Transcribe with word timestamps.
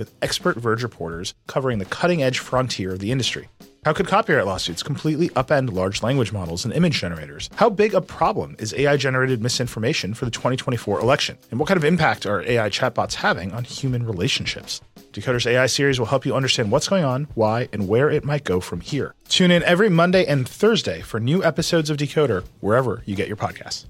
with 0.00 0.12
expert 0.22 0.56
Verge 0.56 0.82
reporters 0.82 1.34
covering 1.46 1.78
the 1.78 1.84
cutting 1.84 2.24
edge 2.24 2.40
frontier 2.40 2.90
of 2.90 2.98
the 2.98 3.12
industry. 3.12 3.48
How 3.84 3.92
could 3.92 4.08
copyright 4.08 4.46
lawsuits 4.46 4.82
completely 4.82 5.28
upend 5.30 5.72
large 5.72 6.02
language 6.02 6.32
models 6.32 6.64
and 6.64 6.74
image 6.74 7.00
generators? 7.00 7.48
How 7.54 7.70
big 7.70 7.94
a 7.94 8.00
problem 8.00 8.56
is 8.58 8.74
AI 8.74 8.96
generated 8.96 9.40
misinformation 9.40 10.12
for 10.12 10.24
the 10.24 10.30
2024 10.30 11.00
election? 11.00 11.38
And 11.50 11.60
what 11.60 11.68
kind 11.68 11.78
of 11.78 11.84
impact 11.84 12.26
are 12.26 12.42
AI 12.42 12.68
chatbots 12.68 13.14
having 13.14 13.52
on 13.52 13.64
human 13.64 14.04
relationships? 14.04 14.80
Decoder's 15.12 15.46
AI 15.46 15.66
series 15.66 15.98
will 15.98 16.06
help 16.06 16.26
you 16.26 16.34
understand 16.34 16.70
what's 16.70 16.88
going 16.88 17.04
on, 17.04 17.26
why, 17.34 17.68
and 17.72 17.88
where 17.88 18.10
it 18.10 18.24
might 18.24 18.44
go 18.44 18.60
from 18.60 18.80
here. 18.80 19.14
Tune 19.28 19.50
in 19.50 19.62
every 19.62 19.88
Monday 19.88 20.26
and 20.26 20.48
Thursday 20.48 21.00
for 21.00 21.20
new 21.20 21.42
episodes 21.42 21.88
of 21.88 21.96
Decoder 21.96 22.44
wherever 22.60 23.02
you 23.06 23.16
get 23.16 23.28
your 23.28 23.36
podcasts. 23.36 23.86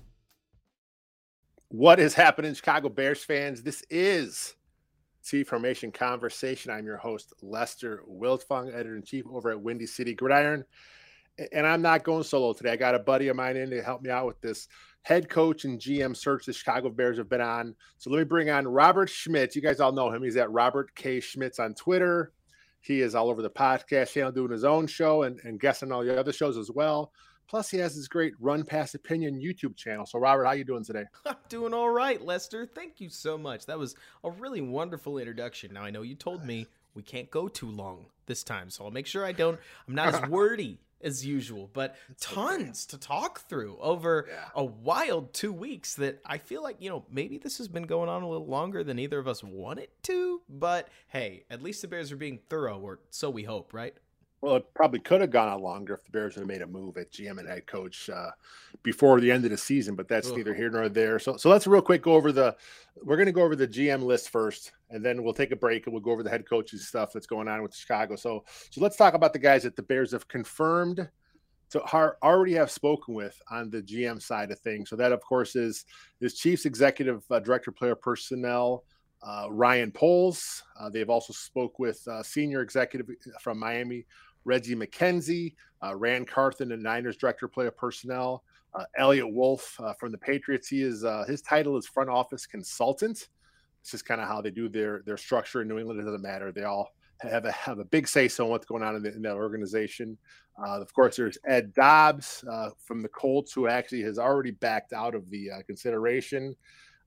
What 1.68 2.00
is 2.00 2.14
happening, 2.14 2.54
Chicago 2.54 2.88
Bears 2.88 3.22
fans? 3.22 3.62
This 3.62 3.84
is 3.90 4.56
T 5.30 5.44
Formation 5.44 5.92
Conversation. 5.92 6.72
I'm 6.72 6.84
your 6.84 6.96
host, 6.96 7.32
Lester 7.40 8.02
Wiltfong, 8.10 8.74
editor 8.74 8.96
in 8.96 9.02
chief 9.04 9.24
over 9.30 9.50
at 9.50 9.60
Windy 9.60 9.86
City 9.86 10.12
Gridiron. 10.12 10.64
And 11.52 11.64
I'm 11.64 11.80
not 11.80 12.02
going 12.02 12.24
solo 12.24 12.52
today. 12.52 12.72
I 12.72 12.76
got 12.76 12.96
a 12.96 12.98
buddy 12.98 13.28
of 13.28 13.36
mine 13.36 13.56
in 13.56 13.70
to 13.70 13.80
help 13.80 14.02
me 14.02 14.10
out 14.10 14.26
with 14.26 14.40
this 14.40 14.66
head 15.02 15.28
coach 15.28 15.64
and 15.64 15.78
GM 15.78 16.16
search 16.16 16.46
the 16.46 16.52
Chicago 16.52 16.90
Bears 16.90 17.16
have 17.18 17.28
been 17.28 17.40
on. 17.40 17.76
So 17.96 18.10
let 18.10 18.18
me 18.18 18.24
bring 18.24 18.50
on 18.50 18.66
Robert 18.66 19.08
Schmitz. 19.08 19.54
You 19.54 19.62
guys 19.62 19.78
all 19.78 19.92
know 19.92 20.12
him. 20.12 20.24
He's 20.24 20.36
at 20.36 20.50
Robert 20.50 20.92
K. 20.96 21.20
Schmitz 21.20 21.60
on 21.60 21.74
Twitter. 21.74 22.32
He 22.80 23.00
is 23.00 23.14
all 23.14 23.30
over 23.30 23.40
the 23.40 23.50
podcast 23.50 24.12
channel 24.12 24.32
doing 24.32 24.50
his 24.50 24.64
own 24.64 24.88
show 24.88 25.22
and, 25.22 25.38
and 25.44 25.60
guesting 25.60 25.92
all 25.92 26.04
the 26.04 26.18
other 26.18 26.32
shows 26.32 26.56
as 26.56 26.72
well. 26.72 27.12
Plus, 27.50 27.68
he 27.68 27.78
has 27.78 27.96
his 27.96 28.06
great 28.06 28.34
Run 28.38 28.62
Pass 28.62 28.94
Opinion 28.94 29.40
YouTube 29.40 29.74
channel. 29.74 30.06
So, 30.06 30.20
Robert, 30.20 30.44
how 30.44 30.52
you 30.52 30.62
doing 30.62 30.84
today? 30.84 31.06
I'm 31.26 31.34
doing 31.48 31.74
all 31.74 31.90
right, 31.90 32.24
Lester. 32.24 32.64
Thank 32.64 33.00
you 33.00 33.08
so 33.08 33.36
much. 33.36 33.66
That 33.66 33.76
was 33.76 33.96
a 34.22 34.30
really 34.30 34.60
wonderful 34.60 35.18
introduction. 35.18 35.74
Now, 35.74 35.82
I 35.82 35.90
know 35.90 36.02
you 36.02 36.14
told 36.14 36.44
me 36.44 36.68
we 36.94 37.02
can't 37.02 37.28
go 37.28 37.48
too 37.48 37.68
long 37.68 38.06
this 38.26 38.44
time, 38.44 38.70
so 38.70 38.84
I'll 38.84 38.92
make 38.92 39.08
sure 39.08 39.26
I 39.26 39.32
don't. 39.32 39.58
I'm 39.88 39.96
not 39.96 40.14
as 40.14 40.28
wordy 40.30 40.78
as 41.02 41.26
usual, 41.26 41.68
but 41.72 41.96
tons 42.20 42.86
to 42.86 42.98
talk 42.98 43.40
through 43.48 43.78
over 43.80 44.28
yeah. 44.28 44.44
a 44.54 44.64
wild 44.64 45.34
two 45.34 45.52
weeks 45.52 45.94
that 45.94 46.20
I 46.24 46.38
feel 46.38 46.62
like, 46.62 46.76
you 46.78 46.88
know, 46.88 47.04
maybe 47.10 47.36
this 47.36 47.58
has 47.58 47.66
been 47.66 47.82
going 47.82 48.08
on 48.08 48.22
a 48.22 48.28
little 48.28 48.46
longer 48.46 48.84
than 48.84 49.00
either 49.00 49.18
of 49.18 49.26
us 49.26 49.42
want 49.42 49.80
it 49.80 49.90
to, 50.04 50.40
but 50.48 50.86
hey, 51.08 51.46
at 51.50 51.64
least 51.64 51.82
the 51.82 51.88
Bears 51.88 52.12
are 52.12 52.16
being 52.16 52.38
thorough, 52.48 52.78
or 52.78 53.00
so 53.10 53.28
we 53.28 53.42
hope, 53.42 53.74
right? 53.74 53.96
Well, 54.42 54.56
it 54.56 54.72
probably 54.74 55.00
could 55.00 55.20
have 55.20 55.30
gone 55.30 55.48
on 55.48 55.60
longer 55.60 55.94
if 55.94 56.04
the 56.04 56.10
Bears 56.10 56.34
would 56.34 56.40
have 56.40 56.48
made 56.48 56.62
a 56.62 56.66
move 56.66 56.96
at 56.96 57.12
GM 57.12 57.38
and 57.38 57.46
head 57.46 57.66
coach 57.66 58.08
uh, 58.08 58.30
before 58.82 59.20
the 59.20 59.30
end 59.30 59.44
of 59.44 59.50
the 59.50 59.58
season, 59.58 59.94
but 59.94 60.08
that's 60.08 60.30
Ugh. 60.30 60.38
neither 60.38 60.54
here 60.54 60.70
nor 60.70 60.88
there. 60.88 61.18
So, 61.18 61.36
so 61.36 61.50
let's 61.50 61.66
real 61.66 61.82
quick 61.82 62.02
go 62.02 62.14
over 62.14 62.32
the. 62.32 62.56
We're 63.02 63.16
going 63.16 63.26
to 63.26 63.32
go 63.32 63.42
over 63.42 63.54
the 63.54 63.68
GM 63.68 64.02
list 64.02 64.30
first, 64.30 64.72
and 64.88 65.04
then 65.04 65.22
we'll 65.22 65.34
take 65.34 65.52
a 65.52 65.56
break 65.56 65.86
and 65.86 65.92
we'll 65.92 66.02
go 66.02 66.12
over 66.12 66.22
the 66.22 66.30
head 66.30 66.48
coaches 66.48 66.88
stuff 66.88 67.12
that's 67.12 67.26
going 67.26 67.48
on 67.48 67.62
with 67.62 67.74
Chicago. 67.74 68.16
So, 68.16 68.44
so 68.70 68.80
let's 68.80 68.96
talk 68.96 69.12
about 69.12 69.34
the 69.34 69.38
guys 69.38 69.62
that 69.64 69.76
the 69.76 69.82
Bears 69.82 70.12
have 70.12 70.26
confirmed 70.26 71.06
to 71.70 71.82
already 72.22 72.54
have 72.54 72.70
spoken 72.70 73.14
with 73.14 73.40
on 73.50 73.70
the 73.70 73.82
GM 73.82 74.20
side 74.22 74.50
of 74.50 74.58
things. 74.58 74.88
So 74.88 74.96
that, 74.96 75.12
of 75.12 75.20
course, 75.20 75.54
is 75.54 75.84
is 76.22 76.34
Chiefs 76.34 76.64
Executive 76.64 77.22
uh, 77.30 77.40
Director, 77.40 77.72
Player 77.72 77.94
Personnel. 77.94 78.84
Uh, 79.22 79.48
Ryan 79.50 79.92
Poles. 79.92 80.62
Uh, 80.80 80.88
they've 80.88 81.10
also 81.10 81.34
spoke 81.34 81.78
with 81.78 82.08
uh, 82.08 82.22
senior 82.22 82.62
executive 82.62 83.06
from 83.42 83.58
Miami, 83.58 84.06
Reggie 84.44 84.74
McKenzie, 84.74 85.54
uh, 85.82 85.94
Ran 85.94 86.24
Carthon, 86.24 86.68
the 86.68 86.76
Niners 86.76 87.16
director 87.16 87.46
of 87.46 87.52
player 87.52 87.70
personnel, 87.70 88.44
uh, 88.74 88.84
Eliot 88.96 89.32
Wolf 89.32 89.78
uh, 89.80 89.92
from 89.94 90.12
the 90.12 90.18
Patriots. 90.18 90.68
He 90.68 90.82
is 90.82 91.04
uh, 91.04 91.24
his 91.26 91.42
title 91.42 91.76
is 91.76 91.86
front 91.86 92.10
office 92.10 92.46
consultant. 92.46 93.28
This 93.82 93.94
is 93.94 94.02
kind 94.02 94.20
of 94.20 94.28
how 94.28 94.40
they 94.40 94.50
do 94.50 94.68
their 94.68 95.02
their 95.06 95.16
structure 95.16 95.62
in 95.62 95.68
New 95.68 95.78
England. 95.78 96.00
It 96.00 96.04
doesn't 96.04 96.22
matter. 96.22 96.52
They 96.52 96.64
all 96.64 96.92
have 97.20 97.44
a 97.44 97.52
have 97.52 97.78
a 97.78 97.84
big 97.84 98.08
say 98.08 98.28
so 98.28 98.44
on 98.44 98.50
what's 98.50 98.66
going 98.66 98.82
on 98.82 98.96
in, 98.96 99.02
the, 99.02 99.14
in 99.14 99.22
that 99.22 99.34
organization. 99.34 100.16
Uh, 100.62 100.80
of 100.80 100.92
course, 100.92 101.16
there's 101.16 101.38
Ed 101.46 101.72
Dodds 101.74 102.44
uh, 102.50 102.70
from 102.84 103.02
the 103.02 103.08
Colts, 103.08 103.52
who 103.52 103.66
actually 103.66 104.02
has 104.02 104.18
already 104.18 104.50
backed 104.50 104.92
out 104.92 105.14
of 105.14 105.28
the 105.30 105.50
consideration. 105.66 106.54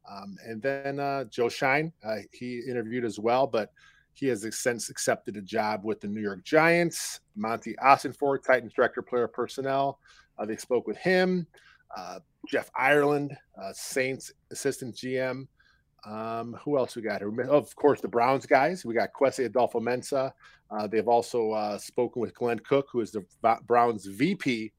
Um, 0.09 0.35
and 0.46 0.62
then 0.62 1.28
Joe 1.29 1.50
Schoen, 1.50 1.94
he 2.31 2.62
interviewed 2.68 3.06
as 3.06 3.19
well, 3.19 3.47
but 3.47 3.72
he 4.13 4.28
has 4.28 4.46
since 4.57 4.90
accepted 4.90 5.38
a 5.38 5.41
job 5.41 5.81
with 5.84 6.00
the 6.01 6.07
New 6.07 6.22
York 6.22 6.44
Giants. 6.44 7.19
Monti 7.35 7.75
Ossenfort, 7.84 8.44
Titans 8.44 8.74
director, 8.74 9.01
player 9.01 9.28
personnel. 9.28 10.00
Uh, 10.38 10.46
they 10.46 10.57
spoke 10.57 10.88
with 10.88 10.97
him. 10.97 11.47
Uh, 11.96 12.19
Jeff 12.47 12.69
Ireland, 12.75 13.35
uh, 13.62 13.72
Saints 13.73 14.31
assistant 14.52 14.96
GM. 14.96 15.47
Um, 16.06 16.57
who 16.63 16.78
else 16.78 16.96
we 16.96 17.02
got 17.02 17.22
here? 17.22 17.31
Of 17.50 17.73
course, 17.75 18.02
the 18.02 18.07
Browns 18.07 18.46
guys. 18.46 18.84
We 18.84 18.94
got 18.94 19.13
Kwesi 19.13 19.47
Adofo-Mensah. 19.47 20.31
Uh, 20.69 20.88
they've 20.88 21.07
also 21.07 21.52
uh, 21.52 21.78
spoken 21.78 22.22
with 22.22 22.34
Glenn 22.34 22.59
Cook, 22.59 22.88
who 22.91 23.00
is 23.00 23.12
the 23.12 23.23
Browns 23.66 24.06
VP 24.06 24.73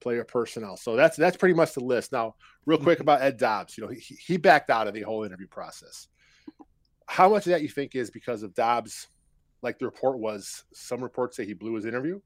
player 0.00 0.24
personnel. 0.24 0.76
So 0.76 0.96
that's 0.96 1.16
that's 1.16 1.36
pretty 1.36 1.54
much 1.54 1.74
the 1.74 1.84
list. 1.84 2.12
Now, 2.12 2.34
real 2.66 2.78
quick 2.78 2.98
mm-hmm. 2.98 3.02
about 3.02 3.22
Ed 3.22 3.36
Dodds. 3.36 3.78
You 3.78 3.84
know, 3.84 3.90
he, 3.90 4.16
he 4.16 4.36
backed 4.36 4.70
out 4.70 4.88
of 4.88 4.94
the 4.94 5.02
whole 5.02 5.24
interview 5.24 5.46
process 5.46 6.08
how 7.06 7.28
much 7.28 7.46
of 7.46 7.52
that 7.52 7.62
you 7.62 7.68
think 7.68 7.94
is 7.94 8.10
because 8.10 8.42
of 8.42 8.54
Dodds? 8.54 9.08
Like 9.62 9.78
the 9.78 9.86
report 9.86 10.18
was, 10.18 10.64
some 10.72 11.02
reports 11.02 11.36
say 11.36 11.46
he 11.46 11.54
blew 11.54 11.74
his 11.74 11.86
interview. 11.86 12.20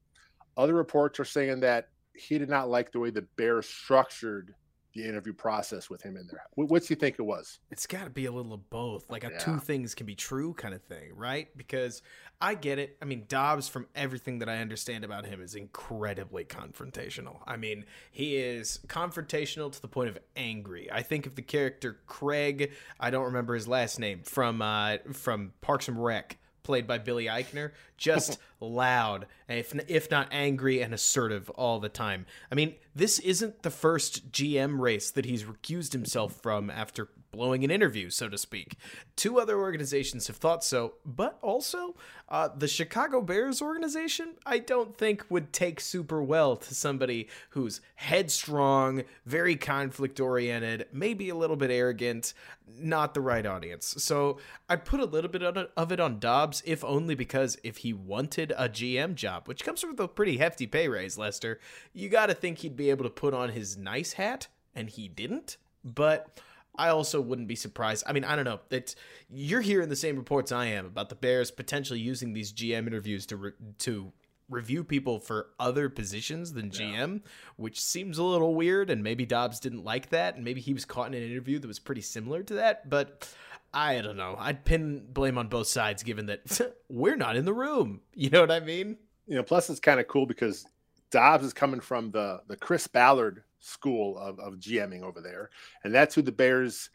Other 0.57 0.73
reports 0.73 1.19
are 1.19 1.25
saying 1.25 1.61
that 1.61 1.89
he 2.15 2.37
did 2.37 2.49
not 2.49 2.69
like 2.69 2.91
the 2.91 2.99
way 2.99 3.11
the 3.11 3.27
Bears 3.37 3.67
structured 3.67 4.53
the 4.93 5.05
interview 5.05 5.33
process 5.33 5.89
with 5.89 6.01
him 6.01 6.17
in 6.17 6.27
there. 6.27 6.43
What, 6.55 6.83
do 6.83 6.87
you 6.89 6.95
think 6.95 7.17
it 7.19 7.23
was? 7.23 7.59
It's 7.69 7.85
got 7.85 8.05
to 8.05 8.09
be 8.09 8.25
a 8.25 8.31
little 8.31 8.53
of 8.53 8.69
both, 8.69 9.09
like 9.09 9.23
a 9.23 9.29
yeah. 9.31 9.37
two 9.37 9.59
things 9.59 9.93
can 9.93 10.05
be 10.05 10.15
true 10.15 10.53
kind 10.53 10.73
of 10.73 10.81
thing, 10.83 11.11
right? 11.15 11.55
Because 11.55 12.01
I 12.41 12.55
get 12.55 12.79
it. 12.79 12.97
I 13.01 13.05
mean, 13.05 13.25
Dodds, 13.27 13.67
from 13.67 13.87
everything 13.95 14.39
that 14.39 14.49
I 14.49 14.57
understand 14.57 15.03
about 15.03 15.25
him, 15.25 15.41
is 15.41 15.55
incredibly 15.55 16.43
confrontational. 16.43 17.37
I 17.45 17.57
mean, 17.57 17.85
he 18.11 18.37
is 18.37 18.79
confrontational 18.87 19.71
to 19.71 19.81
the 19.81 19.87
point 19.87 20.09
of 20.09 20.17
angry. 20.35 20.89
I 20.91 21.03
think 21.03 21.27
of 21.27 21.35
the 21.35 21.41
character 21.43 21.99
Craig, 22.07 22.71
I 22.99 23.11
don't 23.11 23.25
remember 23.25 23.53
his 23.53 23.67
last 23.67 23.99
name 23.99 24.23
from 24.23 24.61
uh, 24.61 24.97
from 25.13 25.53
Parks 25.61 25.87
and 25.87 26.03
Rec 26.03 26.37
played 26.69 26.85
by 26.85 26.99
Billy 26.99 27.25
Eichner, 27.25 27.71
just 27.97 28.37
loud, 28.59 29.25
if 29.49 29.73
if 29.89 30.11
not 30.11 30.27
angry 30.31 30.81
and 30.81 30.93
assertive 30.93 31.49
all 31.51 31.79
the 31.79 31.89
time. 31.89 32.25
I 32.51 32.55
mean, 32.55 32.75
this 32.95 33.19
isn't 33.19 33.63
the 33.63 33.71
first 33.71 34.31
GM 34.31 34.79
race 34.79 35.11
that 35.11 35.25
he's 35.25 35.43
recused 35.43 35.93
himself 35.93 36.39
from 36.41 36.69
after 36.69 37.09
blowing 37.31 37.63
an 37.63 37.71
interview, 37.71 38.09
so 38.09 38.27
to 38.27 38.37
speak. 38.37 38.75
Two 39.15 39.39
other 39.39 39.59
organizations 39.59 40.27
have 40.27 40.37
thought 40.37 40.63
so, 40.63 40.95
but 41.05 41.37
also 41.41 41.95
uh, 42.27 42.49
the 42.55 42.67
Chicago 42.67 43.21
Bears 43.21 43.61
organization, 43.61 44.33
I 44.45 44.59
don't 44.59 44.97
think 44.97 45.25
would 45.29 45.53
take 45.53 45.79
super 45.79 46.23
well 46.23 46.55
to 46.57 46.75
somebody 46.75 47.27
who's 47.51 47.81
headstrong, 47.95 49.03
very 49.25 49.55
conflict 49.55 50.19
oriented, 50.19 50.87
maybe 50.91 51.29
a 51.29 51.35
little 51.35 51.55
bit 51.55 51.71
arrogant, 51.71 52.33
not 52.77 53.13
the 53.13 53.21
right 53.21 53.45
audience. 53.45 53.95
So 53.97 54.37
I 54.67 54.75
put 54.75 54.99
a 54.99 55.05
little 55.05 55.29
bit 55.29 55.43
of 55.43 55.91
it 55.91 55.99
on 55.99 56.19
Dodds, 56.19 56.63
if 56.65 56.83
only 56.83 57.15
because 57.15 57.57
if 57.63 57.77
he 57.77 57.93
wanted 57.93 58.53
a 58.57 58.69
GM 58.69 59.15
job, 59.15 59.38
which 59.47 59.63
comes 59.63 59.83
with 59.83 59.99
a 59.99 60.07
pretty 60.07 60.37
hefty 60.37 60.67
pay 60.67 60.87
raise, 60.87 61.17
Lester, 61.17 61.59
you 61.93 62.09
got 62.09 62.27
to 62.27 62.33
think 62.33 62.59
he'd 62.59 62.75
be 62.75 62.89
able 62.89 63.03
to 63.03 63.09
put 63.09 63.33
on 63.33 63.49
his 63.49 63.77
nice 63.77 64.13
hat, 64.13 64.47
and 64.75 64.89
he 64.89 65.07
didn't. 65.07 65.57
But 65.83 66.39
I 66.75 66.89
also 66.89 67.19
wouldn't 67.19 67.47
be 67.47 67.55
surprised. 67.55 68.03
I 68.07 68.13
mean, 68.13 68.23
I 68.23 68.35
don't 68.35 68.45
know. 68.45 68.59
It's 68.69 68.95
you're 69.29 69.61
hearing 69.61 69.89
the 69.89 69.95
same 69.95 70.15
reports 70.15 70.51
I 70.51 70.67
am 70.67 70.85
about 70.85 71.09
the 71.09 71.15
Bears 71.15 71.51
potentially 71.51 71.99
using 71.99 72.33
these 72.33 72.53
GM 72.53 72.87
interviews 72.87 73.25
to 73.27 73.37
re- 73.37 73.51
to 73.79 74.11
review 74.49 74.83
people 74.83 75.19
for 75.19 75.49
other 75.59 75.89
positions 75.89 76.53
than 76.53 76.71
GM, 76.71 77.13
yeah. 77.13 77.29
which 77.57 77.79
seems 77.79 78.17
a 78.17 78.23
little 78.23 78.55
weird. 78.55 78.89
And 78.89 79.03
maybe 79.03 79.25
Dodds 79.25 79.59
didn't 79.59 79.83
like 79.83 80.09
that, 80.09 80.35
and 80.35 80.43
maybe 80.43 80.61
he 80.61 80.73
was 80.73 80.85
caught 80.85 81.07
in 81.07 81.21
an 81.21 81.29
interview 81.29 81.59
that 81.59 81.67
was 81.67 81.79
pretty 81.79 82.01
similar 82.01 82.43
to 82.43 82.55
that. 82.55 82.89
But 82.89 83.29
I 83.73 84.01
don't 84.01 84.17
know. 84.17 84.35
I'd 84.39 84.65
pin 84.65 85.05
blame 85.11 85.37
on 85.37 85.47
both 85.47 85.67
sides, 85.67 86.03
given 86.03 86.27
that 86.27 86.75
we're 86.89 87.17
not 87.17 87.35
in 87.35 87.45
the 87.45 87.53
room. 87.53 88.01
You 88.13 88.29
know 88.29 88.41
what 88.41 88.51
I 88.51 88.59
mean? 88.59 88.97
You 89.29 89.35
know. 89.35 89.43
Plus, 89.43 89.69
it's 89.69 89.79
kind 89.79 89.99
of 89.99 90.07
cool 90.07 90.25
because 90.25 90.65
Dodds 91.11 91.45
is 91.45 91.53
coming 91.53 91.79
from 91.79 92.11
the 92.11 92.41
the 92.47 92.57
Chris 92.57 92.87
Ballard 92.87 93.43
school 93.59 94.17
of, 94.17 94.39
of 94.39 94.55
GMing 94.55 95.03
over 95.03 95.21
there. 95.21 95.49
And 95.83 95.93
that's 95.93 96.15
who 96.15 96.21
the 96.21 96.31
Bears 96.31 96.89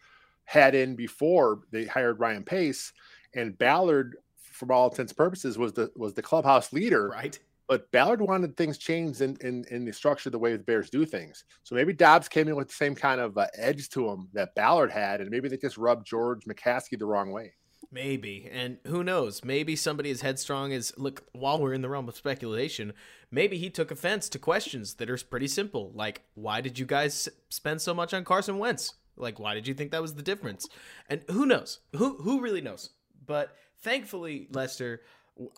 had 0.45 0.75
in 0.75 0.97
before 0.97 1.61
they 1.71 1.85
hired 1.85 2.21
Ryan 2.21 2.45
Pace. 2.45 2.93
And 3.35 3.57
Ballard, 3.59 4.17
for 4.37 4.71
all 4.73 4.91
intents 4.91 5.13
and 5.13 5.17
purposes, 5.17 5.59
was 5.59 5.73
the 5.73 5.91
was 5.97 6.15
the 6.15 6.23
clubhouse 6.23 6.73
leader. 6.73 7.09
Right. 7.09 7.39
But 7.67 7.91
Ballard 7.93 8.21
wanted 8.21 8.59
things 8.59 8.77
changed 8.77 9.23
in, 9.23 9.39
in, 9.41 9.65
in 9.71 9.87
the 9.87 9.93
structure, 9.93 10.29
the 10.29 10.39
way 10.39 10.53
the 10.53 10.59
Bears 10.59 10.91
do 10.91 11.07
things. 11.07 11.45
So 11.63 11.75
maybe 11.75 11.95
Dodds 11.95 12.29
came 12.29 12.47
in 12.47 12.57
with 12.57 12.69
the 12.69 12.75
same 12.75 12.95
kind 12.95 13.23
of 13.23 13.39
uh, 13.39 13.47
edge 13.57 13.89
to 13.91 14.07
him 14.07 14.29
that 14.35 14.55
Ballard 14.55 14.93
had, 14.93 15.23
and 15.23 15.31
maybe 15.31 15.49
they 15.49 15.57
just 15.57 15.79
rubbed 15.79 16.07
George 16.07 16.45
McCaskey 16.45 16.99
the 16.99 17.07
wrong 17.07 17.33
way. 17.33 17.55
Maybe. 17.91 18.49
And 18.51 18.79
who 18.87 19.05
knows? 19.05 19.45
Maybe 19.45 19.77
somebody 19.77 20.11
as 20.11 20.21
headstrong 20.21 20.73
as 20.73 20.93
look, 20.97 21.25
while 21.33 21.61
we're 21.61 21.75
in 21.75 21.83
the 21.83 21.89
realm 21.89 22.09
of 22.09 22.17
speculation, 22.17 22.93
maybe 23.31 23.57
he 23.59 23.71
took 23.71 23.91
offense 23.91 24.29
to 24.31 24.39
questions 24.39 24.95
that 24.95 25.11
are 25.11 25.19
pretty 25.19 25.49
simple. 25.49 25.93
Like, 25.95 26.23
why 26.35 26.61
did 26.61 26.79
you 26.79 26.87
guys 26.87 27.29
spend 27.49 27.81
so 27.81 27.95
much 27.95 28.13
on 28.13 28.25
Carson 28.25 28.59
Wentz? 28.59 28.95
Like, 29.17 29.39
why 29.39 29.55
did 29.55 29.69
you 29.69 29.75
think 29.75 29.93
that 29.93 30.03
was 30.03 30.15
the 30.15 30.23
difference? 30.23 30.69
And 31.09 31.23
who 31.31 31.47
knows? 31.47 31.81
Who 31.97 32.17
who 32.17 32.41
really 32.41 32.61
knows? 32.61 32.91
But 33.27 33.57
thankfully, 33.79 34.49
Lester, 34.51 35.03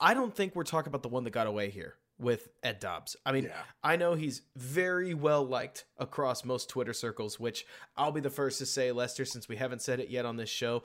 I 0.01 0.15
don't 0.15 0.35
think 0.35 0.55
we're 0.55 0.65
talking 0.65 0.89
about 0.89 1.03
the 1.03 1.09
one 1.09 1.25
that 1.25 1.31
got 1.31 1.47
away 1.47 1.71
here 1.71 1.95
with 2.19 2.49
Ed 2.63 2.81
Dodds. 2.81 3.17
I 3.27 3.33
mean, 3.33 3.45
yeah. 3.45 3.63
I 3.83 3.97
know 3.97 4.15
he's 4.15 4.43
very 4.57 5.13
well 5.15 5.47
liked 5.47 5.85
across 5.99 6.45
most 6.45 6.69
Twitter 6.69 6.95
circles, 6.95 7.39
which 7.39 7.67
I'll 7.97 8.13
be 8.13 8.21
the 8.21 8.31
first 8.31 8.59
to 8.59 8.67
say, 8.67 8.91
Lester, 8.93 9.25
since 9.25 9.49
we 9.49 9.57
haven't 9.57 9.83
said 9.83 10.01
it 10.01 10.09
yet 10.09 10.25
on 10.25 10.37
this 10.37 10.49
show. 10.49 10.83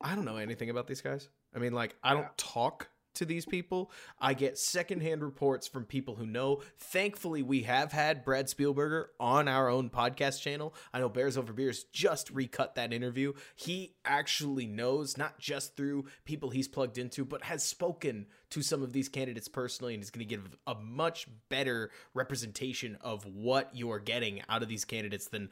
I 0.00 0.14
don't 0.14 0.24
know 0.24 0.36
anything 0.36 0.70
about 0.70 0.86
these 0.86 1.00
guys. 1.00 1.28
I 1.54 1.58
mean, 1.58 1.72
like, 1.72 1.94
I 2.02 2.14
don't 2.14 2.36
talk 2.38 2.88
to 3.14 3.24
these 3.24 3.44
people. 3.44 3.90
I 4.18 4.34
get 4.34 4.56
secondhand 4.56 5.22
reports 5.22 5.66
from 5.66 5.84
people 5.84 6.14
who 6.14 6.26
know. 6.26 6.62
Thankfully, 6.78 7.42
we 7.42 7.62
have 7.62 7.92
had 7.92 8.24
Brad 8.24 8.46
Spielberger 8.46 9.06
on 9.18 9.48
our 9.48 9.68
own 9.68 9.90
podcast 9.90 10.40
channel. 10.40 10.74
I 10.92 11.00
know 11.00 11.08
Bears 11.08 11.36
Over 11.36 11.52
Beers 11.52 11.84
just 11.92 12.30
recut 12.30 12.76
that 12.76 12.92
interview. 12.92 13.32
He 13.56 13.96
actually 14.04 14.66
knows, 14.66 15.18
not 15.18 15.38
just 15.38 15.76
through 15.76 16.06
people 16.24 16.50
he's 16.50 16.68
plugged 16.68 16.98
into, 16.98 17.24
but 17.24 17.44
has 17.44 17.64
spoken 17.64 18.26
to 18.50 18.62
some 18.62 18.82
of 18.82 18.92
these 18.92 19.08
candidates 19.08 19.48
personally 19.48 19.94
and 19.94 20.02
is 20.02 20.10
going 20.10 20.26
to 20.26 20.34
give 20.34 20.56
a 20.66 20.74
much 20.74 21.28
better 21.48 21.90
representation 22.14 22.96
of 23.00 23.24
what 23.26 23.74
you 23.74 23.90
are 23.90 24.00
getting 24.00 24.42
out 24.48 24.62
of 24.62 24.68
these 24.68 24.84
candidates 24.84 25.28
than 25.28 25.50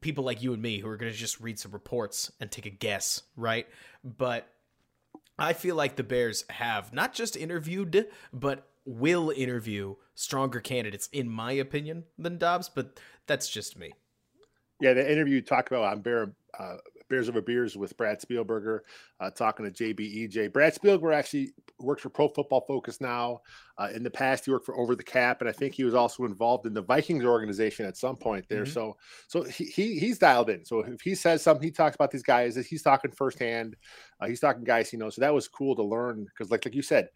people 0.00 0.24
like 0.24 0.42
you 0.42 0.52
and 0.52 0.62
me 0.62 0.78
who 0.78 0.88
are 0.88 0.96
going 0.96 1.12
to 1.12 1.18
just 1.18 1.40
read 1.40 1.58
some 1.58 1.72
reports 1.72 2.30
and 2.40 2.50
take 2.50 2.66
a 2.66 2.70
guess, 2.70 3.22
right? 3.36 3.66
But 4.04 4.48
I 5.38 5.52
feel 5.52 5.74
like 5.74 5.96
the 5.96 6.04
Bears 6.04 6.44
have 6.50 6.92
not 6.92 7.12
just 7.12 7.36
interviewed, 7.36 8.06
but 8.32 8.68
will 8.84 9.30
interview 9.30 9.96
stronger 10.14 10.60
candidates, 10.60 11.08
in 11.12 11.28
my 11.28 11.52
opinion, 11.52 12.04
than 12.18 12.38
Dodds. 12.38 12.68
But 12.68 13.00
that's 13.26 13.48
just 13.48 13.78
me. 13.78 13.92
Yeah, 14.80 14.94
the 14.94 15.10
interview 15.10 15.36
you 15.36 15.42
talked 15.42 15.68
about 15.70 15.84
on 15.84 16.00
Bear 16.00 16.32
uh, 16.58 16.76
Bears 17.10 17.28
Over 17.28 17.42
Beers 17.42 17.76
with 17.76 17.96
Brad 17.96 18.20
Spielberger, 18.20 18.80
uh, 19.20 19.30
talking 19.30 19.70
to 19.70 19.94
JBEJ. 19.94 20.52
Brad 20.52 20.74
Spielberger 20.74 21.14
actually 21.14 21.52
works 21.78 22.02
for 22.02 22.08
Pro 22.08 22.28
Football 22.28 22.64
Focus 22.66 23.00
now. 23.00 23.40
Uh, 23.76 23.88
in 23.94 24.02
the 24.02 24.10
past, 24.10 24.46
he 24.46 24.50
worked 24.50 24.64
for 24.64 24.78
Over 24.78 24.94
the 24.94 25.02
Cap, 25.02 25.40
and 25.40 25.48
I 25.48 25.52
think 25.52 25.74
he 25.74 25.84
was 25.84 25.94
also 25.94 26.24
involved 26.24 26.66
in 26.66 26.72
the 26.72 26.82
Vikings 26.82 27.24
organization 27.24 27.84
at 27.84 27.96
some 27.96 28.16
point 28.16 28.46
there. 28.48 28.62
Mm-hmm. 28.62 28.72
So, 28.72 28.96
so 29.28 29.42
he, 29.42 29.64
he, 29.64 29.98
he's 29.98 30.18
dialed 30.18 30.48
in. 30.48 30.64
So 30.64 30.80
if 30.80 31.02
he 31.02 31.14
says 31.14 31.42
something, 31.42 31.64
he 31.64 31.70
talks 31.70 31.96
about 31.96 32.10
these 32.10 32.22
guys. 32.22 32.56
He's 32.56 32.82
talking 32.82 33.10
firsthand. 33.10 33.76
Uh, 34.20 34.26
he's 34.26 34.40
talking 34.40 34.64
guys 34.64 34.88
he 34.88 34.96
knows. 34.96 35.16
So 35.16 35.20
that 35.20 35.34
was 35.34 35.48
cool 35.48 35.74
to 35.76 35.82
learn 35.82 36.24
because, 36.24 36.50
like 36.50 36.64
like 36.64 36.74
you 36.76 36.82
said, 36.82 37.08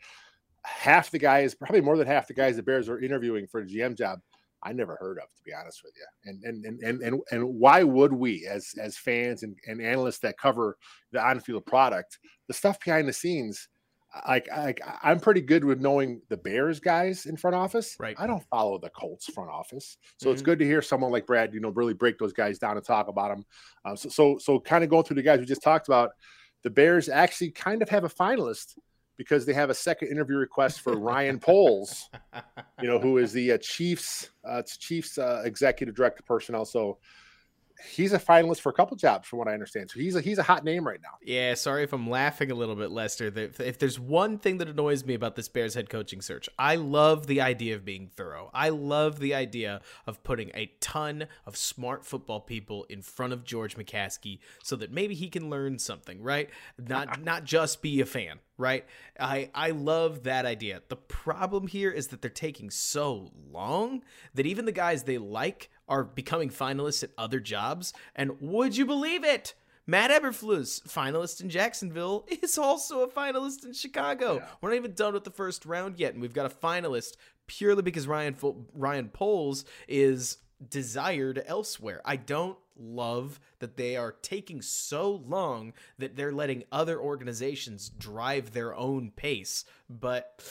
half 0.65 1.11
the 1.11 1.19
guys, 1.19 1.55
probably 1.55 1.81
more 1.81 1.97
than 1.97 2.09
half 2.09 2.27
the 2.27 2.35
guys 2.35 2.57
the 2.57 2.63
Bears 2.63 2.89
are 2.89 2.99
interviewing 2.99 3.47
for 3.47 3.61
a 3.61 3.65
GM 3.65 3.97
job 3.97 4.19
I 4.65 4.73
never 4.73 4.97
heard 4.97 5.19
of, 5.19 5.25
to 5.25 5.43
be 5.45 5.53
honest 5.53 5.83
with 5.85 5.95
you. 5.97 6.31
And 6.31 6.43
and 6.45 6.65
and 6.65 6.83
and 6.83 7.03
and, 7.03 7.21
and 7.31 7.45
why 7.45 7.83
would 7.83 8.13
we, 8.13 8.47
as 8.47 8.73
as 8.81 8.97
fans 8.97 9.43
and, 9.43 9.57
and 9.67 9.81
analysts 9.81 10.21
that 10.21 10.39
cover 10.39 10.77
the 11.13 11.21
on-field 11.23 11.67
product, 11.67 12.19
the 12.49 12.55
stuff 12.55 12.79
behind 12.85 13.09
the 13.09 13.13
scenes? 13.13 13.69
Like, 14.29 14.47
like 14.57 14.81
I'm 15.03 15.19
pretty 15.19 15.41
good 15.41 15.65
with 15.65 15.81
knowing 15.81 16.23
the 16.29 16.37
Bears 16.37 16.79
guys 16.79 17.27
in 17.27 17.37
front 17.37 17.57
office. 17.57 17.97
Right. 17.99 18.15
I 18.17 18.29
don't 18.29 18.45
follow 18.49 18.79
the 18.79 18.91
Colts 18.91 19.27
front 19.27 19.51
office, 19.51 19.99
so 20.19 20.27
mm-hmm. 20.27 20.35
it's 20.35 20.43
good 20.43 20.61
to 20.61 20.65
hear 20.65 20.83
someone 20.83 21.11
like 21.11 21.27
Brad, 21.27 21.53
you 21.53 21.59
know, 21.59 21.71
really 21.71 21.95
break 21.95 22.19
those 22.19 22.33
guys 22.33 22.61
down 22.61 22.77
and 22.77 22.87
talk 22.87 23.09
about 23.09 23.31
them. 23.31 23.45
Uh, 23.85 23.97
so, 23.97 24.09
so, 24.09 24.39
so 24.39 24.61
kind 24.61 24.85
of 24.85 24.91
going 24.91 25.03
through 25.03 25.17
the 25.17 25.23
guys 25.23 25.41
we 25.41 25.47
just 25.47 25.65
talked 25.65 25.89
about, 25.89 26.13
the 26.63 26.71
Bears 26.71 27.09
actually 27.09 27.51
kind 27.51 27.83
of 27.83 27.89
have 27.89 28.05
a 28.05 28.09
finalist 28.09 28.79
because 29.17 29.47
they 29.47 29.53
have 29.53 29.71
a 29.71 29.75
second 29.75 30.09
interview 30.09 30.37
request 30.37 30.81
for 30.81 30.97
Ryan 30.97 31.39
Poles, 31.39 32.11
you 32.81 32.89
know, 32.89 32.99
who 32.99 33.19
is 33.19 33.33
the 33.33 33.53
uh, 33.53 33.59
Chiefs 33.59 34.31
uh, 34.45 34.63
Chiefs 34.63 35.19
uh, 35.19 35.43
executive 35.45 35.95
director 35.95 36.23
personnel. 36.27 36.65
So 36.65 36.99
he's 37.83 38.13
a 38.13 38.19
finalist 38.19 38.61
for 38.61 38.69
a 38.69 38.73
couple 38.73 38.97
jobs, 38.97 39.29
from 39.29 39.39
what 39.39 39.49
I 39.49 39.53
understand. 39.53 39.91
So 39.91 39.99
he's 39.99 40.15
a 40.17 40.21
he's 40.21 40.39
a 40.39 40.43
hot 40.43 40.65
name 40.65 40.87
right 40.87 41.01
now. 41.03 41.11
Yeah, 41.23 41.55
sorry 41.55 41.85
if 41.85 41.93
I'm 41.93 42.09
laughing 42.09 42.51
a 42.51 42.55
little 42.55 42.75
bit, 42.75 42.91
Lester. 42.91 43.33
If 43.35 43.79
there's 43.79 43.99
one 43.99 44.39
thing 44.39 44.59
that 44.59 44.69
annoys 44.69 45.05
me 45.05 45.15
about 45.15 45.37
this 45.37 45.49
Bears 45.49 45.75
head 45.75 45.91
coaching 45.91 46.21
search, 46.21 46.49
I 46.59 46.77
love 46.77 47.27
the 47.27 47.41
idea 47.41 47.75
of 47.75 47.85
being 47.85 48.09
thorough. 48.09 48.51
I 48.55 48.69
love 48.71 49.19
the 49.19 49.35
idea 49.35 49.81
of 50.07 50.23
putting 50.23 50.51
a 50.55 50.73
ton 50.81 51.27
of 51.47 51.57
smart 51.57 52.05
football 52.05 52.41
people 52.41 52.85
in 52.89 53.03
front 53.03 53.33
of 53.33 53.45
George 53.45 53.77
McCaskey 53.77 54.39
so 54.63 54.77
that 54.77 54.93
maybe 54.93 55.15
he 55.15 55.29
can 55.29 55.51
learn 55.51 55.79
something, 55.79 56.23
right? 56.23 56.51
Not 56.79 57.21
not 57.25 57.45
just 57.45 57.83
be 57.83 58.01
a 58.01 58.07
fan, 58.07 58.39
right? 58.59 58.85
I 59.19 59.51
I 59.55 59.71
love 59.71 60.25
that 60.25 60.47
idea. 60.47 60.83
The 60.89 60.97
problem 60.97 61.67
here 61.67 61.91
is 61.91 62.09
that 62.09 62.23
they're 62.23 62.31
taking 62.31 62.71
so 62.71 63.31
long 63.51 64.03
that 64.35 64.47
even 64.47 64.65
the 64.65 64.73
guys 64.73 65.05
they 65.05 65.19
like 65.19 65.71
are 65.89 66.05
becoming 66.05 66.51
finalists 66.51 67.03
at 67.03 67.11
other 67.19 67.41
jobs. 67.41 67.93
And 68.15 68.41
would 68.41 68.77
you 68.77 68.87
believe 68.87 69.25
it? 69.25 69.55
Matt 69.87 70.11
Eberflus, 70.11 70.83
finalist 70.89 71.43
in 71.43 71.51
Jacksonville, 71.51 72.27
is 72.43 72.57
also 72.57 73.03
a 73.03 73.09
finalist 73.09 73.65
in 73.65 73.73
Chicago. 73.75 74.37
Yeah. 74.37 74.47
We're 74.61 74.71
not 74.71 74.77
even 74.77 74.95
done 74.95 75.15
with 75.15 75.25
the 75.25 75.31
first 75.31 75.67
round 75.67 75.99
yet, 75.99 76.15
and 76.15 76.23
we've 76.23 76.33
got 76.33 76.47
a 76.47 76.55
finalist 76.55 77.17
purely 77.47 77.83
because 77.83 78.07
Ryan 78.07 78.37
Ryan 78.73 79.09
Poles 79.11 79.65
is 79.87 80.39
desired 80.71 81.43
elsewhere. 81.47 82.01
I 82.05 82.17
don't 82.17 82.57
love 82.77 83.41
that 83.59 83.77
they 83.77 83.97
are 83.97 84.13
taking 84.13 84.63
so 84.63 85.23
long 85.27 85.73
that 85.99 86.17
they're 86.17 86.33
letting 86.33 86.65
other 86.73 86.99
organizations 86.99 87.89
drive 87.89 88.53
their 88.53 88.75
own 88.75 89.11
pace, 89.15 89.65
but 89.89 90.43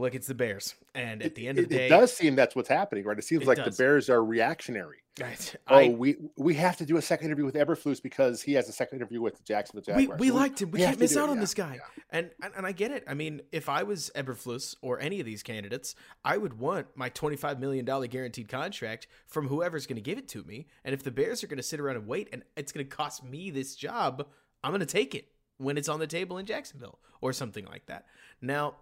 look, 0.00 0.14
it's 0.14 0.26
the 0.26 0.34
Bears. 0.34 0.74
And 0.94 1.22
at 1.22 1.34
the 1.34 1.46
end 1.46 1.58
it, 1.58 1.62
of 1.62 1.68
the 1.68 1.76
day, 1.76 1.86
it 1.86 1.90
does 1.90 2.12
seem 2.12 2.34
that's 2.34 2.56
what's 2.56 2.68
happening, 2.68 3.04
right? 3.04 3.18
It 3.18 3.24
seems 3.24 3.42
it 3.42 3.48
like 3.48 3.58
does. 3.58 3.76
the 3.76 3.82
Bears 3.82 4.10
are 4.10 4.24
reactionary. 4.24 4.98
Oh, 5.22 5.26
I, 5.66 5.84
oh, 5.84 5.90
we 5.90 6.16
we 6.36 6.54
have 6.54 6.76
to 6.78 6.86
do 6.86 6.96
a 6.96 7.02
second 7.02 7.26
interview 7.26 7.44
with 7.44 7.54
Eberflus 7.54 8.02
because 8.02 8.40
he 8.40 8.54
has 8.54 8.68
a 8.68 8.72
second 8.72 8.98
interview 8.98 9.20
with 9.20 9.36
the 9.36 9.42
Jacksonville 9.42 9.82
Jaguars. 9.82 10.18
We, 10.18 10.30
we 10.30 10.36
liked 10.36 10.62
him. 10.62 10.70
We, 10.70 10.78
we 10.78 10.84
can't 10.86 10.98
miss 10.98 11.16
out 11.16 11.28
on 11.28 11.36
yeah, 11.36 11.40
this 11.40 11.54
guy. 11.54 11.74
Yeah. 11.74 12.02
And, 12.10 12.30
and 12.42 12.54
and 12.56 12.66
I 12.66 12.72
get 12.72 12.90
it. 12.90 13.04
I 13.06 13.14
mean, 13.14 13.42
if 13.52 13.68
I 13.68 13.82
was 13.82 14.10
Eberflus 14.14 14.76
or 14.80 14.98
any 15.00 15.20
of 15.20 15.26
these 15.26 15.42
candidates, 15.42 15.94
I 16.24 16.38
would 16.38 16.58
want 16.58 16.86
my 16.94 17.10
twenty 17.10 17.36
five 17.36 17.60
million 17.60 17.84
dollar 17.84 18.06
guaranteed 18.06 18.48
contract 18.48 19.08
from 19.26 19.48
whoever's 19.48 19.86
going 19.86 19.96
to 19.96 20.02
give 20.02 20.16
it 20.16 20.28
to 20.28 20.42
me. 20.44 20.68
And 20.84 20.94
if 20.94 21.02
the 21.02 21.10
Bears 21.10 21.44
are 21.44 21.48
going 21.48 21.58
to 21.58 21.62
sit 21.62 21.80
around 21.80 21.96
and 21.96 22.06
wait, 22.06 22.28
and 22.32 22.42
it's 22.56 22.72
going 22.72 22.86
to 22.86 22.96
cost 22.96 23.22
me 23.22 23.50
this 23.50 23.74
job, 23.74 24.26
I'm 24.64 24.70
going 24.70 24.80
to 24.80 24.86
take 24.86 25.14
it 25.14 25.26
when 25.58 25.76
it's 25.76 25.88
on 25.88 26.00
the 26.00 26.06
table 26.06 26.38
in 26.38 26.46
Jacksonville 26.46 26.98
or 27.20 27.34
something 27.34 27.66
like 27.66 27.84
that. 27.86 28.06
Now, 28.40 28.76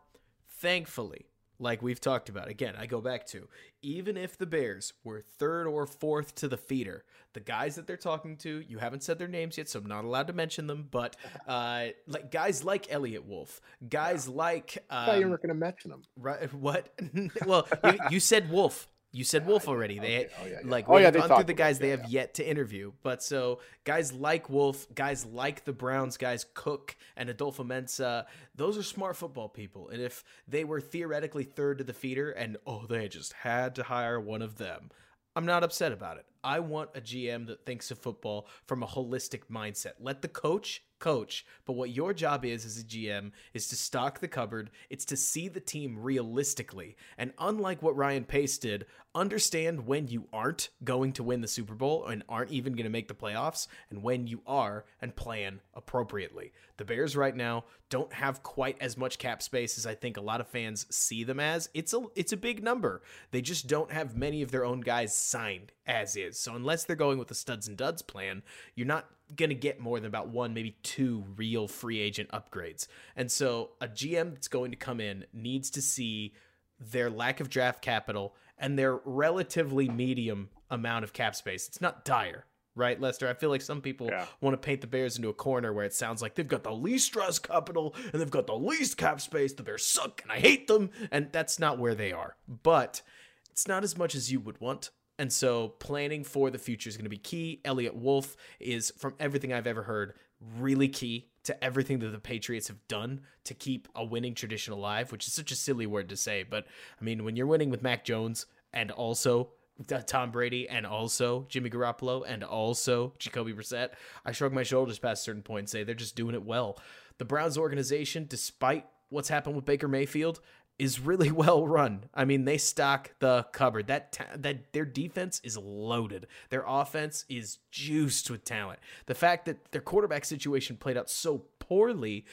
thankfully, 0.58 1.26
like 1.58 1.82
we've 1.82 2.00
talked 2.00 2.28
about. 2.28 2.48
Again, 2.48 2.74
I 2.78 2.86
go 2.86 3.00
back 3.00 3.26
to 3.28 3.48
even 3.82 4.16
if 4.16 4.38
the 4.38 4.46
Bears 4.46 4.92
were 5.04 5.20
third 5.20 5.66
or 5.66 5.86
fourth 5.86 6.34
to 6.36 6.48
the 6.48 6.56
feeder, 6.56 7.04
the 7.32 7.40
guys 7.40 7.76
that 7.76 7.86
they're 7.86 7.96
talking 7.96 8.36
to, 8.38 8.62
you 8.66 8.78
haven't 8.78 9.02
said 9.02 9.18
their 9.18 9.28
names 9.28 9.58
yet, 9.58 9.68
so 9.68 9.78
I'm 9.78 9.86
not 9.86 10.04
allowed 10.04 10.28
to 10.28 10.32
mention 10.32 10.66
them. 10.66 10.88
But 10.90 11.16
uh, 11.48 11.88
like 12.06 12.30
guys 12.30 12.64
like 12.64 12.86
Eliot 12.90 13.26
Wolf, 13.26 13.60
guys 13.88 14.28
yeah. 14.28 14.34
like 14.36 14.78
um, 14.90 14.98
I 14.98 15.06
thought 15.06 15.18
you 15.18 15.24
um, 15.24 15.30
were 15.30 15.38
going 15.38 15.48
to 15.48 15.54
mention 15.54 15.90
them. 15.90 16.02
Right? 16.16 16.52
What? 16.54 16.92
well, 17.46 17.66
you, 17.84 17.98
you 18.10 18.20
said 18.20 18.50
Wolf. 18.50 18.88
You 19.18 19.24
said 19.24 19.46
Wolf 19.46 19.66
already. 19.66 19.98
They 19.98 20.26
okay. 20.26 20.28
oh, 20.40 20.46
yeah, 20.46 20.52
yeah. 20.62 20.70
like 20.70 20.88
oh, 20.88 20.96
yeah, 20.96 21.10
they 21.10 21.18
gone 21.18 21.28
through 21.28 21.44
the 21.44 21.52
guys 21.52 21.80
they 21.80 21.88
have 21.88 22.08
yet 22.08 22.34
to 22.34 22.48
interview. 22.48 22.92
But 23.02 23.20
so 23.20 23.58
guys 23.82 24.12
like 24.12 24.48
Wolf, 24.48 24.86
guys 24.94 25.26
like 25.26 25.64
the 25.64 25.72
Browns, 25.72 26.16
guys 26.16 26.46
Cook 26.54 26.96
and 27.16 27.28
Adofo-Mensah, 27.28 28.26
those 28.54 28.78
are 28.78 28.82
smart 28.84 29.16
football 29.16 29.48
people. 29.48 29.88
And 29.88 30.00
if 30.00 30.22
they 30.46 30.62
were 30.62 30.80
theoretically 30.80 31.42
third 31.42 31.78
to 31.78 31.84
the 31.84 31.92
feeder 31.92 32.30
and 32.30 32.58
oh 32.64 32.86
they 32.86 33.08
just 33.08 33.32
had 33.32 33.74
to 33.74 33.82
hire 33.82 34.20
one 34.20 34.40
of 34.40 34.56
them, 34.56 34.90
I'm 35.34 35.46
not 35.46 35.64
upset 35.64 35.90
about 35.90 36.18
it. 36.18 36.26
I 36.42 36.60
want 36.60 36.90
a 36.94 37.00
GM 37.00 37.46
that 37.46 37.64
thinks 37.64 37.90
of 37.90 37.98
football 37.98 38.46
from 38.66 38.82
a 38.82 38.86
holistic 38.86 39.42
mindset. 39.50 39.94
Let 40.00 40.22
the 40.22 40.28
coach 40.28 40.82
coach, 40.98 41.46
but 41.64 41.74
what 41.74 41.90
your 41.90 42.12
job 42.12 42.44
is 42.44 42.64
as 42.64 42.78
a 42.78 42.84
GM 42.84 43.30
is 43.54 43.68
to 43.68 43.76
stock 43.76 44.20
the 44.20 44.28
cupboard. 44.28 44.70
It's 44.90 45.04
to 45.06 45.16
see 45.16 45.48
the 45.48 45.60
team 45.60 45.98
realistically. 45.98 46.96
And 47.16 47.32
unlike 47.38 47.82
what 47.82 47.96
Ryan 47.96 48.24
Pace 48.24 48.58
did, 48.58 48.86
understand 49.14 49.86
when 49.86 50.08
you 50.08 50.28
aren't 50.32 50.70
going 50.84 51.12
to 51.14 51.22
win 51.22 51.40
the 51.40 51.48
Super 51.48 51.74
Bowl 51.74 52.06
and 52.06 52.22
aren't 52.28 52.50
even 52.50 52.74
going 52.74 52.84
to 52.84 52.90
make 52.90 53.08
the 53.08 53.14
playoffs 53.14 53.66
and 53.90 54.02
when 54.02 54.26
you 54.26 54.42
are 54.46 54.84
and 55.00 55.14
plan 55.14 55.60
appropriately. 55.74 56.52
The 56.76 56.84
Bears 56.84 57.16
right 57.16 57.34
now 57.34 57.64
don't 57.90 58.12
have 58.12 58.42
quite 58.42 58.76
as 58.80 58.96
much 58.96 59.18
cap 59.18 59.42
space 59.42 59.78
as 59.78 59.86
I 59.86 59.94
think 59.94 60.16
a 60.16 60.22
lot 60.22 60.40
of 60.40 60.48
fans 60.48 60.86
see 60.90 61.24
them 61.24 61.40
as. 61.40 61.68
It's 61.74 61.94
a 61.94 62.04
it's 62.14 62.32
a 62.32 62.36
big 62.36 62.62
number. 62.62 63.02
They 63.30 63.40
just 63.40 63.66
don't 63.66 63.90
have 63.90 64.16
many 64.16 64.42
of 64.42 64.50
their 64.50 64.64
own 64.64 64.80
guys 64.80 65.16
signed 65.16 65.72
as 65.86 66.14
is. 66.16 66.27
So 66.36 66.54
unless 66.54 66.84
they're 66.84 66.96
going 66.96 67.18
with 67.18 67.28
the 67.28 67.34
studs 67.34 67.68
and 67.68 67.76
duds 67.76 68.02
plan, 68.02 68.42
you're 68.74 68.86
not 68.86 69.06
going 69.36 69.50
to 69.50 69.54
get 69.54 69.80
more 69.80 69.98
than 69.98 70.06
about 70.06 70.28
one, 70.28 70.54
maybe 70.54 70.76
two 70.82 71.24
real 71.36 71.68
free 71.68 72.00
agent 72.00 72.30
upgrades. 72.30 72.86
And 73.16 73.30
so 73.30 73.70
a 73.80 73.88
GM 73.88 74.32
that's 74.34 74.48
going 74.48 74.70
to 74.70 74.76
come 74.76 75.00
in 75.00 75.24
needs 75.32 75.70
to 75.70 75.82
see 75.82 76.34
their 76.80 77.10
lack 77.10 77.40
of 77.40 77.50
draft 77.50 77.82
capital 77.82 78.34
and 78.58 78.78
their 78.78 78.96
relatively 79.04 79.88
medium 79.88 80.48
amount 80.70 81.04
of 81.04 81.12
cap 81.12 81.34
space. 81.34 81.68
It's 81.68 81.80
not 81.80 82.04
dire, 82.04 82.44
right, 82.74 83.00
Lester? 83.00 83.28
I 83.28 83.34
feel 83.34 83.50
like 83.50 83.62
some 83.62 83.80
people 83.80 84.08
yeah. 84.08 84.26
want 84.40 84.54
to 84.54 84.58
paint 84.58 84.80
the 84.80 84.86
Bears 84.86 85.16
into 85.16 85.28
a 85.28 85.34
corner 85.34 85.72
where 85.72 85.84
it 85.84 85.94
sounds 85.94 86.22
like 86.22 86.34
they've 86.34 86.46
got 86.46 86.64
the 86.64 86.72
least 86.72 87.12
draft 87.12 87.42
capital 87.42 87.94
and 88.12 88.20
they've 88.20 88.30
got 88.30 88.46
the 88.46 88.56
least 88.56 88.96
cap 88.96 89.20
space. 89.20 89.52
The 89.52 89.62
Bears 89.62 89.84
suck 89.84 90.22
and 90.22 90.32
I 90.32 90.38
hate 90.38 90.66
them. 90.66 90.90
And 91.10 91.28
that's 91.32 91.58
not 91.58 91.78
where 91.78 91.94
they 91.94 92.12
are. 92.12 92.36
But 92.62 93.02
it's 93.50 93.68
not 93.68 93.84
as 93.84 93.96
much 93.96 94.14
as 94.14 94.30
you 94.30 94.40
would 94.40 94.60
want. 94.60 94.90
And 95.18 95.32
so 95.32 95.68
planning 95.68 96.22
for 96.22 96.50
the 96.50 96.58
future 96.58 96.88
is 96.88 96.96
going 96.96 97.04
to 97.04 97.10
be 97.10 97.18
key. 97.18 97.60
Eliot 97.64 97.96
Wolf 97.96 98.36
is, 98.60 98.92
from 98.96 99.14
everything 99.18 99.52
I've 99.52 99.66
ever 99.66 99.82
heard, 99.82 100.14
really 100.58 100.88
key 100.88 101.28
to 101.44 101.64
everything 101.64 101.98
that 102.00 102.08
the 102.08 102.18
Patriots 102.18 102.68
have 102.68 102.86
done 102.88 103.22
to 103.44 103.54
keep 103.54 103.88
a 103.94 104.04
winning 104.04 104.34
tradition 104.34 104.72
alive, 104.72 105.10
which 105.10 105.26
is 105.26 105.32
such 105.32 105.50
a 105.50 105.56
silly 105.56 105.86
word 105.86 106.08
to 106.10 106.16
say. 106.16 106.42
But 106.42 106.66
I 107.00 107.04
mean, 107.04 107.24
when 107.24 107.36
you're 107.36 107.46
winning 107.46 107.70
with 107.70 107.82
Mac 107.82 108.04
Jones 108.04 108.46
and 108.72 108.90
also 108.90 109.50
uh, 109.90 110.00
Tom 110.06 110.30
Brady 110.30 110.68
and 110.68 110.86
also 110.86 111.46
Jimmy 111.48 111.70
Garoppolo 111.70 112.22
and 112.26 112.44
also 112.44 113.14
Jacoby 113.18 113.52
Brissett, 113.52 113.90
I 114.24 114.32
shrug 114.32 114.52
my 114.52 114.62
shoulders 114.62 114.98
past 114.98 115.24
certain 115.24 115.42
point 115.42 115.60
and 115.60 115.68
say 115.68 115.84
they're 115.84 115.94
just 115.94 116.16
doing 116.16 116.34
it 116.34 116.44
well. 116.44 116.78
The 117.18 117.24
Browns 117.24 117.58
organization, 117.58 118.26
despite 118.28 118.86
what's 119.08 119.28
happened 119.28 119.56
with 119.56 119.64
Baker 119.64 119.88
Mayfield, 119.88 120.40
is 120.78 121.00
really 121.00 121.30
well 121.32 121.66
run. 121.66 122.04
I 122.14 122.24
mean, 122.24 122.44
they 122.44 122.58
stock 122.58 123.12
the 123.18 123.46
cupboard. 123.52 123.88
That 123.88 124.12
ta- 124.12 124.36
that 124.36 124.72
their 124.72 124.84
defense 124.84 125.40
is 125.44 125.56
loaded. 125.56 126.26
Their 126.50 126.64
offense 126.66 127.24
is 127.28 127.58
juiced 127.70 128.30
with 128.30 128.44
talent. 128.44 128.78
The 129.06 129.14
fact 129.14 129.46
that 129.46 129.72
their 129.72 129.80
quarterback 129.80 130.24
situation 130.24 130.76
played 130.76 130.96
out 130.96 131.10
so 131.10 131.44
poorly 131.58 132.24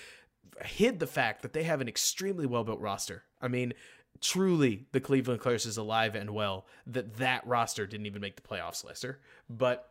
hid 0.63 0.99
the 0.99 1.07
fact 1.07 1.41
that 1.41 1.53
they 1.53 1.63
have 1.63 1.81
an 1.81 1.87
extremely 1.87 2.45
well 2.45 2.63
built 2.63 2.79
roster. 2.79 3.23
I 3.41 3.47
mean, 3.47 3.73
truly, 4.21 4.85
the 4.91 4.99
Cleveland 4.99 5.41
Clippers 5.41 5.65
is 5.65 5.77
alive 5.77 6.15
and 6.15 6.29
well. 6.31 6.65
That 6.87 7.15
that 7.17 7.45
roster 7.45 7.85
didn't 7.85 8.05
even 8.05 8.21
make 8.21 8.35
the 8.35 8.41
playoffs, 8.41 8.85
Lester. 8.85 9.19
But 9.49 9.89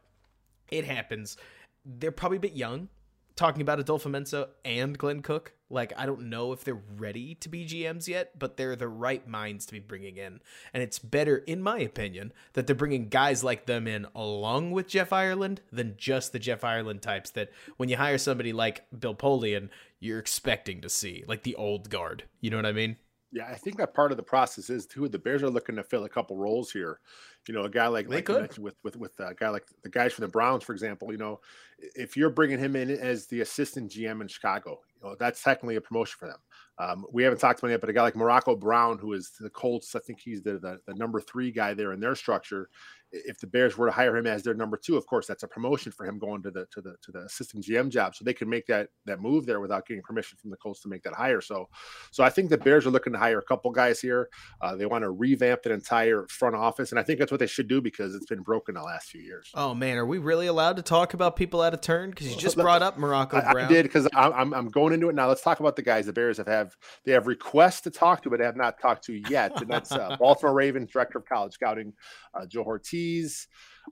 it 0.69 0.85
happens. 0.85 1.37
They're 1.85 2.13
probably 2.13 2.39
a 2.39 2.41
bit 2.41 2.55
young 2.55 2.89
talking 3.37 3.63
about 3.63 3.79
Adofo-Mensah 3.79 4.49
and 4.65 4.97
Glenn 4.97 5.21
Cook. 5.21 5.54
Like, 5.71 5.93
I 5.97 6.07
don't 6.07 6.29
know 6.29 6.53
if 6.53 6.63
they're 6.63 6.81
ready 6.97 7.35
to 7.37 7.49
be 7.49 7.67
GMs 7.67 8.07
yet, 8.07 8.39
but 8.39 8.57
they're 8.57 8.77
the 8.77 8.89
right 8.89 9.27
minds 9.27 9.67
to 9.67 9.73
be 9.73 9.81
bringing 9.81 10.17
in. 10.17 10.41
And 10.73 10.83
it's 10.83 10.99
better, 10.99 11.39
in 11.39 11.63
my 11.63 11.79
opinion, 11.79 12.33
that 12.53 12.67
they're 12.67 12.77
bringing 12.77 13.09
guys 13.09 13.43
like 13.43 13.67
them 13.67 13.89
in 13.89 14.07
along 14.15 14.73
with 14.73 14.89
Jeff 14.89 15.13
Ireland 15.13 15.63
than 15.73 15.95
just 15.97 16.33
the 16.33 16.39
Jeff 16.39 16.65
Ireland 16.65 17.03
types 17.03 17.31
that 17.31 17.51
when 17.77 17.89
you 17.89 17.97
hire 17.97 18.19
somebody 18.19 18.53
like 18.53 18.85
Bill 18.97 19.15
Polian, 19.15 19.71
you're 20.01 20.19
expecting 20.19 20.83
to 20.83 20.89
see, 20.89 21.25
like 21.27 21.43
the 21.43 21.57
old 21.57 21.89
guard. 21.89 22.25
You 22.41 22.51
know 22.51 22.59
what 22.59 22.67
I 22.67 22.73
mean? 22.73 22.97
Yeah, 23.33 23.47
I 23.49 23.57
think 23.57 23.79
that 23.79 23.95
part 23.95 24.13
of 24.13 24.17
the 24.17 24.23
process 24.23 24.71
is 24.71 24.87
too. 24.87 25.09
The 25.09 25.19
Bears 25.19 25.43
are 25.43 25.51
looking 25.51 25.75
to 25.75 25.83
fill 25.83 26.05
a 26.05 26.09
couple 26.09 26.37
roles 26.37 26.71
here. 26.71 27.01
You 27.49 27.55
know, 27.55 27.63
a 27.63 27.71
guy 27.71 27.87
like 27.89 28.09
they 28.09 28.17
like 28.17 28.25
could 28.25 28.59
with 28.59 28.75
with 28.83 28.97
with 28.97 29.19
a 29.21 29.35
guy 29.35 29.49
like 29.51 29.67
the 29.83 29.91
guys 29.91 30.13
from 30.13 30.23
the 30.23 30.29
Browns, 30.29 30.65
for 30.65 30.73
example. 30.73 31.13
You 31.13 31.19
know, 31.19 31.41
if 31.79 32.17
you're 32.17 32.31
bringing 32.31 32.59
him 32.59 32.77
in 32.77 32.91
as 32.91 33.27
the 33.27 33.41
assistant 33.41 33.91
GM 33.91 34.21
in 34.23 34.29
Chicago, 34.29 34.81
you 34.97 35.09
know 35.09 35.17
that's 35.19 35.43
technically 35.43 35.77
a 35.77 35.81
promotion 35.81 36.17
for 36.19 36.29
them. 36.29 36.39
Um, 36.79 37.07
we 37.13 37.23
haven't 37.23 37.39
talked 37.39 37.61
about 37.61 37.71
it, 37.71 37.81
but 37.81 37.91
a 37.91 37.93
guy 37.93 38.03
like 38.03 38.17
Morocco 38.17 38.57
Brown, 38.57 38.99
who 38.99 39.13
is 39.13 39.31
the 39.39 39.51
Colts, 39.51 39.95
I 39.95 40.01
think 40.01 40.19
he's 40.19 40.43
the, 40.43 40.59
the, 40.59 40.79
the 40.89 40.95
number 40.95 41.21
three 41.21 41.53
guy 41.53 41.73
there 41.73 41.93
in 41.93 42.01
their 42.01 42.17
structure 42.17 42.69
if 43.15 43.39
the 43.39 43.47
Bears 43.47 43.77
were 43.77 43.87
to 43.87 43.93
hire 43.93 44.17
him 44.17 44.27
as 44.27 44.43
their 44.43 44.55
number 44.55 44.77
two, 44.77 44.97
of 44.97 45.07
course, 45.07 45.27
that's 45.27 45.43
a 45.43 45.49
promotion 45.49 45.93
for 45.93 46.05
him 46.05 46.19
going 46.19 46.43
to 46.43 46.51
the 46.51 46.67
to 46.73 46.81
the 46.81 46.97
to 47.03 47.13
the 47.13 47.21
assistant 47.21 47.65
GM 47.65 47.89
job. 47.89 48.15
So 48.15 48.25
they 48.25 48.35
could 48.35 48.49
make 48.49 48.67
that 48.67 48.89
that 49.07 49.21
move 49.21 49.47
there 49.47 49.61
without 49.61 49.87
getting 49.87 50.03
permission 50.03 50.37
from 50.41 50.51
the 50.51 50.57
Colts 50.57 50.81
to 50.83 50.89
make 50.89 51.03
that 51.05 51.15
hire. 51.15 51.41
So, 51.41 51.69
so 52.11 52.25
I 52.25 52.31
think 52.31 52.51
the 52.51 52.59
Bears 52.59 52.87
are 52.87 52.91
looking 52.91 53.13
to 53.13 53.19
hire 53.19 53.39
a 53.39 53.45
couple 53.45 53.71
guys 53.71 54.01
here. 54.01 54.29
Uh, 54.61 54.75
they 54.77 54.87
want 54.87 55.03
to 55.03 55.11
revamp 55.11 55.63
the 55.63 55.73
entire 55.73 56.27
front 56.29 56.57
office, 56.57 56.91
and 56.91 56.99
I 56.99 57.03
think 57.03 57.19
that's 57.19 57.31
what 57.31 57.34
they 57.39 57.47
should 57.47 57.69
do 57.69 57.81
because 57.81 58.15
it's 58.15 58.27
been 58.27 58.43
broken 58.43 58.75
the 58.75 58.83
last 58.83 59.09
few 59.09 59.21
years. 59.21 59.51
Oh 59.55 59.75
man, 59.75 59.97
are 59.97 60.07
we 60.07 60.19
really 60.19 60.47
allowed 60.47 60.77
to 60.77 60.83
talk 60.83 61.15
about 61.15 61.37
people 61.37 61.63
out 61.63 61.75
of 61.75 61.81
turn? 61.81 62.11
Because 62.11 62.31
you 62.31 62.37
just 62.37 62.57
brought 62.57 62.83
up 62.83 62.99
Morocco 62.99 63.39
I, 63.39 63.53
Brown. 63.53 63.67
I 63.67 63.69
did 63.69 63.83
because 63.85 64.09
I'm 64.15 64.53
I'm 64.55 64.69
going 64.69 64.93
into 64.93 65.09
it 65.09 65.15
now. 65.15 65.29
Let's 65.29 65.43
talk 65.43 65.61
about 65.61 65.77
the 65.77 65.83
guys 65.83 66.07
the 66.07 66.13
Bears 66.13 66.39
have 66.39 66.47
have 66.47 66.77
they 67.05 67.13
have 67.13 67.27
requests 67.27 67.83
to 67.83 67.91
talk 67.91 68.23
to, 68.23 68.31
but 68.31 68.39
they 68.39 68.45
have 68.45 68.57
not 68.57 68.81
talked 68.81 69.05
to 69.05 69.15
yet, 69.31 69.61
and 69.61 69.71
that's 69.71 69.93
uh, 69.93 70.17
Baltimore 70.21 70.55
Ravens 70.55 70.91
director 70.91 71.19
of 71.19 71.27
college 71.27 71.53
scouting, 71.53 71.93
uh, 72.35 72.47
Joe 72.47 72.65
Hortiz. 72.65 73.47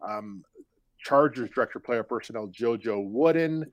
Um, 0.07 0.45
Chargers 1.05 1.51
director 1.51 1.81
player 1.81 2.03
personnel 2.03 2.49
JoJo 2.49 3.11
Wooden. 3.11 3.67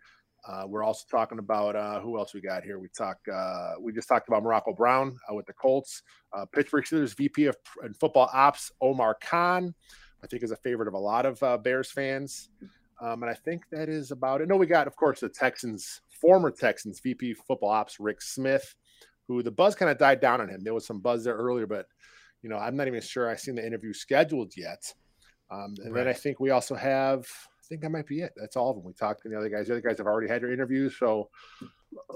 Uh, 0.47 0.63
we're 0.67 0.83
also 0.83 1.05
talking 1.09 1.39
about 1.39 1.75
uh, 1.75 1.99
who 1.99 2.17
else 2.17 2.33
we 2.33 2.41
got 2.41 2.63
here. 2.63 2.79
We 2.79 2.87
talk. 2.89 3.17
Uh, 3.31 3.73
we 3.79 3.91
just 3.91 4.07
talked 4.07 4.27
about 4.27 4.43
Morocco 4.43 4.73
Brown 4.73 5.17
uh, 5.29 5.33
with 5.33 5.45
the 5.45 5.53
Colts. 5.53 6.01
Uh, 6.33 6.45
Pittsburgh 6.45 6.85
Steelers 6.85 7.15
VP 7.15 7.45
of 7.45 7.57
and 7.83 7.95
football 7.97 8.29
ops 8.33 8.71
Omar 8.81 9.17
Khan, 9.21 9.73
I 10.23 10.27
think 10.27 10.43
is 10.43 10.51
a 10.51 10.57
favorite 10.57 10.87
of 10.87 10.93
a 10.93 10.99
lot 10.99 11.25
of 11.25 11.41
uh, 11.43 11.57
Bears 11.57 11.91
fans. 11.91 12.49
Um, 13.01 13.23
and 13.23 13.29
I 13.29 13.33
think 13.33 13.63
that 13.71 13.89
is 13.89 14.11
about 14.11 14.41
it. 14.41 14.47
No, 14.47 14.57
we 14.57 14.65
got 14.65 14.87
of 14.87 14.95
course 14.95 15.21
the 15.21 15.29
Texans 15.29 16.01
former 16.21 16.51
Texans 16.51 16.99
VP 16.99 17.33
football 17.33 17.69
ops 17.69 17.99
Rick 17.99 18.21
Smith, 18.21 18.75
who 19.27 19.41
the 19.43 19.51
buzz 19.51 19.75
kind 19.75 19.91
of 19.91 19.97
died 19.97 20.19
down 20.19 20.41
on 20.41 20.49
him. 20.49 20.61
There 20.63 20.73
was 20.73 20.85
some 20.85 20.99
buzz 20.99 21.23
there 21.23 21.35
earlier, 21.35 21.67
but 21.67 21.85
you 22.41 22.49
know 22.49 22.57
I'm 22.57 22.75
not 22.75 22.87
even 22.87 23.01
sure 23.01 23.29
I've 23.29 23.39
seen 23.39 23.55
the 23.55 23.65
interview 23.65 23.93
scheduled 23.93 24.53
yet. 24.55 24.93
Um, 25.51 25.75
and 25.83 25.93
right. 25.93 26.03
then 26.03 26.07
I 26.07 26.13
think 26.13 26.39
we 26.39 26.51
also 26.51 26.75
have, 26.75 27.21
I 27.21 27.58
think 27.69 27.81
that 27.81 27.91
might 27.91 28.07
be 28.07 28.21
it. 28.21 28.33
That's 28.35 28.55
all 28.55 28.71
of 28.71 28.75
them. 28.75 28.85
We 28.85 28.93
talked 28.93 29.23
to 29.23 29.29
the 29.29 29.37
other 29.37 29.49
guys. 29.49 29.67
The 29.67 29.73
other 29.73 29.81
guys 29.81 29.97
have 29.99 30.07
already 30.07 30.27
had 30.27 30.41
their 30.41 30.51
interviews. 30.51 30.97
So, 30.97 31.29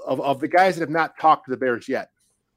of, 0.06 0.20
of 0.20 0.40
the 0.40 0.48
guys 0.48 0.76
that 0.76 0.82
have 0.82 0.90
not 0.90 1.18
talked 1.18 1.46
to 1.46 1.52
the 1.52 1.58
Bears 1.58 1.88
yet, 1.88 2.10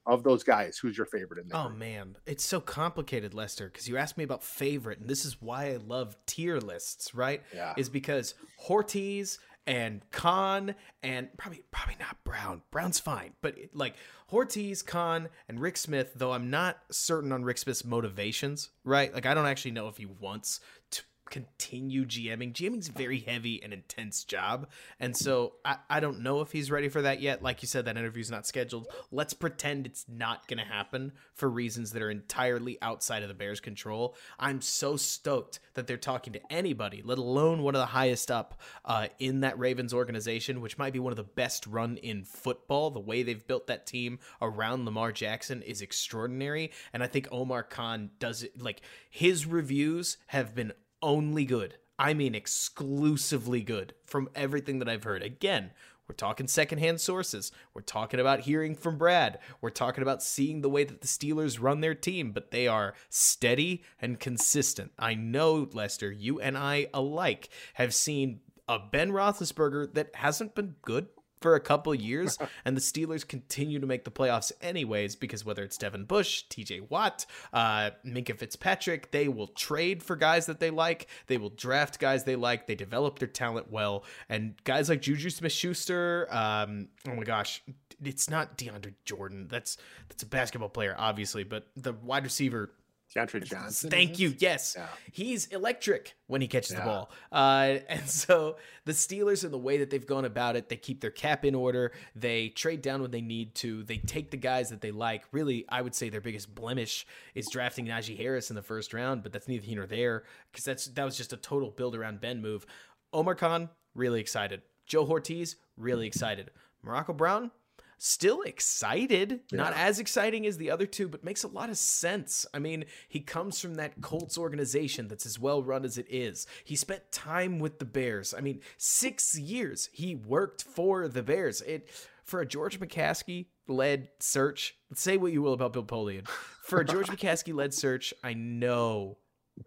of 0.07 0.23
those 0.23 0.45
guys, 0.45 0.79
who's 0.79 0.97
your 0.97 1.07
favorite 1.07 1.41
in 1.41 1.49
there? 1.49 1.61
Oh 1.61 1.69
man, 1.69 2.17
it's 2.27 2.45
so 2.45 2.61
complicated, 2.61 3.35
Lester. 3.35 3.69
Because 3.69 3.89
you 3.89 3.97
asked 3.97 4.17
me 4.17 4.25
about 4.25 4.43
favorite, 4.43 5.01
and 5.01 5.09
this 5.09 5.25
is 5.25 5.43
why 5.43 5.73
I 5.73 5.77
love 5.77 6.17
tier 6.27 6.59
lists. 6.59 7.15
Right? 7.15 7.43
Yeah. 7.55 7.75
Is 7.77 7.89
because 7.89 8.35
Hortiz 8.57 9.39
and 9.67 10.01
Khan 10.13 10.77
and 11.03 11.29
probably 11.37 11.65
probably 11.73 11.97
not 11.99 12.23
Brown. 12.25 12.63
Brown's 12.71 13.01
fine, 13.01 13.33
but 13.43 13.57
like 13.75 13.95
Hortiz, 14.29 14.83
Khan, 14.83 15.29
and 15.49 15.61
Rick 15.61 15.77
Smith. 15.77 16.13
Though 16.15 16.33
I'm 16.33 16.51
not 16.51 16.79
certain 16.91 17.33
on 17.33 17.45
Rick 17.45 17.59
Smith's 17.59 17.85
motivations. 17.85 18.71
Right? 18.85 19.13
Like 19.13 19.27
I 19.27 19.35
don't 19.35 19.47
actually 19.47 19.73
know 19.73 19.89
if 19.89 19.97
he 19.97 20.07
wants 20.07 20.61
to 20.93 21.03
continue 21.31 22.05
GMing. 22.05 22.53
GMing's 22.53 22.89
very 22.89 23.21
heavy 23.21 23.63
and 23.63 23.73
intense 23.73 24.25
job. 24.25 24.69
And 25.01 25.17
so 25.17 25.55
I, 25.65 25.77
I 25.89 26.01
don't 26.01 26.21
know 26.21 26.41
if 26.41 26.53
he's 26.53 26.71
ready 26.71 26.89
for 26.89 27.03
that 27.03 27.21
yet. 27.21 27.43
Like 27.43 27.63
you 27.63 27.69
said, 27.69 27.85
that 27.85 27.97
interview's 27.97 28.31
not 28.31 28.47
scheduled. 28.47 28.87
Let's 29.11 29.35
pretend 29.35 29.87
it's 29.87 30.07
not 30.09 30.47
to 30.49 30.57
happen 30.57 31.13
for 31.35 31.49
reasons 31.49 31.93
that 31.93 32.03
are 32.03 32.11
entirely 32.11 32.79
outside 32.81 33.23
of 33.23 33.29
the 33.29 33.35
Bears' 33.35 33.61
control. 33.61 34.17
I'm 34.39 34.61
so 34.61 34.97
stoked 34.97 35.61
that 35.75 35.87
they're 35.87 35.97
talking 35.97 36.33
to 36.33 36.53
anybody, 36.53 37.03
let 37.05 37.19
alone 37.19 37.63
one 37.63 37.75
of 37.75 37.81
the 37.81 37.87
highest 37.87 38.31
up 38.31 38.61
uh, 38.85 39.09
in 39.19 39.41
that 39.41 39.59
Ravens 39.59 39.93
organization, 39.93 40.61
which 40.61 40.79
might 40.79 40.93
be 40.93 40.99
one 40.99 41.13
of 41.13 41.17
the 41.17 41.25
best 41.25 41.67
run 41.67 41.97
in 41.99 42.25
football. 42.25 42.91
The 42.91 43.01
way 43.01 43.23
they've 43.23 43.47
built 43.47 43.67
that 43.67 43.87
team 43.87 44.19
around 44.41 44.85
Lamar 44.85 45.13
Jackson 45.13 45.63
is 45.63 45.83
extraordinary. 45.83 46.73
And 46.93 47.03
I 47.03 47.07
think 47.07 47.29
Omar 47.31 47.63
Khan 47.63 48.11
does 48.19 48.43
it 48.43 48.61
like 48.61 48.81
his 49.11 49.47
reviews 49.47 50.19
have 50.27 50.55
been 50.55 50.73
only 51.03 51.45
good. 51.45 51.77
I 51.99 52.15
mean, 52.15 52.35
exclusively 52.35 53.63
good 53.63 53.95
from 54.05 54.29
everything 54.35 54.79
that 54.81 54.89
I've 54.89 55.05
heard. 55.05 55.23
Again, 55.23 55.71
we're 56.09 56.15
talking 56.15 56.47
secondhand 56.47 57.01
sources. 57.01 57.51
We're 57.75 57.83
talking 57.83 58.21
about 58.21 58.41
hearing 58.41 58.77
from 58.77 58.97
Brad. 58.97 59.39
We're 59.61 59.71
talking 59.71 60.03
about 60.03 60.23
seeing 60.23 60.61
the 60.61 60.69
way 60.69 60.85
that 60.85 61.01
the 61.01 61.09
Steelers 61.09 61.61
run 61.61 61.81
their 61.81 61.95
team, 61.95 62.33
but 62.33 62.51
they 62.51 62.69
are 62.69 62.95
steady 63.09 63.83
and 64.01 64.21
consistent. 64.21 64.93
I 64.99 65.15
know, 65.15 65.69
Lester, 65.73 66.13
you 66.13 66.41
and 66.41 66.57
I 66.57 66.89
alike 66.95 67.49
have 67.75 67.93
seen 67.93 68.41
a 68.69 68.79
Ben 68.79 69.11
Roethlisberger 69.11 69.95
that 69.95 70.15
hasn't 70.15 70.55
been 70.55 70.77
good 70.83 71.09
for 71.47 71.55
a 71.55 71.61
couple 71.61 71.95
years, 71.95 72.37
and 72.65 72.77
the 72.77 72.81
Steelers 72.81 73.27
continue 73.27 73.79
to 73.79 73.87
make 73.87 74.03
the 74.03 74.11
playoffs 74.11 74.51
anyways 74.61 75.15
because 75.15 75.45
whether 75.45 75.63
it's 75.63 75.79
Devin 75.79 76.05
Bush, 76.05 76.43
TJ 76.51 76.91
Watt, 76.91 77.25
uh, 77.53 77.91
Minkah 78.05 78.37
Fitzpatrick, 78.37 79.13
they 79.13 79.29
will 79.29 79.47
trade 79.47 80.03
for 80.03 80.17
guys 80.17 80.47
that 80.47 80.59
they 80.59 80.71
like. 80.71 81.07
They 81.29 81.37
will 81.37 81.51
draft 81.51 82.01
guys 82.01 82.25
they 82.25 82.35
like. 82.35 82.67
They 82.67 82.75
develop 82.75 83.21
their 83.21 83.29
talent 83.29 83.71
well, 83.71 84.03
and 84.29 84.55
guys 84.65 84.89
like 84.89 85.03
Juju 85.03 85.31
Smith-Schuster. 85.31 86.27
Um, 86.33 86.89
oh 87.07 87.15
my 87.15 87.23
gosh, 87.23 87.63
it's 88.03 88.29
not 88.29 88.59
DeAndre 88.59 88.95
Jordan. 89.05 89.47
That's 89.49 89.77
that's 90.09 90.25
a 90.25 90.27
basketball 90.27 90.71
player, 90.71 90.97
obviously, 90.99 91.45
but 91.45 91.69
the 91.77 91.93
wide 91.93 92.25
receiver 92.25 92.73
Diontae 93.17 93.45
Johnson. 93.45 93.91
Thank 93.91 94.19
you. 94.19 94.35
Yes. 94.39 94.75
Yeah. 94.77 94.87
He's 95.11 95.47
electric 95.47 96.15
when 96.27 96.41
he 96.41 96.49
catches 96.49 96.73
yeah. 96.73 96.81
the 96.81 96.85
ball. 96.85 97.11
Uh, 97.33 97.79
and 97.89 98.09
so 98.09 98.57
the 98.85 98.93
Steelers, 98.93 99.45
in 99.45 99.51
the 99.51 99.59
way 99.59 99.79
that 99.79 99.91
they've 99.91 100.07
gone 100.07 100.25
about 100.25 100.57
it, 100.57 100.69
they 100.69 100.77
keep 100.77 101.01
their 101.01 101.11
cap 101.11 101.45
in 101.45 101.55
order. 101.55 101.93
They 102.15 102.51
trade 102.51 102.83
down 102.83 103.03
when 103.03 103.11
they 103.11 103.21
need 103.21 103.55
to. 103.57 103.83
They 103.85 103.99
take 103.99 104.31
the 104.31 104.37
guys 104.37 104.71
that 104.71 104.81
they 104.81 104.91
like. 104.91 105.25
Really, 105.33 105.65
I 105.69 105.83
would 105.83 105.95
say 105.95 106.09
their 106.09 106.21
biggest 106.21 106.55
blemish 106.55 107.07
is 107.35 107.49
drafting 107.51 107.87
Najee 107.87 108.17
Harris 108.17 108.51
in 108.51 108.57
the 108.57 108.63
first 108.63 108.93
round, 108.93 109.23
but 109.23 109.33
that's 109.33 109.49
neither 109.49 109.65
here 109.65 109.77
nor 109.77 109.87
there 109.87 110.25
because 110.53 110.65
that's 110.65 110.87
that 110.87 111.05
was 111.05 111.17
just 111.17 111.33
a 111.33 111.37
total 111.37 111.71
build 111.71 111.97
around 111.97 112.21
Ben 112.21 112.43
move. 112.43 112.67
Omar 113.13 113.35
Khan, 113.35 113.71
really 113.95 114.21
excited. 114.21 114.63
Joe 114.85 115.07
Hortiz, 115.07 115.57
really 115.77 116.07
excited. 116.07 116.51
Morocco 116.83 117.13
Brown, 117.13 117.51
still 117.99 118.43
excited. 118.43 119.41
Yeah. 119.51 119.59
Not 119.59 119.75
as 119.75 119.99
exciting 119.99 120.47
as 120.47 120.59
the 120.59 120.71
other 120.71 120.87
two, 120.87 121.09
but 121.09 121.25
makes 121.25 121.45
a 121.45 121.49
lot 121.49 121.71
of 121.71 121.77
sense. 121.77 122.47
I 122.53 122.59
mean, 122.59 122.85
he 123.09 123.21
comes 123.21 123.61
from 123.61 123.77
that 123.77 124.01
Colts 124.01 124.39
organization 124.39 125.09
that's 125.09 125.27
as 125.27 125.39
well 125.39 125.63
run 125.63 125.85
as 125.85 125.99
it 125.99 126.07
is. 126.09 126.47
He 126.65 126.77
spent 126.77 127.13
time 127.13 127.59
with 127.59 127.79
the 127.79 127.85
Bears. 127.85 128.35
I 128.37 128.41
mean, 128.41 128.61
six 128.77 129.39
years 129.39 129.89
he 129.93 130.15
worked 130.15 130.63
for 130.63 131.09
the 131.09 131.23
Bears. 131.23 131.63
It 131.63 131.89
for 132.25 132.41
a 132.41 132.47
George 132.47 132.81
McCaskey 132.81 133.47
led 133.69 134.09
search. 134.19 134.77
Say 134.95 135.17
what 135.17 135.33
you 135.33 135.43
will 135.43 135.53
about 135.53 135.73
Bill 135.73 135.85
Polian. 135.85 136.29
For 136.29 136.81
a 136.81 136.85
George 136.85 137.07
McCaskey 137.09 137.55
led 137.55 137.73
search, 137.73 138.13
I 138.23 138.35
know 138.35 139.19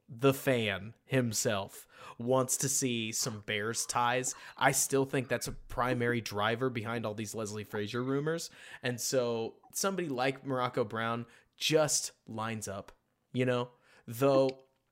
the 0.08 0.34
fan 0.34 0.94
himself 1.06 1.86
wants 2.18 2.58
to 2.58 2.70
see 2.70 3.12
some 3.12 3.44
Bears 3.46 3.86
ties. 3.86 4.36
I 4.58 4.72
still 4.72 5.06
think 5.06 5.28
that's 5.28 5.48
a 5.48 5.54
primary 5.54 6.22
driver 6.22 6.70
behind 6.70 7.06
all 7.06 7.14
these 7.14 7.34
Leslie 7.34 7.64
Frazier 7.64 8.04
rumors. 8.04 8.50
And 8.84 9.00
so 9.00 9.56
somebody 9.74 10.10
like 10.10 10.46
Morocco 10.46 10.84
Brown 10.84 11.26
just 11.58 12.12
lines 12.28 12.68
up, 12.68 12.92
you 13.32 13.46
know? 13.46 13.70
Though 14.08 14.50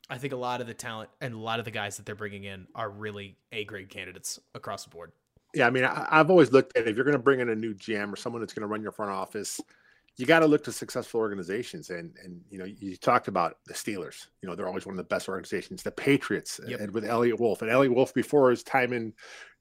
I 0.10 0.18
think 0.18 0.34
a 0.34 0.38
lot 0.38 0.62
of 0.62 0.68
the 0.68 0.74
talent 0.74 1.10
and 1.20 1.34
a 1.34 1.38
lot 1.38 1.60
of 1.60 1.66
the 1.66 1.72
guys 1.72 1.98
that 1.98 2.06
they're 2.06 2.16
bringing 2.16 2.46
in 2.46 2.68
are 2.74 2.90
really 2.90 3.38
A 3.52 3.66
grade 3.66 3.90
candidates 3.90 4.40
across 4.56 4.86
the 4.86 4.90
board. 4.90 5.12
Yeah, 5.54 5.68
I 5.68 5.70
mean, 5.70 5.86
I, 5.86 6.08
have 6.12 6.30
always 6.30 6.52
looked 6.52 6.78
at 6.78 6.88
if 6.88 6.96
you're 6.96 7.06
going 7.06 7.14
to 7.14 7.24
bring 7.24 7.40
in 7.40 7.50
a 7.50 7.56
new 7.56 7.74
GM 7.74 8.14
or 8.14 8.16
someone 8.16 8.42
that's 8.42 8.54
going 8.54 8.62
to 8.62 8.68
run 8.68 8.82
your 8.82 8.92
front 8.92 9.12
office, 9.12 9.60
you 10.18 10.26
got 10.26 10.40
to 10.40 10.48
look 10.48 10.64
to 10.64 10.72
successful 10.72 11.20
organizations 11.20 11.92
and 11.92 12.16
and 12.24 12.42
you 12.50 12.58
know 12.58 12.66
you 12.66 12.98
talked 12.98 13.28
about 13.28 13.58
the 13.68 13.74
Steelers. 13.74 14.28
You 14.42 14.50
know 14.50 14.56
they're 14.56 14.68
always 14.68 14.86
one 14.86 14.94
of 14.94 14.98
the 14.98 15.04
best 15.04 15.30
organizations. 15.30 15.84
The 15.84 15.92
Patriots 15.92 16.60
yep. 16.68 16.80
and 16.80 16.92
with 16.92 17.06
Eliot 17.06 17.40
Wolf 17.40 17.62
and 17.62 17.70
Eliot 17.70 17.94
Wolf 17.94 18.14
before 18.16 18.50
his 18.50 18.64
time 18.64 18.94
in 18.94 19.14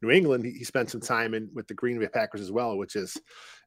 New 0.03 0.11
England 0.11 0.45
he, 0.45 0.53
he, 0.53 0.65
spent 0.65 0.91
some 0.91 1.01
time 1.01 1.35
in 1.35 1.51
with 1.55 1.69
the 1.69 1.75
Green 1.75 1.99
Bay 1.99 2.09
Packers 2.09 2.41
as 2.41 2.51
well 2.51 2.79
which 2.79 2.97
is 2.97 3.19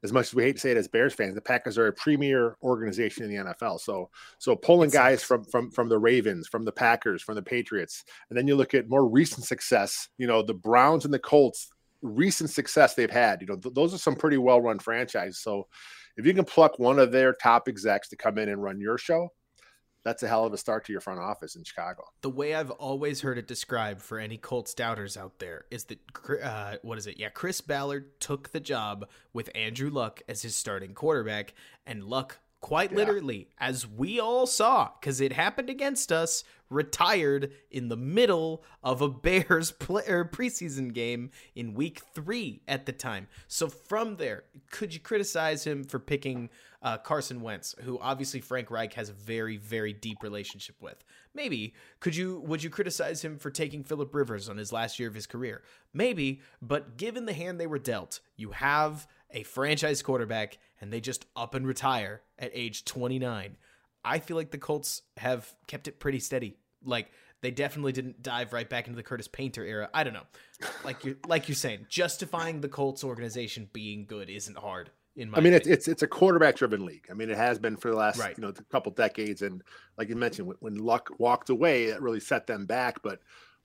as 0.04 0.12
much 0.12 0.28
as 0.28 0.36
we 0.36 0.44
hate 0.44 0.54
to 0.54 0.60
say 0.60 0.72
it 0.72 0.78
as 0.78 0.88
Bears 0.88 1.14
fans 1.14 1.36
the 1.36 1.42
Packers 1.42 1.78
are 1.78 1.88
a 1.88 1.94
premier 1.94 2.58
organization 2.64 3.24
in 3.24 3.30
the 3.30 3.54
NFL 3.54 3.80
so 3.80 4.10
so 4.40 4.56
pulling 4.56 4.90
guys 4.90 5.24
from 5.24 5.44
from 5.44 5.70
from 5.72 5.90
the 5.90 5.98
Ravens 5.98 6.48
from 6.48 6.66
the 6.66 6.72
Packers 6.72 7.22
from 7.22 7.36
the 7.36 7.42
Patriots 7.42 8.04
and 8.30 8.38
then 8.38 8.48
you 8.48 8.56
look 8.56 8.74
at 8.74 8.90
more 8.90 9.08
recent 9.08 9.46
success 9.46 10.10
you 10.18 10.28
know 10.28 10.42
the 10.42 10.54
Browns 10.54 11.06
and 11.06 11.14
the 11.14 11.20
Colts 11.20 11.70
recent 12.02 12.50
success 12.50 12.94
they've 12.94 13.10
had. 13.10 13.42
You 13.42 13.48
know 13.48 13.56
th- 13.58 13.76
those 13.76 13.94
are 13.94 13.98
some 13.98 14.16
pretty 14.16 14.38
well 14.38 14.62
run 14.62 14.80
franchises. 14.80 15.40
So 15.40 15.68
if 16.20 16.26
you 16.26 16.34
can 16.34 16.44
pluck 16.44 16.78
one 16.78 17.00
of 17.00 17.14
their 17.14 17.34
top 17.34 17.70
execs 17.70 18.10
to 18.10 18.18
come 18.18 18.38
in 18.38 18.50
and 18.50 18.62
run 18.62 18.82
your 18.82 18.98
show, 18.98 19.30
that's 20.04 20.22
a 20.22 20.28
hell 20.28 20.44
of 20.46 20.52
a 20.52 20.58
start 20.58 20.86
to 20.86 20.92
your 20.92 21.00
front 21.00 21.22
office 21.22 21.56
in 21.56 21.64
Chicago. 21.64 22.04
The 22.22 22.30
way 22.30 22.54
I've 22.56 22.72
always 22.72 23.22
heard 23.22 23.38
it 23.38 23.48
described 23.48 24.02
for 24.02 24.20
any 24.20 24.38
Colts 24.38 24.74
doubters 24.74 25.16
out 25.16 25.40
there 25.40 25.64
is 25.72 25.86
that 25.86 26.00
uh, 26.44 26.76
what 26.82 26.98
is 26.98 27.08
it? 27.08 27.18
Yeah, 27.18 27.30
Chris 27.30 27.62
Ballard 27.62 28.20
took 28.20 28.50
the 28.50 28.60
job 28.60 29.08
with 29.32 29.50
Andrew 29.56 29.90
Luck 29.90 30.22
as 30.28 30.42
his 30.42 30.58
starting 30.58 30.94
quarterback, 30.94 31.54
and 31.86 32.04
Luck 32.04 32.40
quite 32.62 32.92
yeah. 32.92 32.98
literally, 32.98 33.50
as 33.60 33.88
we 33.88 34.20
all 34.20 34.46
saw, 34.46 34.90
because 35.00 35.22
it 35.22 35.34
happened 35.34 35.70
against 35.70 36.12
us, 36.12 36.44
retired 36.70 37.52
in 37.72 37.88
the 37.88 37.98
middle 37.98 38.64
of 38.84 39.02
a 39.02 39.10
Bears 39.20 39.72
play, 39.72 40.04
preseason 40.04 40.94
game 40.94 41.32
in 41.56 41.74
week 41.74 42.02
three 42.14 42.62
at 42.68 42.86
the 42.86 42.92
time. 42.92 43.28
So 43.48 43.68
from 43.68 44.18
there, 44.18 44.44
could 44.72 44.94
you 44.94 45.00
criticize 45.00 45.66
him 45.66 45.84
for 45.84 46.00
picking 46.00 46.50
uh, 46.82 46.98
Carson 46.98 47.42
Wentz, 47.42 47.76
who 47.82 48.00
obviously 48.00 48.40
Frank 48.40 48.72
Reich 48.72 48.94
has 48.94 49.10
a 49.10 49.14
very, 49.14 49.58
very 49.58 49.94
deep 49.94 50.24
relationship 50.24 50.76
with? 50.82 51.04
Maybe. 51.34 51.74
Could 52.00 52.16
you 52.16 52.40
would 52.46 52.64
you 52.64 52.70
criticize 52.70 53.24
him 53.24 53.38
for 53.38 53.52
taking 53.52 53.84
Philip 53.84 54.14
Rivers 54.14 54.50
on 54.50 54.58
his 54.58 54.72
last 54.72 55.00
year 55.00 55.08
of 55.08 55.16
his 55.16 55.28
career? 55.28 55.62
Maybe. 55.94 56.42
But 56.62 56.98
given 56.98 57.26
the 57.26 57.34
hand 57.34 57.60
they 57.60 57.68
were 57.68 57.80
dealt, 57.80 58.20
you 58.36 58.52
have 58.52 59.08
a 59.32 59.44
franchise 59.44 60.02
quarterback 60.02 60.58
and 60.82 60.92
they 60.92 61.02
just 61.02 61.26
up 61.36 61.56
and 61.56 61.68
retire 61.68 62.22
at 62.38 62.52
age 62.54 62.86
29. 62.86 63.58
I 64.04 64.20
feel 64.20 64.38
like 64.38 64.52
the 64.52 64.58
Colts 64.58 65.02
have 65.18 65.54
kept 65.68 65.88
it 65.88 66.00
pretty 66.00 66.20
steady. 66.20 66.58
Like 66.84 67.12
they 67.42 67.52
definitely 67.52 67.92
didn't 67.92 68.22
dive 68.22 68.54
right 68.54 68.70
back 68.70 68.88
into 68.88 68.98
the 68.98 69.04
Curtis 69.04 69.28
Painter 69.28 69.64
era. 69.64 69.90
I 69.94 70.04
don't 70.04 70.14
know. 70.14 70.28
Like 70.84 71.06
you 71.06 71.18
like 71.28 71.48
you're 71.48 71.56
saying, 71.56 71.86
justifying 71.90 72.62
the 72.62 72.70
Colts 72.70 73.04
organization 73.04 73.70
being 73.72 74.06
good 74.06 74.30
isn't 74.30 74.58
hard. 74.58 74.92
In 75.16 75.30
my 75.30 75.40
I 75.40 75.42
mean, 75.42 75.54
it's, 75.54 75.68
it's 75.68 75.88
it's 75.88 76.04
a 76.04 76.08
quarterback 76.08 76.56
driven 76.56 76.86
league. 76.86 77.08
I 77.10 77.14
mean, 77.14 77.30
it 77.30 77.38
has 77.38 77.60
been 77.60 77.76
for 77.76 77.90
the 77.90 77.98
last 77.98 78.20
right. 78.20 78.38
you 78.38 78.42
know 78.42 78.54
couple 78.72 78.92
decades, 78.92 79.42
and 79.42 79.62
like 79.98 80.10
you 80.10 80.16
mentioned, 80.16 80.48
when, 80.48 80.58
when 80.60 80.76
Luck 80.76 81.10
walked 81.18 81.50
away, 81.50 81.86
it 81.86 82.02
really 82.02 82.20
set 82.20 82.48
them 82.48 82.66
back. 82.66 83.02
But 83.04 83.20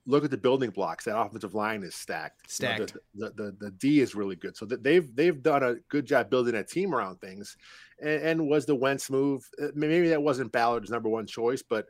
look 0.07 0.25
at 0.25 0.31
the 0.31 0.37
building 0.37 0.71
blocks. 0.71 1.05
That 1.05 1.19
offensive 1.19 1.55
line 1.55 1.83
is 1.83 1.95
stacked. 1.95 2.51
Stacked. 2.51 2.95
You 3.14 3.21
know, 3.21 3.29
the, 3.29 3.35
the, 3.35 3.43
the, 3.43 3.57
the 3.67 3.71
D 3.73 4.01
is 4.01 4.14
really 4.14 4.37
good. 4.37 4.57
So 4.57 4.67
they've 4.67 5.14
they've 5.14 5.43
done 5.43 5.62
a 5.62 5.77
good 5.88 6.07
job 6.07 6.31
building 6.31 6.55
a 6.55 6.64
team 6.64 6.95
around 6.95 7.21
things. 7.21 7.57
And, 8.01 8.23
and, 8.23 8.49
was 8.49 8.67
the 8.67 8.75
Wentz 8.75 9.09
move? 9.09 9.49
Uh, 9.61 9.69
maybe 9.75 10.09
that 10.09 10.23
wasn't 10.23 10.53
Ballard's 10.53 10.90
number 10.90 11.09
one 11.09 11.27
choice, 11.27 11.62
but 11.62 11.87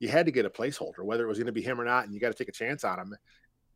you 0.00 0.08
had 0.08 0.26
to 0.26 0.32
get 0.32 0.46
a 0.46 0.50
placeholder, 0.50 1.04
whether 1.04 1.24
it 1.24 1.28
was 1.28 1.38
going 1.38 1.46
to 1.46 1.52
be 1.52 1.62
him 1.62 1.80
or 1.80 1.84
not, 1.84 2.04
and 2.04 2.14
you 2.14 2.20
got 2.20 2.32
to 2.32 2.38
take 2.38 2.48
a 2.48 2.52
chance 2.52 2.84
on 2.84 2.98
him. 2.98 3.14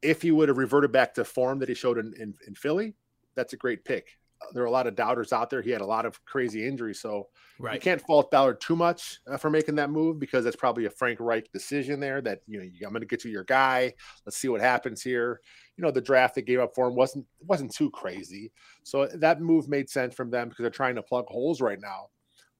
If 0.03 0.23
he 0.23 0.31
would 0.31 0.49
have 0.49 0.59
reverted 0.59 0.91
back 0.91 1.15
to 1.15 1.25
form 1.25 1.61
that 1.61 1.69
he 1.69 1.75
showed 1.75 1.99
in, 1.99 2.13
in, 2.19 2.35
in 2.47 2.55
Philly, 2.55 2.95
that's 3.35 3.53
a 3.53 3.57
great 3.57 3.85
pick 3.85 4.19
there 4.53 4.63
are 4.63 4.67
a 4.67 4.71
lot 4.71 4.87
of 4.87 4.95
doubters 4.95 5.33
out 5.33 5.51
there. 5.51 5.63
He 5.63 5.71
had 5.71 5.81
a 5.81 5.87
lot 5.87 6.07
of 6.07 6.23
crazy 6.25 6.67
injuries, 6.67 7.01
so 7.01 7.29
right. 7.59 7.75
you 7.75 7.81
can't 7.81 8.01
fault 8.01 8.31
Ballard 8.31 8.61
too 8.61 8.77
much 8.77 9.21
uh, 9.27 9.37
for 9.37 9.51
making 9.51 9.77
that 9.77 9.91
move 9.91 10.19
because 10.19 10.45
that's 10.45 10.57
probably 10.57 10.87
a 10.87 10.91
Frank 10.91 11.21
Reich 11.21 11.51
decision 11.53 12.01
there. 12.01 12.21
That 12.21 12.41
you 12.47 12.59
know, 12.59 12.65
I'm 12.85 12.93
going 12.93 13.01
to 13.01 13.07
get 13.07 13.21
to 13.21 13.31
your 13.31 13.45
guy. 13.45 13.93
Let's 14.25 14.37
see 14.37 14.49
what 14.49 14.61
happens 14.61 15.03
here. 15.03 15.41
You 15.77 15.83
know, 15.85 15.91
the 15.91 16.01
draft 16.01 16.35
they 16.35 16.43
gave 16.43 16.61
up 16.61 16.75
for 16.75 16.89
him 16.89 16.95
wasn't 16.95 17.27
wasn't 17.41 17.75
too 17.75 17.91
crazy, 17.91 18.53
so 18.83 19.07
that 19.07 19.41
move 19.41 19.69
made 19.69 19.89
sense 19.91 20.15
from 20.15 20.31
them 20.31 20.49
because 20.49 20.63
they're 20.63 20.71
trying 20.71 20.97
to 20.97 21.03
plug 21.03 21.27
holes 21.29 21.61
right 21.61 21.81
now. 21.81 22.09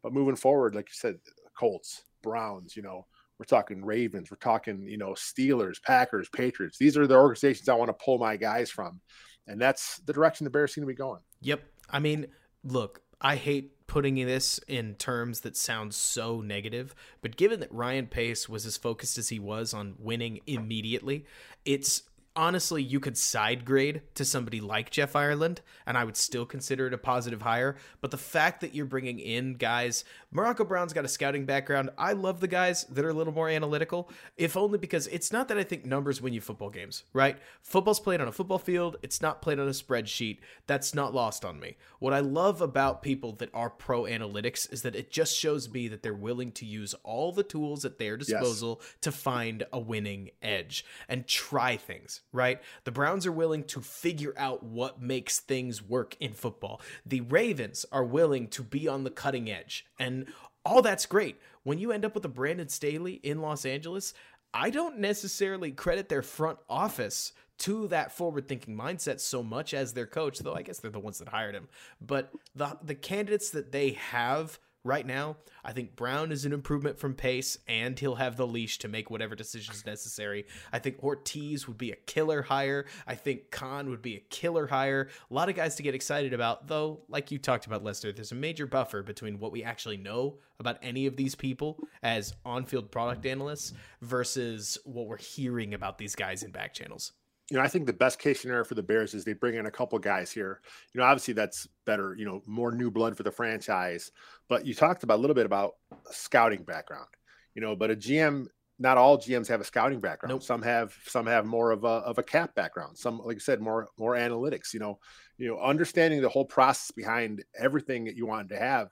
But 0.03 0.13
moving 0.13 0.37
forward, 0.37 0.75
like 0.75 0.89
you 0.89 0.95
said, 0.95 1.19
Colts, 1.59 2.05
Browns, 2.23 2.77
you 2.77 2.83
know, 2.83 3.07
we're 3.39 3.45
talking 3.45 3.85
Ravens, 3.85 4.31
we're 4.31 4.39
talking 4.39 4.87
you 4.87 4.99
know 4.99 5.11
Steelers, 5.11 5.83
Packers, 5.83 6.29
Patriots. 6.31 6.79
These 6.79 6.97
are 6.97 7.07
the 7.07 7.17
organizations 7.17 7.69
I 7.69 7.75
want 7.75 7.89
to 7.89 8.05
pull 8.05 8.19
my 8.19 8.37
guys 8.37 8.71
from, 8.71 9.01
and 9.47 9.61
that's 9.61 9.99
the 10.01 10.13
direction 10.13 10.45
the 10.45 10.51
Bears 10.51 10.75
seem 10.75 10.83
to 10.83 10.89
be 10.89 10.95
going. 10.95 11.21
Yep. 11.41 11.63
I 11.91 11.99
mean, 11.99 12.27
look, 12.65 13.03
I 13.21 13.37
hate 13.37 13.87
putting 13.87 14.15
this 14.17 14.59
in 14.67 14.95
terms 14.95 15.41
that 15.41 15.57
sound 15.57 15.95
so 15.95 16.41
negative, 16.41 16.95
but 17.23 17.37
given 17.37 17.61
that 17.61 17.73
Ryan 17.73 18.07
Pace 18.07 18.49
was 18.49 18.67
as 18.67 18.77
focused 18.77 19.17
as 19.17 19.29
he 19.29 19.39
was 19.39 19.73
on 19.73 19.95
winning 19.99 20.41
immediately, 20.47 21.25
it's 21.65 22.03
honestly, 22.37 22.83
you 22.83 23.01
could 23.01 23.17
side 23.17 23.65
grade 23.65 24.03
to 24.15 24.25
somebody 24.25 24.61
like 24.61 24.91
Jeff 24.91 25.17
Ireland, 25.17 25.63
and 25.87 25.97
I 25.97 26.05
would 26.05 26.17
still 26.17 26.45
consider 26.45 26.87
it 26.87 26.95
a 26.95 26.99
positive 26.99 27.43
hire. 27.43 27.77
But 28.01 28.11
the 28.11 28.19
fact 28.19 28.61
that 28.61 28.75
you're 28.75 28.85
bringing 28.85 29.19
in 29.19 29.55
guys, 29.55 30.05
Morocco 30.37 30.65
Brown's 30.65 30.93
got 30.93 31.07
a 31.07 31.09
scouting 31.09 31.47
background. 31.47 31.89
I 31.97 32.13
love 32.13 32.41
the 32.41 32.47
guys 32.47 32.85
that 32.91 33.03
are 33.07 33.09
a 33.09 33.15
little 33.15 33.33
more 33.33 33.49
analytical, 33.49 34.11
if 34.37 34.55
only 34.55 34.77
because 34.77 35.07
it's 35.07 35.33
not 35.33 35.49
that 35.49 35.57
I 35.57 35.63
think 35.63 35.87
numbers 35.87 36.21
win 36.21 36.35
you 36.35 36.43
football 36.43 36.69
games, 36.69 37.05
right? 37.15 37.39
Football's 37.63 38.01
played 38.01 38.21
on 38.21 38.29
a 38.29 38.33
football 38.33 38.59
field, 38.59 38.99
it's 39.03 39.23
not 39.23 39.41
played 39.41 39.59
on 39.59 39.67
a 39.67 39.71
spreadsheet. 39.71 40.41
That's 40.67 40.95
not 40.95 41.15
lost 41.15 41.43
on 41.47 41.59
me. 41.59 41.79
What 42.01 42.13
I 42.13 42.21
love 42.21 42.61
about 42.61 43.01
people 43.01 43.33
that 43.37 43.49
are 43.55 43.71
pro 43.71 44.03
analytics 44.03 44.71
is 44.71 44.83
that 44.83 44.95
it 44.95 45.11
just 45.11 45.35
shows 45.35 45.71
me 45.71 45.89
that 45.89 46.03
they're 46.03 46.13
willing 46.13 46.53
to 46.53 46.67
use 46.67 46.95
all 47.03 47.33
the 47.33 47.43
tools 47.43 47.87
at 47.87 47.99
their 47.99 48.19
disposal 48.19 48.83
yes. 48.83 48.95
to 49.01 49.13
find 49.13 49.65
a 49.73 49.81
winning 49.81 50.33
edge 50.43 50.85
and 51.09 51.27
try 51.27 51.79
things 51.79 52.21
right? 52.31 52.61
The 52.85 52.93
Browns 52.93 53.25
are 53.25 53.33
willing 53.33 53.65
to 53.65 53.81
figure 53.81 54.35
out 54.37 54.63
what 54.63 55.01
makes 55.01 55.41
things 55.41 55.83
work 55.83 56.15
in 56.21 56.35
football. 56.35 56.83
The 57.07 57.23
Ravens 57.23 57.87
are 57.91 58.05
willing 58.05 58.49
to 58.49 58.63
be 58.63 58.87
on 58.87 59.05
the 59.05 59.11
cutting 59.11 59.51
edge. 59.51 59.87
And 59.99 60.26
all 60.65 60.83
that's 60.83 61.07
great. 61.07 61.41
When 61.63 61.79
you 61.79 61.93
end 61.93 62.05
up 62.05 62.15
with 62.15 62.25
a 62.25 62.29
Brandon 62.29 62.69
Staley 62.69 63.15
in 63.15 63.41
Los 63.41 63.65
Angeles, 63.65 64.15
I 64.53 64.71
don't 64.71 64.99
necessarily 64.99 65.71
credit 65.71 66.09
their 66.09 66.23
front 66.23 66.59
office 66.69 67.33
to 67.59 67.89
that 67.89 68.13
forward 68.13 68.49
thinking 68.49 68.77
mindset 68.77 69.21
so 69.21 69.43
much 69.43 69.73
as 69.73 69.93
their 69.93 70.07
coach, 70.07 70.39
though 70.39 70.55
I 70.55 70.63
guess 70.63 70.79
they're 70.79 70.91
the 70.91 70.99
ones 70.99 71.19
that 71.19 71.29
hired 71.29 71.55
him. 71.55 71.69
But 72.01 72.31
the 72.55 72.79
the 72.83 72.95
candidates 72.95 73.51
that 73.51 73.73
they 73.73 73.93
have 73.93 74.59
right 74.87 75.07
now, 75.07 75.37
I 75.65 75.73
think 75.73 75.97
Brown 75.97 76.31
is 76.31 76.45
an 76.45 76.53
improvement 76.53 76.99
from 76.99 77.15
Pace, 77.15 77.59
and 77.67 77.99
he'll 77.99 78.15
have 78.15 78.37
the 78.37 78.47
leash 78.47 78.79
to 78.79 78.89
make 78.89 79.11
whatever 79.11 79.35
decisions 79.35 79.85
necessary. 79.85 80.47
I 80.73 80.79
think 80.79 81.01
Hortiz 81.01 81.67
would 81.67 81.77
be 81.77 81.91
a 81.91 81.97
killer 81.97 82.43
hire. 82.43 82.87
I 83.07 83.17
think 83.17 83.51
Khan 83.51 83.91
would 83.91 84.03
be 84.03 84.17
a 84.17 84.21
killer 84.21 84.69
hire. 84.69 85.09
A 85.31 85.35
lot 85.35 85.49
of 85.49 85.57
guys 85.57 85.75
to 85.77 85.83
get 85.83 85.95
excited 85.95 86.33
about, 86.33 86.69
though, 86.69 87.01
like 87.09 87.31
you 87.31 87.39
talked 87.39 87.67
about, 87.67 87.83
Lester, 87.83 88.13
there's 88.13 88.33
a 88.33 88.37
major 88.37 88.67
buffer 88.67 89.03
between 89.03 89.39
what 89.39 89.53
we 89.53 89.65
actually 89.65 89.97
know 89.97 90.39
about 90.61 90.79
any 90.83 91.07
of 91.07 91.17
these 91.17 91.35
people 91.35 91.79
as 92.03 92.33
on 92.45 92.65
field 92.65 92.91
product 92.91 93.27
analysts 93.27 93.73
versus 94.01 94.79
what 94.85 95.07
we're 95.07 95.17
hearing 95.19 95.75
about 95.75 95.99
these 95.99 96.15
guys 96.15 96.43
in 96.43 96.51
back 96.51 96.73
channels 96.73 97.13
you 97.51 97.57
know, 97.57 97.63
I 97.63 97.69
think 97.69 97.87
the 97.87 97.93
best 97.93 98.19
case 98.19 98.41
scenario 98.41 98.65
for 98.65 98.75
the 98.75 98.83
Bears 98.83 99.15
is 99.15 99.25
they 99.25 99.33
bring 99.33 99.55
in 99.55 99.67
a 99.67 99.71
couple 99.71 99.99
guys 99.99 100.33
here. 100.33 100.61
You 100.93 101.01
know, 101.01 101.07
obviously 101.07 101.35
that's 101.35 101.69
better, 101.85 102.15
you 102.19 102.25
know, 102.25 102.43
more 102.47 102.73
new 102.73 102.91
blood 102.91 103.17
for 103.17 103.23
the 103.23 103.31
franchise. 103.31 104.11
But 104.49 104.67
you 104.67 104.75
talked 104.75 105.05
about 105.05 105.19
a 105.19 105.21
little 105.23 105.35
bit 105.35 105.47
about 105.47 105.75
scouting 106.11 106.65
background, 106.65 107.09
you 107.55 107.63
know, 107.63 107.77
but 107.77 107.93
a 107.93 107.97
GM, 107.97 108.47
not 108.79 108.99
all 108.99 109.17
GMs 109.17 109.47
have 109.49 109.61
a 109.61 109.65
scouting 109.65 110.01
background. 110.01 110.33
Nope. 110.33 110.43
Some 110.43 110.61
have 110.63 110.95
some 111.07 111.27
have 111.27 111.47
more 111.47 111.71
of 111.71 111.85
a 111.85 111.87
of 111.87 112.19
a 112.19 112.23
cap 112.23 112.55
background. 112.55 112.99
Some, 112.99 113.21
like 113.25 113.37
I 113.37 113.39
said, 113.39 113.61
more 113.61 113.89
more 113.99 114.15
analytics. 114.15 114.75
You 114.75 114.81
know, 114.81 114.99
you 115.39 115.49
know, 115.49 115.59
understanding 115.61 116.21
the 116.21 116.29
whole 116.29 116.45
process 116.45 116.91
behind 116.91 117.45
everything 117.59 118.05
that 118.05 118.17
you 118.17 118.27
wanted 118.27 118.51
to 118.51 118.59
have, 118.59 118.89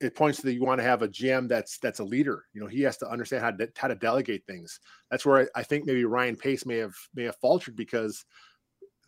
it 0.00 0.14
points 0.14 0.38
to 0.38 0.46
that 0.46 0.54
you 0.54 0.64
want 0.64 0.78
to 0.78 0.84
have 0.84 1.02
a 1.02 1.08
GM 1.08 1.48
that's 1.48 1.78
that's 1.78 1.98
a 1.98 2.04
leader. 2.04 2.44
You 2.52 2.60
know, 2.60 2.66
he 2.66 2.82
has 2.82 2.96
to 2.98 3.08
understand 3.08 3.42
how 3.42 3.50
to 3.50 3.68
how 3.76 3.88
to 3.88 3.94
delegate 3.94 4.44
things. 4.46 4.78
That's 5.10 5.26
where 5.26 5.42
I, 5.42 5.60
I 5.60 5.62
think 5.62 5.86
maybe 5.86 6.04
Ryan 6.04 6.36
Pace 6.36 6.66
may 6.66 6.76
have 6.76 6.94
may 7.14 7.24
have 7.24 7.36
faltered 7.36 7.76
because 7.76 8.24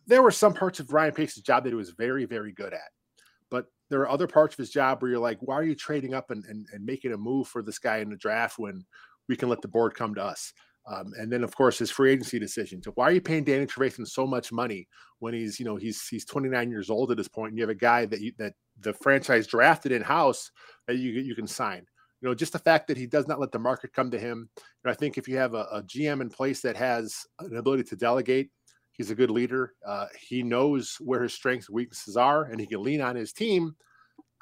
there 0.07 0.23
were 0.23 0.31
some 0.31 0.55
parts 0.55 0.81
of 0.81 0.93
Ryan 0.93 1.13
Pace's 1.13 1.43
job 1.43 1.65
that 1.65 1.71
he 1.71 1.77
was 1.77 1.91
very 1.91 2.25
very 2.25 2.53
good 2.53 2.73
at, 2.73 2.91
but 3.51 3.67
there 3.89 4.01
are 4.01 4.11
other 4.11 4.27
parts 4.27 4.55
of 4.55 4.59
his 4.59 4.71
job 4.71 5.01
where 5.01 5.11
you're 5.11 5.21
like, 5.21 5.39
why 5.41 5.55
are 5.55 5.65
you 5.65 5.75
trading 5.75 6.15
up 6.15 6.31
and, 6.31 6.45
and, 6.47 6.67
and 6.73 6.85
making 6.85 7.13
a 7.13 7.17
move 7.17 7.49
for 7.49 7.63
this 7.63 7.79
guy 7.79 7.99
in 7.99 8.11
the 8.11 8.17
draft 8.17 8.59
when 8.59 8.85
we 9.29 9.37
can 9.37 9.49
let 9.49 9.63
the 9.63 9.69
board 9.69 9.95
come 9.95 10.15
to 10.15 10.23
us? 10.23 10.53
Um, 10.91 11.13
and 11.19 11.31
then, 11.31 11.45
of 11.45 11.55
course, 11.55 11.79
his 11.79 11.91
free 11.91 12.13
agency 12.13 12.39
decision. 12.39 12.83
So 12.83 12.93
why 12.95 13.05
are 13.05 13.13
you 13.13 13.21
paying 13.21 13.45
Danny 13.45 13.67
Trevathan 13.67 14.07
so 14.07 14.27
much 14.27 14.51
money 14.51 14.89
when 15.19 15.35
he's, 15.35 15.61
you 15.61 15.67
know, 15.67 15.77
he's 15.77 16.09
he's 16.09 16.25
29 16.25 16.71
years 16.71 16.91
old 16.91 17.11
at 17.11 17.17
this 17.17 17.29
point, 17.29 17.51
and 17.51 17.59
you 17.59 17.63
have 17.63 17.71
a 17.71 17.75
guy 17.75 18.07
that 18.07 18.21
you, 18.21 18.33
that 18.39 18.55
the 18.81 18.93
franchise 18.95 19.47
drafted 19.47 19.93
in 19.93 20.03
house 20.03 20.51
that 20.87 20.97
you 20.97 21.13
you 21.13 21.35
can 21.35 21.47
sign. 21.47 21.85
You 22.21 22.29
know, 22.29 22.35
just 22.35 22.53
the 22.53 22.59
fact 22.59 22.89
that 22.89 22.99
he 22.99 23.07
does 23.07 23.27
not 23.27 23.41
let 23.41 23.51
the 23.51 23.59
market 23.59 23.95
come 23.95 24.11
to 24.11 24.19
him. 24.19 24.51
And 24.85 24.91
I 24.91 24.95
think 24.95 25.17
if 25.17 25.27
you 25.27 25.39
have 25.39 25.55
a, 25.55 25.67
a 25.73 25.83
GM 25.83 26.21
in 26.21 26.29
place 26.29 26.61
that 26.61 26.77
has 26.77 27.25
an 27.39 27.57
ability 27.57 27.85
to 27.85 27.97
delegate, 27.97 28.51
he's 28.93 29.11
a 29.11 29.15
good 29.15 29.31
leader. 29.31 29.73
Uh, 29.87 30.07
he 30.21 30.43
knows 30.43 30.97
where 31.01 31.23
his 31.23 31.33
strengths 31.33 31.69
and 31.69 31.75
weaknesses 31.75 32.19
are, 32.19 32.45
and 32.45 32.61
he 32.61 32.67
can 32.67 32.83
lean 32.83 33.01
on 33.01 33.17
his 33.17 33.33
team. 33.33 33.75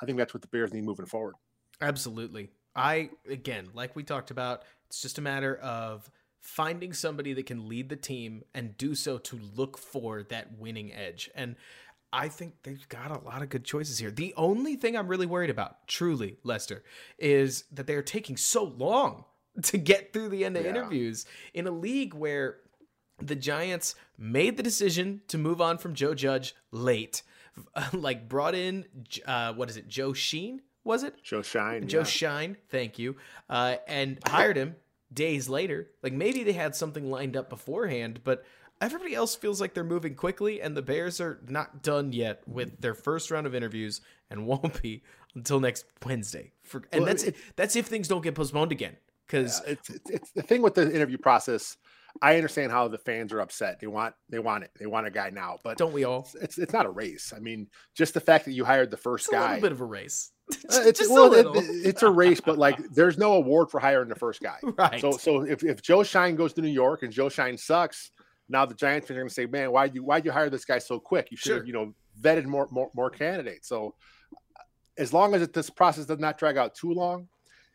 I 0.02 0.06
think 0.06 0.18
that's 0.18 0.34
what 0.34 0.42
the 0.42 0.48
Bears 0.48 0.72
need 0.72 0.84
moving 0.84 1.06
forward. 1.06 1.34
Absolutely. 1.80 2.50
I 2.74 3.10
again, 3.28 3.68
like 3.74 3.94
we 3.94 4.02
talked 4.02 4.30
about, 4.30 4.62
it's 4.88 5.00
just 5.00 5.18
a 5.18 5.22
matter 5.22 5.56
of 5.56 6.10
finding 6.40 6.92
somebody 6.92 7.34
that 7.34 7.46
can 7.46 7.68
lead 7.68 7.88
the 7.88 7.96
team 7.96 8.42
and 8.54 8.76
do 8.76 8.94
so 8.94 9.18
to 9.18 9.38
look 9.54 9.76
for 9.76 10.22
that 10.24 10.58
winning 10.58 10.92
edge. 10.92 11.30
And 11.34 11.56
I 12.12 12.28
think 12.28 12.54
they've 12.62 12.88
got 12.88 13.10
a 13.10 13.24
lot 13.24 13.42
of 13.42 13.50
good 13.50 13.64
choices 13.64 13.98
here. 13.98 14.10
The 14.10 14.32
only 14.36 14.76
thing 14.76 14.96
I'm 14.96 15.08
really 15.08 15.26
worried 15.26 15.50
about, 15.50 15.86
truly, 15.86 16.38
Lester, 16.42 16.82
is 17.18 17.64
that 17.72 17.86
they're 17.86 18.02
taking 18.02 18.36
so 18.36 18.64
long 18.64 19.24
to 19.62 19.78
get 19.78 20.12
through 20.12 20.30
the 20.30 20.44
end 20.44 20.56
of 20.56 20.64
yeah. 20.64 20.70
interviews 20.70 21.26
in 21.54 21.66
a 21.66 21.70
league 21.70 22.14
where 22.14 22.58
the 23.20 23.36
Giants 23.36 23.94
made 24.16 24.56
the 24.56 24.62
decision 24.62 25.22
to 25.28 25.38
move 25.38 25.60
on 25.60 25.78
from 25.78 25.94
Joe 25.94 26.14
Judge 26.14 26.54
late, 26.70 27.22
like 27.92 28.28
brought 28.28 28.54
in 28.54 28.84
uh, 29.26 29.52
what 29.54 29.68
is 29.68 29.76
it, 29.76 29.88
Joe 29.88 30.12
Sheen? 30.12 30.62
Was 30.84 31.02
it 31.02 31.22
Joe 31.22 31.42
Shine? 31.42 31.86
Joe 31.88 31.98
yeah. 31.98 32.04
Shine, 32.04 32.56
thank 32.70 32.98
you, 32.98 33.16
uh, 33.50 33.76
and 33.86 34.18
hired 34.26 34.56
him 34.56 34.76
days 35.12 35.48
later. 35.48 35.90
Like 36.02 36.12
maybe 36.12 36.44
they 36.44 36.52
had 36.52 36.74
something 36.74 37.10
lined 37.10 37.36
up 37.36 37.50
beforehand, 37.50 38.20
but 38.24 38.44
everybody 38.80 39.14
else 39.14 39.34
feels 39.34 39.60
like 39.60 39.74
they're 39.74 39.84
moving 39.84 40.14
quickly, 40.14 40.60
and 40.60 40.76
the 40.76 40.82
Bears 40.82 41.20
are 41.20 41.40
not 41.48 41.82
done 41.82 42.12
yet 42.12 42.42
with 42.46 42.80
their 42.80 42.94
first 42.94 43.30
round 43.30 43.46
of 43.46 43.54
interviews 43.54 44.00
and 44.30 44.46
won't 44.46 44.80
be 44.82 45.02
until 45.34 45.60
next 45.60 45.84
Wednesday. 46.04 46.52
For, 46.62 46.84
and 46.92 47.02
well, 47.02 47.06
that's 47.06 47.22
it, 47.22 47.36
that's 47.56 47.76
if 47.76 47.86
things 47.86 48.08
don't 48.08 48.22
get 48.22 48.34
postponed 48.34 48.72
again. 48.72 48.96
Because 49.26 49.60
yeah, 49.66 49.72
it's, 49.72 49.90
it's, 49.90 50.10
it's 50.10 50.30
the 50.30 50.42
thing 50.42 50.62
with 50.62 50.74
the 50.74 50.94
interview 50.94 51.18
process. 51.18 51.76
I 52.22 52.36
understand 52.36 52.72
how 52.72 52.88
the 52.88 52.96
fans 52.96 53.32
are 53.32 53.40
upset. 53.40 53.78
They 53.80 53.86
want 53.86 54.14
they 54.30 54.38
want 54.38 54.64
it. 54.64 54.70
They 54.78 54.86
want 54.86 55.06
a 55.06 55.10
guy 55.10 55.28
now. 55.30 55.58
But 55.62 55.76
don't 55.76 55.92
we 55.92 56.04
all? 56.04 56.26
It's 56.40 56.56
it's, 56.56 56.72
not 56.72 56.86
a 56.86 56.90
race. 56.90 57.34
I 57.36 57.38
mean, 57.38 57.68
just 57.94 58.14
the 58.14 58.20
fact 58.20 58.46
that 58.46 58.52
you 58.52 58.64
hired 58.64 58.90
the 58.90 58.96
first 58.96 59.26
it's 59.26 59.34
guy. 59.34 59.44
A 59.44 59.54
little 59.54 59.60
bit 59.60 59.72
of 59.72 59.80
a 59.80 59.84
race. 59.84 60.30
Uh, 60.70 60.80
it's 60.86 61.06
well, 61.10 61.34
it, 61.34 61.46
it's 61.84 62.02
a 62.02 62.10
race, 62.10 62.40
but 62.40 62.56
like 62.56 62.78
there's 62.92 63.18
no 63.18 63.34
award 63.34 63.70
for 63.70 63.78
hiring 63.80 64.08
the 64.08 64.14
first 64.14 64.40
guy. 64.40 64.56
Right. 64.62 64.98
So 64.98 65.10
so 65.10 65.42
if, 65.42 65.62
if 65.62 65.82
Joe 65.82 66.02
Shine 66.02 66.36
goes 66.36 66.54
to 66.54 66.62
New 66.62 66.70
York 66.70 67.02
and 67.02 67.12
Joe 67.12 67.28
Shine 67.28 67.58
sucks, 67.58 68.12
now 68.48 68.64
the 68.64 68.74
Giants 68.74 69.06
fans 69.06 69.16
are 69.16 69.20
going 69.20 69.28
to 69.28 69.34
say, 69.34 69.46
"Man, 69.46 69.72
why 69.72 69.86
you 69.86 70.04
why'd 70.04 70.24
you 70.24 70.32
hire 70.32 70.50
this 70.50 70.64
guy 70.64 70.78
so 70.78 70.98
quick? 70.98 71.28
You 71.30 71.36
should 71.36 71.52
have 71.52 71.60
sure. 71.60 71.66
you 71.66 71.72
know 71.72 71.94
vetted 72.20 72.46
more 72.46 72.68
more 72.70 72.90
more 72.94 73.10
candidates." 73.10 73.68
So 73.68 73.94
as 74.96 75.12
long 75.12 75.34
as 75.34 75.42
it, 75.42 75.52
this 75.52 75.70
process 75.70 76.06
does 76.06 76.18
not 76.18 76.38
drag 76.38 76.56
out 76.56 76.74
too 76.74 76.92
long, 76.92 77.28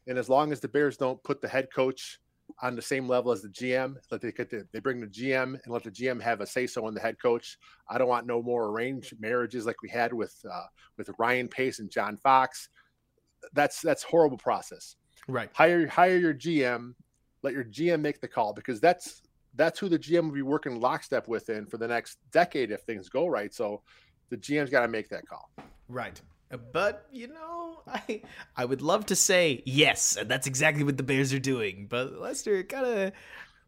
and 0.07 0.17
as 0.17 0.29
long 0.29 0.51
as 0.51 0.59
the 0.59 0.67
Bears 0.67 0.97
don't 0.97 1.21
put 1.23 1.41
the 1.41 1.47
head 1.47 1.67
coach 1.73 2.19
on 2.61 2.75
the 2.75 2.81
same 2.81 3.07
level 3.07 3.31
as 3.31 3.41
the 3.41 3.49
GM, 3.49 3.95
let 4.11 4.21
they 4.21 4.31
get 4.31 4.49
the, 4.49 4.67
they 4.71 4.79
bring 4.79 4.99
the 4.99 5.07
GM 5.07 5.59
and 5.63 5.73
let 5.73 5.83
the 5.83 5.91
GM 5.91 6.21
have 6.21 6.41
a 6.41 6.45
say 6.45 6.67
so 6.67 6.85
on 6.85 6.93
the 6.93 6.99
head 6.99 7.15
coach. 7.21 7.57
I 7.89 7.97
don't 7.97 8.09
want 8.09 8.27
no 8.27 8.41
more 8.41 8.67
arranged 8.67 9.15
marriages 9.19 9.65
like 9.65 9.81
we 9.81 9.89
had 9.89 10.13
with 10.13 10.35
uh, 10.51 10.65
with 10.97 11.09
Ryan 11.17 11.47
Pace 11.47 11.79
and 11.79 11.89
John 11.89 12.17
Fox. 12.17 12.69
That's 13.53 13.81
that's 13.81 14.03
horrible 14.03 14.37
process. 14.37 14.95
Right. 15.27 15.49
Hire 15.53 15.87
hire 15.87 16.17
your 16.17 16.33
GM, 16.33 16.93
let 17.41 17.53
your 17.53 17.63
GM 17.63 18.01
make 18.01 18.21
the 18.21 18.27
call 18.27 18.53
because 18.53 18.79
that's 18.79 19.22
that's 19.55 19.79
who 19.79 19.89
the 19.89 19.99
GM 19.99 20.23
will 20.25 20.31
be 20.31 20.41
working 20.41 20.79
lockstep 20.79 21.27
with 21.27 21.49
in 21.49 21.65
for 21.65 21.77
the 21.77 21.87
next 21.87 22.17
decade 22.31 22.71
if 22.71 22.81
things 22.81 23.09
go 23.09 23.27
right. 23.27 23.53
So 23.53 23.81
the 24.29 24.37
GM's 24.37 24.69
got 24.69 24.81
to 24.81 24.87
make 24.87 25.09
that 25.09 25.27
call. 25.27 25.49
Right. 25.87 26.19
Uh, 26.51 26.57
but 26.71 27.07
you 27.11 27.27
know, 27.27 27.81
I 27.87 28.21
I 28.55 28.65
would 28.65 28.81
love 28.81 29.05
to 29.07 29.15
say 29.15 29.61
yes, 29.65 30.17
and 30.17 30.29
that's 30.29 30.47
exactly 30.47 30.83
what 30.83 30.97
the 30.97 31.03
Bears 31.03 31.33
are 31.33 31.39
doing. 31.39 31.87
But 31.89 32.19
Lester 32.19 32.63
kind 32.63 32.85
of 32.85 33.11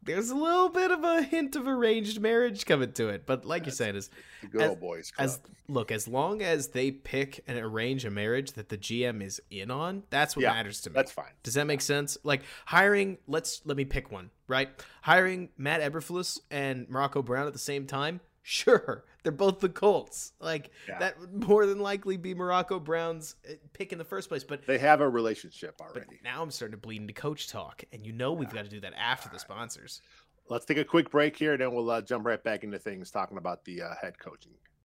there's 0.06 0.30
a 0.30 0.34
little 0.34 0.68
bit 0.68 0.90
of 0.90 1.04
a 1.04 1.22
hint 1.22 1.56
of 1.56 1.66
arranged 1.66 2.20
marriage 2.20 2.64
coming 2.64 2.92
to 2.92 3.08
it. 3.08 3.26
But 3.26 3.44
like 3.44 3.64
that's, 3.64 3.78
you're 3.78 3.86
saying, 3.86 3.96
is 3.96 4.10
good 4.50 4.62
as, 4.62 4.76
boys 4.76 5.10
club. 5.10 5.24
as 5.24 5.40
look 5.68 5.92
as 5.92 6.08
long 6.08 6.42
as 6.42 6.68
they 6.68 6.90
pick 6.90 7.42
and 7.46 7.58
arrange 7.58 8.04
a 8.04 8.10
marriage 8.10 8.52
that 8.52 8.68
the 8.68 8.78
GM 8.78 9.22
is 9.22 9.42
in 9.50 9.70
on, 9.70 10.04
that's 10.08 10.36
what 10.36 10.42
yeah, 10.42 10.52
matters 10.52 10.80
to 10.82 10.90
me. 10.90 10.94
That's 10.94 11.12
fine. 11.12 11.32
Does 11.42 11.54
that 11.54 11.66
make 11.66 11.80
sense? 11.80 12.16
Like 12.22 12.42
hiring, 12.64 13.18
let's 13.26 13.60
let 13.64 13.76
me 13.76 13.84
pick 13.84 14.10
one, 14.10 14.30
right? 14.48 14.70
Hiring 15.02 15.50
Matt 15.58 15.80
Eberflus 15.80 16.38
and 16.50 16.88
Morocco 16.88 17.22
Brown 17.22 17.46
at 17.46 17.52
the 17.52 17.58
same 17.58 17.86
time 17.86 18.20
Sure, 18.48 19.02
they're 19.26 19.32
both 19.32 19.58
the 19.58 19.68
Colts. 19.68 20.34
Like 20.38 20.70
yeah. 20.88 21.00
that 21.00 21.18
would 21.18 21.48
more 21.48 21.66
than 21.66 21.80
likely 21.80 22.16
be 22.16 22.32
Morocco 22.32 22.78
Brown's 22.78 23.34
uh, 23.44 23.54
pick 23.72 23.90
in 23.90 23.98
the 23.98 24.04
first 24.04 24.28
place. 24.28 24.44
But 24.44 24.64
they 24.68 24.78
have 24.78 25.00
a 25.00 25.08
relationship 25.08 25.80
already. 25.80 26.06
But 26.06 26.22
now 26.22 26.44
I'm 26.44 26.52
starting 26.52 26.78
to 26.78 26.80
bleed 26.80 27.00
into 27.00 27.12
coach 27.12 27.48
talk, 27.48 27.82
and 27.92 28.06
you 28.06 28.12
know 28.12 28.32
we've 28.32 28.48
yeah. 28.50 28.54
got 28.54 28.64
to 28.66 28.70
do 28.70 28.78
that 28.80 28.94
after 28.96 29.28
All 29.28 29.32
the 29.32 29.40
sponsors. 29.40 30.00
Let's 30.48 30.64
take 30.64 30.78
a 30.78 30.84
quick 30.84 31.10
break 31.10 31.36
here, 31.36 31.54
and 31.54 31.60
then 31.60 31.74
we'll 31.74 31.90
uh, 31.90 32.02
jump 32.02 32.24
right 32.24 32.40
back 32.40 32.62
into 32.62 32.78
things 32.78 33.10
talking 33.10 33.36
about 33.36 33.64
the 33.64 33.82
uh, 33.82 33.94
head 34.00 34.16
coaching. 34.16 34.52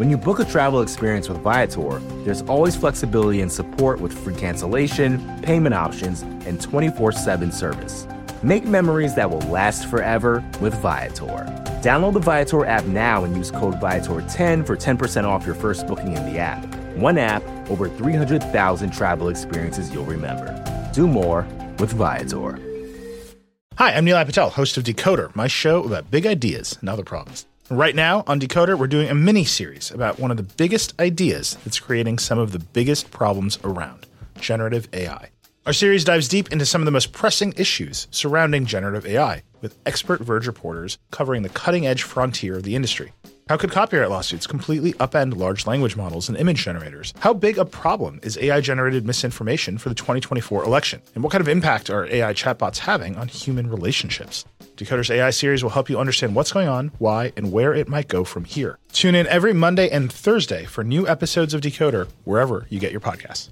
When 0.00 0.08
you 0.08 0.16
book 0.16 0.38
a 0.38 0.46
travel 0.46 0.80
experience 0.80 1.28
with 1.28 1.42
Viator, 1.42 1.98
there's 2.24 2.40
always 2.44 2.74
flexibility 2.74 3.42
and 3.42 3.52
support 3.52 4.00
with 4.00 4.18
free 4.18 4.34
cancellation, 4.34 5.20
payment 5.42 5.74
options, 5.74 6.22
and 6.22 6.58
24 6.58 7.12
7 7.12 7.52
service. 7.52 8.06
Make 8.42 8.64
memories 8.64 9.14
that 9.16 9.30
will 9.30 9.46
last 9.50 9.88
forever 9.88 10.42
with 10.62 10.72
Viator. 10.76 11.44
Download 11.82 12.14
the 12.14 12.20
Viator 12.20 12.64
app 12.64 12.86
now 12.86 13.24
and 13.24 13.36
use 13.36 13.50
code 13.50 13.74
Viator10 13.74 14.66
for 14.66 14.74
10% 14.74 15.24
off 15.24 15.44
your 15.44 15.54
first 15.54 15.86
booking 15.86 16.16
in 16.16 16.32
the 16.32 16.38
app. 16.38 16.64
One 16.96 17.18
app, 17.18 17.42
over 17.68 17.86
300,000 17.86 18.90
travel 18.94 19.28
experiences 19.28 19.92
you'll 19.92 20.06
remember. 20.06 20.48
Do 20.94 21.08
more 21.08 21.46
with 21.78 21.92
Viator. 21.92 22.58
Hi, 23.76 23.92
I'm 23.92 24.06
Nilay 24.06 24.24
Patel, 24.24 24.48
host 24.48 24.78
of 24.78 24.84
Decoder, 24.84 25.36
my 25.36 25.46
show 25.46 25.82
about 25.84 26.10
big 26.10 26.24
ideas 26.24 26.78
and 26.80 26.88
other 26.88 27.04
problems. 27.04 27.44
Right 27.72 27.94
now 27.94 28.24
on 28.26 28.40
Decoder, 28.40 28.76
we're 28.76 28.88
doing 28.88 29.10
a 29.10 29.14
mini 29.14 29.44
series 29.44 29.92
about 29.92 30.18
one 30.18 30.32
of 30.32 30.36
the 30.36 30.42
biggest 30.42 30.92
ideas 31.00 31.56
that's 31.62 31.78
creating 31.78 32.18
some 32.18 32.36
of 32.36 32.50
the 32.50 32.58
biggest 32.58 33.12
problems 33.12 33.60
around 33.62 34.08
generative 34.40 34.88
AI. 34.92 35.28
Our 35.66 35.72
series 35.72 36.02
dives 36.02 36.26
deep 36.26 36.50
into 36.50 36.66
some 36.66 36.80
of 36.80 36.86
the 36.86 36.90
most 36.90 37.12
pressing 37.12 37.54
issues 37.56 38.08
surrounding 38.10 38.66
generative 38.66 39.06
AI, 39.06 39.44
with 39.60 39.78
expert 39.86 40.20
Verge 40.20 40.48
reporters 40.48 40.98
covering 41.12 41.42
the 41.42 41.48
cutting 41.48 41.86
edge 41.86 42.02
frontier 42.02 42.56
of 42.56 42.64
the 42.64 42.74
industry. 42.74 43.12
How 43.48 43.56
could 43.56 43.70
copyright 43.70 44.10
lawsuits 44.10 44.48
completely 44.48 44.94
upend 44.94 45.36
large 45.36 45.64
language 45.64 45.94
models 45.94 46.28
and 46.28 46.36
image 46.36 46.64
generators? 46.64 47.14
How 47.20 47.32
big 47.32 47.56
a 47.56 47.64
problem 47.64 48.18
is 48.24 48.36
AI 48.38 48.60
generated 48.60 49.06
misinformation 49.06 49.78
for 49.78 49.90
the 49.90 49.94
2024 49.94 50.64
election? 50.64 51.02
And 51.14 51.22
what 51.22 51.30
kind 51.30 51.40
of 51.40 51.48
impact 51.48 51.88
are 51.88 52.06
AI 52.06 52.34
chatbots 52.34 52.78
having 52.78 53.14
on 53.14 53.28
human 53.28 53.70
relationships? 53.70 54.44
Decoder's 54.80 55.10
AI 55.10 55.28
series 55.28 55.62
will 55.62 55.70
help 55.70 55.90
you 55.90 55.98
understand 55.98 56.34
what's 56.34 56.52
going 56.52 56.66
on, 56.66 56.90
why, 56.98 57.34
and 57.36 57.52
where 57.52 57.74
it 57.74 57.86
might 57.86 58.08
go 58.08 58.24
from 58.24 58.44
here. 58.44 58.78
Tune 58.92 59.14
in 59.14 59.26
every 59.26 59.52
Monday 59.52 59.90
and 59.90 60.10
Thursday 60.10 60.64
for 60.64 60.82
new 60.82 61.06
episodes 61.06 61.52
of 61.52 61.60
Decoder, 61.60 62.08
wherever 62.24 62.66
you 62.70 62.80
get 62.80 62.90
your 62.90 63.02
podcasts. 63.02 63.50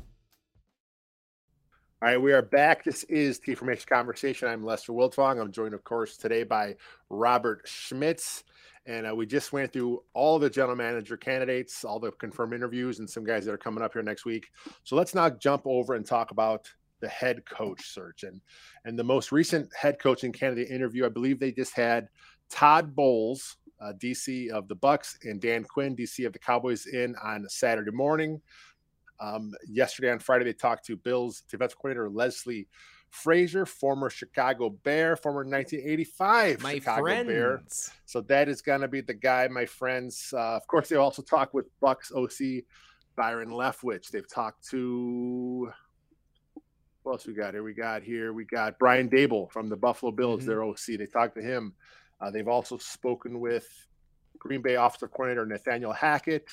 All 2.00 2.08
right, 2.08 2.22
we 2.22 2.32
are 2.32 2.40
back. 2.40 2.82
This 2.82 3.04
is 3.04 3.38
T 3.38 3.54
Formation 3.54 3.84
Conversation. 3.86 4.48
I'm 4.48 4.64
Lester 4.64 4.92
Wiltfong. 4.92 5.38
I'm 5.38 5.52
joined, 5.52 5.74
of 5.74 5.84
course, 5.84 6.16
today 6.16 6.44
by 6.44 6.76
Robert 7.10 7.60
Schmitz. 7.66 8.44
And 8.86 9.06
uh, 9.06 9.14
we 9.14 9.26
just 9.26 9.52
went 9.52 9.70
through 9.70 10.02
all 10.14 10.38
the 10.38 10.48
general 10.48 10.76
manager 10.76 11.18
candidates, 11.18 11.84
all 11.84 12.00
the 12.00 12.10
confirmed 12.12 12.54
interviews, 12.54 13.00
and 13.00 13.10
some 13.10 13.22
guys 13.22 13.44
that 13.44 13.52
are 13.52 13.58
coming 13.58 13.84
up 13.84 13.92
here 13.92 14.02
next 14.02 14.24
week. 14.24 14.48
So 14.84 14.96
let's 14.96 15.14
now 15.14 15.28
jump 15.28 15.64
over 15.66 15.94
and 15.94 16.06
talk 16.06 16.30
about 16.30 16.70
the 17.00 17.08
head 17.08 17.44
coach 17.46 17.82
search. 17.92 18.22
And 18.22 18.40
and 18.84 18.98
the 18.98 19.04
most 19.04 19.32
recent 19.32 19.68
head 19.74 19.98
coaching 19.98 20.32
candidate 20.32 20.70
interview, 20.70 21.06
I 21.06 21.10
believe 21.10 21.38
they 21.38 21.52
just 21.52 21.74
had 21.74 22.08
Todd 22.50 22.94
Bowles, 22.94 23.56
uh, 23.80 23.92
DC 23.98 24.50
of 24.50 24.68
the 24.68 24.74
Bucks, 24.74 25.18
and 25.24 25.40
Dan 25.40 25.64
Quinn, 25.64 25.96
DC 25.96 26.26
of 26.26 26.32
the 26.32 26.38
Cowboys, 26.38 26.86
in 26.86 27.14
on 27.22 27.48
Saturday 27.48 27.92
morning. 27.92 28.40
Um, 29.20 29.52
yesterday 29.66 30.10
on 30.10 30.20
Friday, 30.20 30.44
they 30.44 30.52
talked 30.52 30.86
to 30.86 30.96
Bills 30.96 31.42
defensive 31.50 31.78
coordinator 31.78 32.08
Leslie 32.08 32.68
Frazier, 33.10 33.66
former 33.66 34.10
Chicago 34.10 34.70
Bear, 34.70 35.16
former 35.16 35.44
1985 35.44 36.62
my 36.62 36.74
Chicago 36.74 37.02
friends. 37.02 37.26
Bear. 37.28 37.62
So 38.04 38.20
that 38.22 38.48
is 38.48 38.62
going 38.62 38.82
to 38.82 38.88
be 38.88 39.00
the 39.00 39.14
guy, 39.14 39.48
my 39.48 39.66
friends. 39.66 40.32
Uh, 40.32 40.56
of 40.56 40.66
course, 40.66 40.88
they 40.88 40.96
also 40.96 41.22
talk 41.22 41.54
with 41.54 41.66
Bucks 41.80 42.12
OC 42.12 42.64
Byron 43.16 43.50
Leftwich. 43.50 44.10
They've 44.10 44.28
talked 44.28 44.68
to 44.70 45.70
what 47.02 47.12
else 47.12 47.26
we 47.26 47.34
got 47.34 47.54
here? 47.54 47.62
We 47.62 47.74
got 47.74 48.02
here, 48.02 48.32
we 48.32 48.44
got 48.44 48.78
Brian 48.78 49.08
Daboll 49.08 49.50
from 49.50 49.68
the 49.68 49.76
Buffalo 49.76 50.12
Bills, 50.12 50.40
mm-hmm. 50.40 50.48
their 50.48 50.64
OC. 50.64 50.98
They 50.98 51.06
talked 51.06 51.36
to 51.36 51.42
him. 51.42 51.74
Uh, 52.20 52.30
they've 52.30 52.48
also 52.48 52.76
spoken 52.78 53.40
with 53.40 53.66
Green 54.38 54.62
Bay 54.62 54.74
offensive 54.74 55.10
coordinator 55.10 55.46
Nathaniel 55.46 55.92
Hackett. 55.92 56.48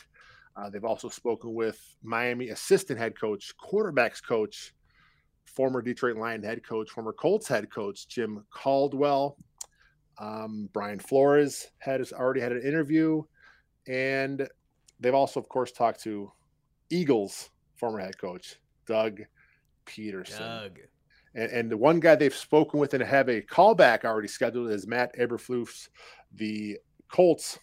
Uh, 0.56 0.70
they've 0.70 0.86
also 0.86 1.10
spoken 1.10 1.54
with 1.54 1.80
Miami 2.02 2.50
assistant 2.50 2.98
head 2.98 3.20
coach, 3.20 3.54
quarterbacks 3.58 4.24
coach, 4.24 4.74
former 5.46 5.82
Detroit 5.82 6.18
Lion 6.18 6.44
head 6.44 6.66
coach, 6.66 6.90
former 6.90 7.14
Colts 7.14 7.48
head 7.48 7.70
coach 7.70 8.08
Jim 8.08 8.46
Caldwell. 8.52 9.38
Um, 10.18 10.70
Brian 10.72 11.00
Flores 11.00 11.68
had 11.80 12.02
already 12.14 12.40
had 12.40 12.54
an 12.54 12.62
interview, 12.62 13.22
and 13.88 14.48
they've 15.00 15.14
also, 15.14 15.42
of 15.42 15.50
course, 15.50 15.74
talked 15.74 16.02
to 16.04 16.32
Eagles 16.90 17.50
former 17.76 18.00
head 18.00 18.18
coach 18.18 18.58
Doug 18.88 19.22
Pederson. 19.86 20.40
Doug. 20.40 20.80
And, 21.34 21.52
and, 21.52 21.72
the 21.72 21.78
one 21.78 22.00
guy 22.00 22.16
they've 22.16 22.34
spoken 22.34 22.80
with 22.80 22.94
and 22.94 23.04
have 23.04 23.28
a 23.28 23.42
callback 23.42 24.06
already 24.06 24.30
scheduled 24.30 24.72
is 24.72 24.88
Matt 24.88 25.14
Eberflus, 25.18 25.90
the 26.34 26.78
Colts 27.10 27.60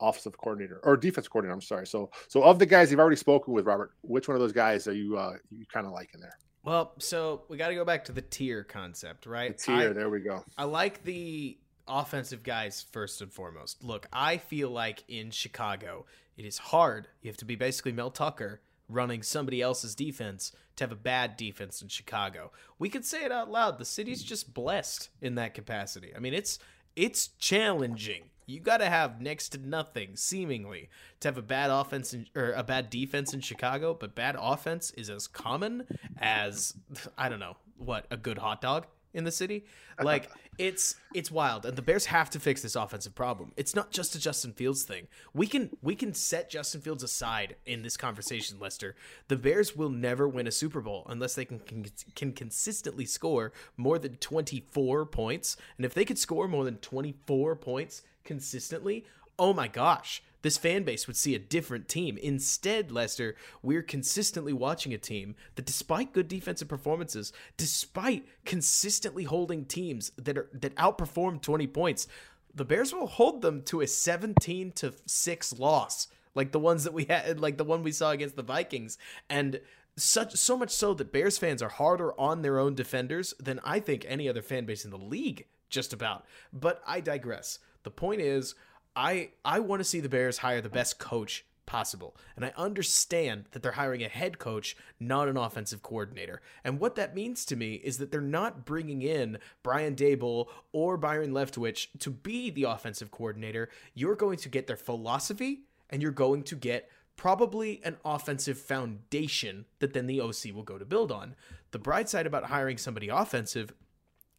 offensive 0.00 0.36
coordinator 0.38 0.80
or 0.84 0.96
defense 0.96 1.26
coordinator. 1.28 1.54
I'm 1.54 1.60
sorry. 1.60 1.86
So, 1.86 2.10
so 2.28 2.42
of 2.42 2.58
the 2.58 2.66
guys 2.66 2.90
you've 2.90 3.00
already 3.00 3.16
spoken 3.16 3.52
with, 3.52 3.66
Robert, 3.66 3.92
which 4.02 4.28
one 4.28 4.34
of 4.34 4.40
those 4.40 4.52
guys 4.52 4.86
are 4.86 4.92
you 4.92 5.16
uh, 5.16 5.34
you 5.50 5.66
kind 5.66 5.86
of 5.86 5.92
liking 5.92 6.20
there? 6.20 6.38
Well, 6.64 6.94
so 6.98 7.42
we 7.48 7.56
got 7.56 7.68
to 7.68 7.74
go 7.74 7.84
back 7.84 8.04
to 8.06 8.12
the 8.12 8.22
tier 8.22 8.64
concept, 8.64 9.26
right? 9.26 9.56
The 9.56 9.64
tier. 9.64 9.90
I, 9.90 9.92
there 9.92 10.10
we 10.10 10.20
go. 10.20 10.44
I 10.58 10.64
like 10.64 11.04
the 11.04 11.58
offensive 11.86 12.42
guys 12.42 12.84
first 12.90 13.22
and 13.22 13.32
foremost. 13.32 13.82
Look, 13.84 14.06
I 14.12 14.38
feel 14.38 14.70
like 14.70 15.04
in 15.08 15.30
Chicago, 15.30 16.06
it 16.36 16.44
is 16.44 16.58
hard. 16.58 17.08
You 17.22 17.30
have 17.30 17.36
to 17.38 17.44
be 17.44 17.54
basically 17.54 17.92
Mel 17.92 18.10
Tucker 18.10 18.60
running 18.88 19.22
somebody 19.22 19.60
else's 19.60 19.94
defense 19.94 20.52
to 20.76 20.84
have 20.84 20.92
a 20.92 20.96
bad 20.96 21.36
defense 21.36 21.82
in 21.82 21.88
Chicago. 21.88 22.52
We 22.78 22.88
could 22.88 23.04
say 23.04 23.24
it 23.24 23.32
out 23.32 23.50
loud. 23.50 23.78
The 23.78 23.84
city's 23.84 24.22
just 24.22 24.54
blessed 24.54 25.10
in 25.20 25.34
that 25.36 25.54
capacity. 25.54 26.12
I 26.14 26.18
mean, 26.18 26.34
it's 26.34 26.58
it's 26.94 27.28
challenging. 27.38 28.24
You 28.46 28.60
got 28.60 28.76
to 28.76 28.86
have 28.86 29.20
next 29.20 29.50
to 29.50 29.58
nothing, 29.58 30.14
seemingly, 30.14 30.88
to 31.20 31.28
have 31.28 31.36
a 31.36 31.42
bad 31.42 31.70
offense 31.70 32.14
in, 32.14 32.26
or 32.36 32.52
a 32.52 32.62
bad 32.62 32.90
defense 32.90 33.34
in 33.34 33.40
Chicago. 33.40 33.92
But 33.92 34.14
bad 34.14 34.36
offense 34.38 34.92
is 34.92 35.10
as 35.10 35.26
common 35.26 35.86
as 36.18 36.74
I 37.18 37.28
don't 37.28 37.40
know 37.40 37.56
what 37.76 38.06
a 38.10 38.16
good 38.16 38.38
hot 38.38 38.60
dog 38.60 38.86
in 39.12 39.24
the 39.24 39.32
city. 39.32 39.64
Like 40.02 40.30
it's 40.58 40.96
it's 41.14 41.30
wild, 41.30 41.64
and 41.64 41.76
the 41.76 41.82
Bears 41.82 42.06
have 42.06 42.28
to 42.30 42.40
fix 42.40 42.62
this 42.62 42.76
offensive 42.76 43.14
problem. 43.14 43.52
It's 43.56 43.74
not 43.74 43.90
just 43.90 44.14
a 44.14 44.20
Justin 44.20 44.52
Fields 44.52 44.82
thing. 44.82 45.08
We 45.32 45.46
can 45.46 45.70
we 45.82 45.94
can 45.94 46.12
set 46.12 46.50
Justin 46.50 46.80
Fields 46.80 47.02
aside 47.02 47.56
in 47.64 47.82
this 47.82 47.96
conversation, 47.96 48.58
Lester. 48.60 48.94
The 49.28 49.36
Bears 49.36 49.74
will 49.74 49.90
never 49.90 50.28
win 50.28 50.46
a 50.46 50.52
Super 50.52 50.80
Bowl 50.80 51.06
unless 51.08 51.34
they 51.34 51.44
can 51.44 51.60
can, 51.60 51.86
can 52.14 52.32
consistently 52.32 53.06
score 53.06 53.52
more 53.76 53.98
than 53.98 54.16
twenty 54.16 54.66
four 54.70 55.06
points, 55.06 55.56
and 55.76 55.86
if 55.86 55.94
they 55.94 56.04
could 56.04 56.18
score 56.18 56.46
more 56.46 56.64
than 56.64 56.76
twenty 56.78 57.14
four 57.26 57.56
points 57.56 58.02
consistently, 58.24 59.04
oh 59.38 59.54
my 59.54 59.68
gosh, 59.68 60.22
this 60.46 60.56
fan 60.56 60.84
base 60.84 61.08
would 61.08 61.16
see 61.16 61.34
a 61.34 61.40
different 61.40 61.88
team. 61.88 62.16
Instead, 62.18 62.92
Lester, 62.92 63.34
we're 63.62 63.82
consistently 63.82 64.52
watching 64.52 64.94
a 64.94 64.98
team 64.98 65.34
that, 65.56 65.66
despite 65.66 66.12
good 66.12 66.28
defensive 66.28 66.68
performances, 66.68 67.32
despite 67.56 68.28
consistently 68.44 69.24
holding 69.24 69.64
teams 69.64 70.12
that 70.16 70.38
are 70.38 70.48
that 70.52 70.76
outperform 70.76 71.42
20 71.42 71.66
points, 71.66 72.06
the 72.54 72.64
Bears 72.64 72.94
will 72.94 73.08
hold 73.08 73.42
them 73.42 73.60
to 73.62 73.80
a 73.80 73.86
17 73.88 74.70
to 74.72 74.94
6 75.04 75.58
loss, 75.58 76.06
like 76.36 76.52
the 76.52 76.60
ones 76.60 76.84
that 76.84 76.94
we 76.94 77.04
had, 77.04 77.40
like 77.40 77.58
the 77.58 77.64
one 77.64 77.82
we 77.82 77.90
saw 77.90 78.12
against 78.12 78.36
the 78.36 78.42
Vikings. 78.42 78.98
And 79.28 79.60
such 79.96 80.34
so 80.36 80.56
much 80.56 80.70
so 80.70 80.94
that 80.94 81.12
Bears 81.12 81.38
fans 81.38 81.60
are 81.60 81.68
harder 81.68 82.18
on 82.20 82.42
their 82.42 82.58
own 82.58 82.74
defenders 82.74 83.34
than 83.40 83.60
I 83.64 83.80
think 83.80 84.04
any 84.06 84.28
other 84.28 84.42
fan 84.42 84.64
base 84.64 84.84
in 84.84 84.90
the 84.92 84.96
league, 84.96 85.46
just 85.70 85.92
about. 85.92 86.24
But 86.52 86.82
I 86.86 87.00
digress. 87.00 87.58
The 87.82 87.90
point 87.90 88.20
is, 88.20 88.54
I 88.96 89.30
I 89.44 89.60
want 89.60 89.80
to 89.80 89.84
see 89.84 90.00
the 90.00 90.08
Bears 90.08 90.38
hire 90.38 90.60
the 90.60 90.68
best 90.68 90.98
coach 90.98 91.44
possible. 91.66 92.16
And 92.36 92.44
I 92.44 92.52
understand 92.56 93.46
that 93.50 93.62
they're 93.62 93.72
hiring 93.72 94.02
a 94.02 94.08
head 94.08 94.38
coach, 94.38 94.76
not 94.98 95.28
an 95.28 95.36
offensive 95.36 95.82
coordinator. 95.82 96.40
And 96.64 96.80
what 96.80 96.94
that 96.94 97.14
means 97.14 97.44
to 97.46 97.56
me 97.56 97.74
is 97.74 97.98
that 97.98 98.10
they're 98.10 98.20
not 98.20 98.64
bringing 98.64 99.02
in 99.02 99.38
Brian 99.62 99.96
Daboll 99.96 100.46
or 100.72 100.96
Byron 100.96 101.32
Leftwich 101.32 101.88
to 101.98 102.10
be 102.10 102.50
the 102.50 102.64
offensive 102.64 103.10
coordinator. 103.10 103.68
You're 103.94 104.14
going 104.14 104.38
to 104.38 104.48
get 104.48 104.68
their 104.68 104.76
philosophy 104.76 105.64
and 105.90 106.00
you're 106.00 106.12
going 106.12 106.44
to 106.44 106.54
get 106.54 106.88
probably 107.16 107.80
an 107.84 107.96
offensive 108.04 108.58
foundation 108.58 109.64
that 109.80 109.92
then 109.92 110.06
the 110.06 110.20
OC 110.20 110.54
will 110.54 110.62
go 110.62 110.78
to 110.78 110.84
build 110.84 111.10
on. 111.10 111.34
The 111.72 111.78
bright 111.78 112.08
side 112.08 112.26
about 112.26 112.44
hiring 112.44 112.78
somebody 112.78 113.08
offensive 113.08 113.72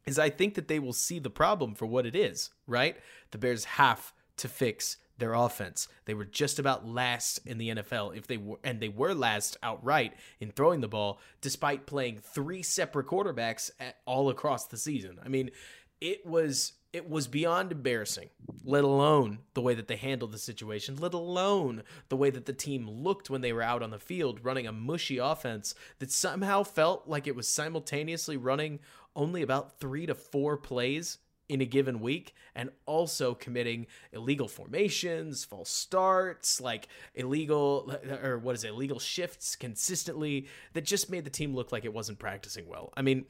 is 0.06 0.18
I 0.18 0.30
think 0.30 0.54
that 0.54 0.70
they 0.70 0.80
will 0.80 0.94
see 0.94 1.20
the 1.20 1.30
problem 1.30 1.76
for 1.76 1.86
what 1.86 2.06
it 2.06 2.16
is, 2.16 2.52
right? 2.66 2.96
The 3.32 3.38
Bears 3.38 3.66
have 3.66 4.14
to 4.38 4.48
fix 4.48 4.98
their 5.18 5.34
offense. 5.34 5.88
They 6.06 6.14
were 6.14 6.26
just 6.26 6.60
about 6.60 6.88
last 6.88 7.40
in 7.46 7.58
the 7.58 7.70
NFL 7.70 8.16
if 8.16 8.28
they 8.28 8.38
were 8.38 8.58
and 8.64 8.80
they 8.80 8.90
were 8.90 9.14
last 9.14 9.58
outright 9.64 10.14
in 10.40 10.52
throwing 10.52 10.82
the 10.82 10.88
ball 10.88 11.20
despite 11.42 11.88
playing 11.88 12.20
three 12.20 12.62
separate 12.62 13.08
quarterbacks 13.08 13.72
at, 13.80 13.98
all 14.06 14.30
across 14.30 14.68
the 14.68 14.78
season. 14.78 15.20
I 15.24 15.30
mean, 15.30 15.52
it 16.00 16.26
was 16.26 16.74
it 16.94 17.10
was 17.10 17.28
beyond 17.28 17.72
embarrassing, 17.72 18.30
let 18.64 18.84
alone 18.84 19.40
the 19.54 19.62
way 19.62 19.74
that 19.76 19.88
they 19.88 19.98
handled 19.98 20.32
the 20.32 20.38
situation, 20.38 20.96
let 20.96 21.14
alone 21.14 21.84
the 22.10 22.16
way 22.16 22.30
that 22.30 22.46
the 22.46 22.54
team 22.54 22.90
looked 22.90 23.30
when 23.30 23.42
they 23.42 23.54
were 23.54 23.62
out 23.62 23.84
on 23.84 23.92
the 23.92 24.00
field 24.00 24.40
running 24.44 24.68
a 24.68 24.72
mushy 24.72 25.18
offense 25.18 25.76
that 26.00 26.12
somehow 26.12 26.64
felt 26.64 27.08
like 27.08 27.28
it 27.28 27.36
was 27.36 27.48
simultaneously 27.48 28.38
running 28.38 28.80
only 29.16 29.42
about 29.42 29.80
3 29.80 30.06
to 30.06 30.16
4 30.16 30.58
plays 30.58 31.18
in 31.50 31.62
a 31.62 31.66
given 31.66 32.00
week 32.00 32.34
and 32.56 32.70
also 32.86 33.34
committing 33.34 33.88
illegal 34.12 34.48
formations, 34.48 35.46
false 35.46 35.70
starts, 35.70 36.60
like 36.60 36.88
illegal 37.16 37.96
or 38.24 38.38
what 38.38 38.56
is 38.56 38.64
it, 38.64 38.70
illegal 38.70 39.00
shifts 39.00 39.56
consistently 39.56 40.48
that 40.74 40.84
just 40.84 41.10
made 41.10 41.24
the 41.24 41.30
team 41.30 41.56
look 41.56 41.72
like 41.72 41.86
it 41.86 41.94
wasn't 41.94 42.20
practicing 42.20 42.68
well. 42.68 42.92
I 42.98 43.02
mean, 43.02 43.26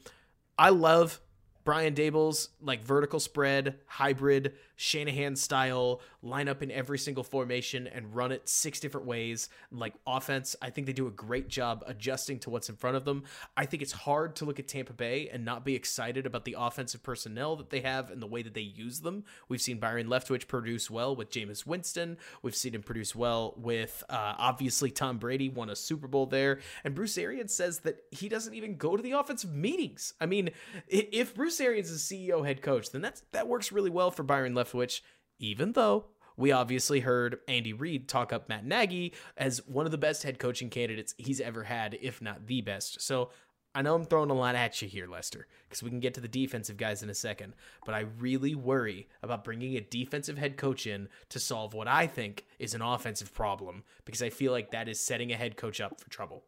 I 0.58 0.70
love 0.70 1.20
Brian 1.68 1.94
Daboll's 1.94 2.48
like 2.62 2.82
vertical 2.82 3.20
spread, 3.20 3.74
hybrid, 3.84 4.54
Shanahan 4.76 5.36
style, 5.36 6.00
line 6.22 6.48
up 6.48 6.62
in 6.62 6.70
every 6.70 6.98
single 6.98 7.24
formation 7.24 7.86
and 7.86 8.14
run 8.14 8.32
it 8.32 8.48
six 8.48 8.80
different 8.80 9.06
ways. 9.06 9.50
Like 9.70 9.92
offense, 10.06 10.56
I 10.62 10.70
think 10.70 10.86
they 10.86 10.94
do 10.94 11.08
a 11.08 11.10
great 11.10 11.48
job 11.48 11.84
adjusting 11.86 12.38
to 12.40 12.50
what's 12.50 12.70
in 12.70 12.76
front 12.76 12.96
of 12.96 13.04
them. 13.04 13.24
I 13.56 13.66
think 13.66 13.82
it's 13.82 13.92
hard 13.92 14.36
to 14.36 14.46
look 14.46 14.58
at 14.58 14.66
Tampa 14.66 14.94
Bay 14.94 15.28
and 15.30 15.44
not 15.44 15.64
be 15.64 15.74
excited 15.74 16.24
about 16.24 16.46
the 16.46 16.56
offensive 16.58 17.02
personnel 17.02 17.56
that 17.56 17.68
they 17.68 17.80
have 17.80 18.10
and 18.10 18.22
the 18.22 18.26
way 18.26 18.40
that 18.40 18.54
they 18.54 18.62
use 18.62 19.00
them. 19.00 19.24
We've 19.48 19.60
seen 19.60 19.78
Byron 19.78 20.06
Leftwich 20.06 20.46
produce 20.46 20.90
well 20.90 21.14
with 21.14 21.30
Jameis 21.30 21.66
Winston. 21.66 22.16
We've 22.40 22.56
seen 22.56 22.74
him 22.74 22.82
produce 22.82 23.14
well 23.14 23.52
with 23.58 24.02
uh, 24.08 24.34
obviously 24.38 24.90
Tom 24.90 25.18
Brady 25.18 25.50
won 25.50 25.68
a 25.68 25.76
Super 25.76 26.06
Bowl 26.06 26.24
there. 26.24 26.60
And 26.84 26.94
Bruce 26.94 27.18
Arians 27.18 27.52
says 27.52 27.80
that 27.80 28.04
he 28.10 28.28
doesn't 28.28 28.54
even 28.54 28.76
go 28.76 28.96
to 28.96 29.02
the 29.02 29.12
offensive 29.12 29.52
meetings. 29.52 30.14
I 30.18 30.26
mean, 30.26 30.50
if 30.88 31.34
Bruce 31.58 31.66
Arians 31.66 31.90
is 31.90 32.02
CEO 32.02 32.46
head 32.46 32.62
coach, 32.62 32.92
then 32.92 33.02
that's 33.02 33.24
that 33.32 33.48
works 33.48 33.72
really 33.72 33.90
well 33.90 34.12
for 34.12 34.22
Byron 34.22 34.54
Leftwich, 34.54 35.00
even 35.40 35.72
though 35.72 36.04
we 36.36 36.52
obviously 36.52 37.00
heard 37.00 37.40
Andy 37.48 37.72
Reid 37.72 38.08
talk 38.08 38.32
up 38.32 38.48
Matt 38.48 38.64
Nagy 38.64 39.12
as 39.36 39.66
one 39.66 39.84
of 39.84 39.90
the 39.90 39.98
best 39.98 40.22
head 40.22 40.38
coaching 40.38 40.70
candidates 40.70 41.16
he's 41.18 41.40
ever 41.40 41.64
had, 41.64 41.98
if 42.00 42.22
not 42.22 42.46
the 42.46 42.60
best. 42.60 43.00
So 43.00 43.30
I 43.74 43.82
know 43.82 43.96
I'm 43.96 44.04
throwing 44.04 44.30
a 44.30 44.34
lot 44.34 44.54
at 44.54 44.80
you 44.80 44.86
here, 44.86 45.08
Lester, 45.08 45.48
because 45.68 45.82
we 45.82 45.90
can 45.90 45.98
get 45.98 46.14
to 46.14 46.20
the 46.20 46.28
defensive 46.28 46.76
guys 46.76 47.02
in 47.02 47.10
a 47.10 47.14
second, 47.14 47.54
but 47.84 47.94
I 47.96 48.06
really 48.20 48.54
worry 48.54 49.08
about 49.24 49.42
bringing 49.42 49.76
a 49.76 49.80
defensive 49.80 50.38
head 50.38 50.56
coach 50.56 50.86
in 50.86 51.08
to 51.30 51.40
solve 51.40 51.74
what 51.74 51.88
I 51.88 52.06
think 52.06 52.44
is 52.60 52.74
an 52.74 52.82
offensive 52.82 53.34
problem 53.34 53.82
because 54.04 54.22
I 54.22 54.30
feel 54.30 54.52
like 54.52 54.70
that 54.70 54.88
is 54.88 55.00
setting 55.00 55.32
a 55.32 55.36
head 55.36 55.56
coach 55.56 55.80
up 55.80 56.00
for 56.00 56.08
trouble. 56.08 56.44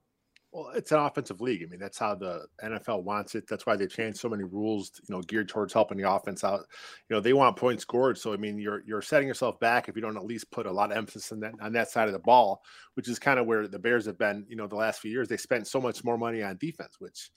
Well, 0.52 0.70
it's 0.74 0.90
an 0.90 0.98
offensive 0.98 1.40
league. 1.40 1.62
I 1.62 1.66
mean, 1.66 1.78
that's 1.78 1.98
how 1.98 2.16
the 2.16 2.44
NFL 2.64 3.04
wants 3.04 3.36
it. 3.36 3.46
That's 3.48 3.66
why 3.66 3.76
they 3.76 3.86
changed 3.86 4.18
so 4.18 4.28
many 4.28 4.42
rules, 4.42 4.90
you 5.08 5.14
know, 5.14 5.22
geared 5.22 5.48
towards 5.48 5.72
helping 5.72 5.96
the 5.96 6.10
offense 6.10 6.42
out. 6.42 6.66
You 7.08 7.14
know, 7.14 7.20
they 7.20 7.32
want 7.32 7.56
points 7.56 7.82
scored. 7.82 8.18
So 8.18 8.32
I 8.32 8.36
mean, 8.36 8.58
you're 8.58 8.82
you're 8.84 9.00
setting 9.02 9.28
yourself 9.28 9.60
back 9.60 9.88
if 9.88 9.94
you 9.94 10.02
don't 10.02 10.16
at 10.16 10.24
least 10.24 10.50
put 10.50 10.66
a 10.66 10.72
lot 10.72 10.90
of 10.90 10.96
emphasis 10.98 11.30
on 11.30 11.38
that 11.40 11.54
on 11.62 11.72
that 11.74 11.88
side 11.90 12.08
of 12.08 12.12
the 12.14 12.18
ball, 12.18 12.62
which 12.94 13.08
is 13.08 13.20
kind 13.20 13.38
of 13.38 13.46
where 13.46 13.68
the 13.68 13.78
Bears 13.78 14.06
have 14.06 14.18
been. 14.18 14.44
You 14.48 14.56
know, 14.56 14.66
the 14.66 14.74
last 14.74 15.00
few 15.00 15.12
years 15.12 15.28
they 15.28 15.36
spent 15.36 15.68
so 15.68 15.80
much 15.80 16.02
more 16.02 16.18
money 16.18 16.42
on 16.42 16.56
defense, 16.56 16.96
which 16.98 17.30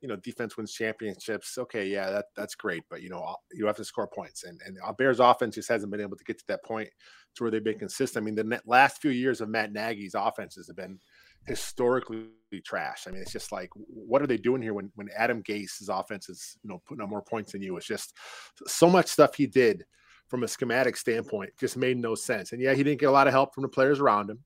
you 0.00 0.08
know, 0.08 0.16
defense 0.16 0.56
wins 0.56 0.72
championships. 0.72 1.58
Okay, 1.58 1.86
yeah, 1.86 2.10
that 2.10 2.26
that's 2.36 2.54
great, 2.54 2.82
but 2.88 3.02
you 3.02 3.08
know, 3.08 3.20
uh, 3.20 3.34
you 3.52 3.66
have 3.66 3.76
to 3.76 3.84
score 3.84 4.08
points, 4.08 4.44
and 4.44 4.60
and 4.64 4.78
Bears 4.96 5.20
offense 5.20 5.56
just 5.56 5.68
hasn't 5.68 5.90
been 5.90 6.00
able 6.00 6.16
to 6.16 6.24
get 6.24 6.38
to 6.38 6.44
that 6.48 6.64
point 6.64 6.88
to 7.34 7.42
where 7.42 7.50
they've 7.50 7.64
been 7.64 7.78
consistent. 7.78 8.22
I 8.22 8.24
mean, 8.24 8.34
the 8.34 8.60
last 8.66 9.00
few 9.00 9.10
years 9.10 9.40
of 9.40 9.48
Matt 9.48 9.72
Nagy's 9.72 10.14
offenses 10.14 10.68
have 10.68 10.76
been 10.76 11.00
historically 11.46 12.28
trash. 12.64 13.04
I 13.06 13.10
mean, 13.10 13.22
it's 13.22 13.32
just 13.32 13.52
like, 13.52 13.70
what 13.74 14.22
are 14.22 14.26
they 14.26 14.36
doing 14.36 14.62
here 14.62 14.74
when 14.74 14.90
when 14.94 15.08
Adam 15.16 15.42
Gase's 15.42 15.88
offense 15.88 16.28
is, 16.28 16.56
you 16.62 16.70
know, 16.70 16.82
putting 16.86 17.02
up 17.02 17.10
more 17.10 17.22
points 17.22 17.52
than 17.52 17.62
you? 17.62 17.76
It's 17.76 17.86
just 17.86 18.14
so 18.66 18.88
much 18.88 19.06
stuff 19.06 19.34
he 19.34 19.46
did 19.46 19.84
from 20.28 20.42
a 20.42 20.48
schematic 20.48 20.96
standpoint 20.96 21.50
just 21.58 21.76
made 21.76 21.96
no 21.96 22.14
sense. 22.14 22.52
And 22.52 22.60
yeah, 22.60 22.74
he 22.74 22.82
didn't 22.82 23.00
get 23.00 23.08
a 23.08 23.12
lot 23.12 23.26
of 23.26 23.32
help 23.32 23.54
from 23.54 23.62
the 23.62 23.68
players 23.68 23.98
around 23.98 24.30
him, 24.30 24.38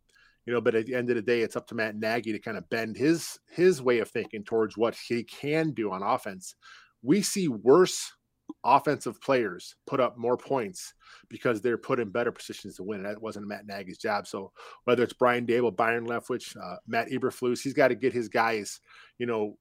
you 0.46 0.52
know. 0.52 0.60
But 0.60 0.74
at 0.74 0.86
the 0.86 0.94
end 0.94 1.10
of 1.10 1.16
the 1.16 1.22
day, 1.22 1.40
it's 1.40 1.56
up 1.56 1.66
to 1.68 1.74
Matt 1.74 1.96
Nagy 1.96 2.32
to 2.32 2.38
kind 2.38 2.56
of 2.56 2.68
bend 2.70 2.96
his 2.96 3.38
his 3.50 3.82
way 3.82 3.98
of 3.98 4.10
thinking 4.10 4.44
towards 4.44 4.76
what 4.76 4.96
he 4.96 5.24
can 5.24 5.72
do 5.72 5.92
on 5.92 6.02
offense. 6.02 6.54
We 7.02 7.22
see 7.22 7.48
worse 7.48 8.12
offensive 8.64 9.20
players 9.20 9.74
put 9.86 10.00
up 10.00 10.16
more 10.16 10.36
points 10.36 10.94
because 11.28 11.60
they're 11.60 11.78
put 11.78 12.00
in 12.00 12.10
better 12.10 12.32
positions 12.32 12.76
to 12.76 12.82
win. 12.82 13.00
And 13.00 13.08
that 13.08 13.20
wasn't 13.20 13.48
Matt 13.48 13.66
Nagy's 13.66 13.98
job. 13.98 14.26
So 14.26 14.52
whether 14.84 15.02
it's 15.02 15.12
Brian 15.12 15.46
Daboll, 15.46 15.74
Byron 15.74 16.06
Leftwich, 16.06 16.56
uh, 16.56 16.76
Matt 16.86 17.10
Eberflus, 17.10 17.60
he's 17.62 17.74
got 17.74 17.88
to 17.88 17.94
get 17.94 18.12
his 18.12 18.28
guys, 18.28 18.80
you 19.18 19.26
know, 19.26 19.58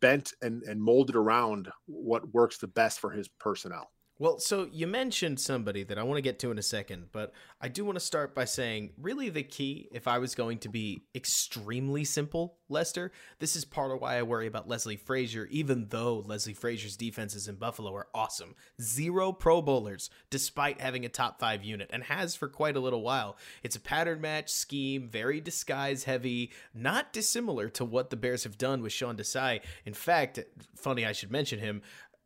bent 0.00 0.32
and, 0.42 0.62
and 0.62 0.82
molded 0.82 1.16
around 1.16 1.68
what 1.86 2.32
works 2.32 2.58
the 2.58 2.68
best 2.68 3.00
for 3.00 3.10
his 3.10 3.28
personnel. 3.28 3.90
Well, 4.16 4.38
so 4.38 4.68
you 4.70 4.86
mentioned 4.86 5.40
somebody 5.40 5.82
that 5.82 5.98
I 5.98 6.04
want 6.04 6.18
to 6.18 6.22
get 6.22 6.38
to 6.40 6.52
in 6.52 6.58
a 6.58 6.62
second, 6.62 7.06
but 7.10 7.32
I 7.60 7.66
do 7.66 7.84
want 7.84 7.96
to 7.96 8.04
start 8.04 8.32
by 8.32 8.44
saying 8.44 8.92
really 8.96 9.28
the 9.28 9.42
key, 9.42 9.88
if 9.90 10.06
I 10.06 10.18
was 10.18 10.36
going 10.36 10.58
to 10.58 10.68
be 10.68 11.02
extremely 11.16 12.04
simple, 12.04 12.58
Lester, 12.68 13.10
this 13.40 13.56
is 13.56 13.64
part 13.64 13.90
of 13.90 14.00
why 14.00 14.16
I 14.16 14.22
worry 14.22 14.46
about 14.46 14.68
Leslie 14.68 14.96
Frazier, 14.96 15.46
even 15.50 15.88
though 15.88 16.22
Leslie 16.26 16.54
Frazier's 16.54 16.96
defenses 16.96 17.48
in 17.48 17.56
Buffalo 17.56 17.92
are 17.92 18.06
awesome. 18.14 18.54
Zero 18.80 19.32
Pro 19.32 19.60
Bowlers, 19.60 20.10
despite 20.30 20.80
having 20.80 21.04
a 21.04 21.08
top 21.08 21.40
five 21.40 21.64
unit, 21.64 21.90
and 21.92 22.04
has 22.04 22.36
for 22.36 22.46
quite 22.46 22.76
a 22.76 22.80
little 22.80 23.02
while. 23.02 23.36
It's 23.64 23.76
a 23.76 23.80
pattern 23.80 24.20
match 24.20 24.48
scheme, 24.48 25.08
very 25.08 25.40
disguise 25.40 26.04
heavy, 26.04 26.52
not 26.72 27.12
dissimilar 27.12 27.68
to 27.70 27.84
what 27.84 28.10
the 28.10 28.16
Bears 28.16 28.44
have 28.44 28.58
done 28.58 28.80
with 28.80 28.92
Sean 28.92 29.16
Desai. 29.16 29.60
In 29.84 29.94
fact, 29.94 30.38
funny 30.76 31.04
I 31.04 31.12
should 31.12 31.32
mention 31.32 31.58
him, 31.58 31.82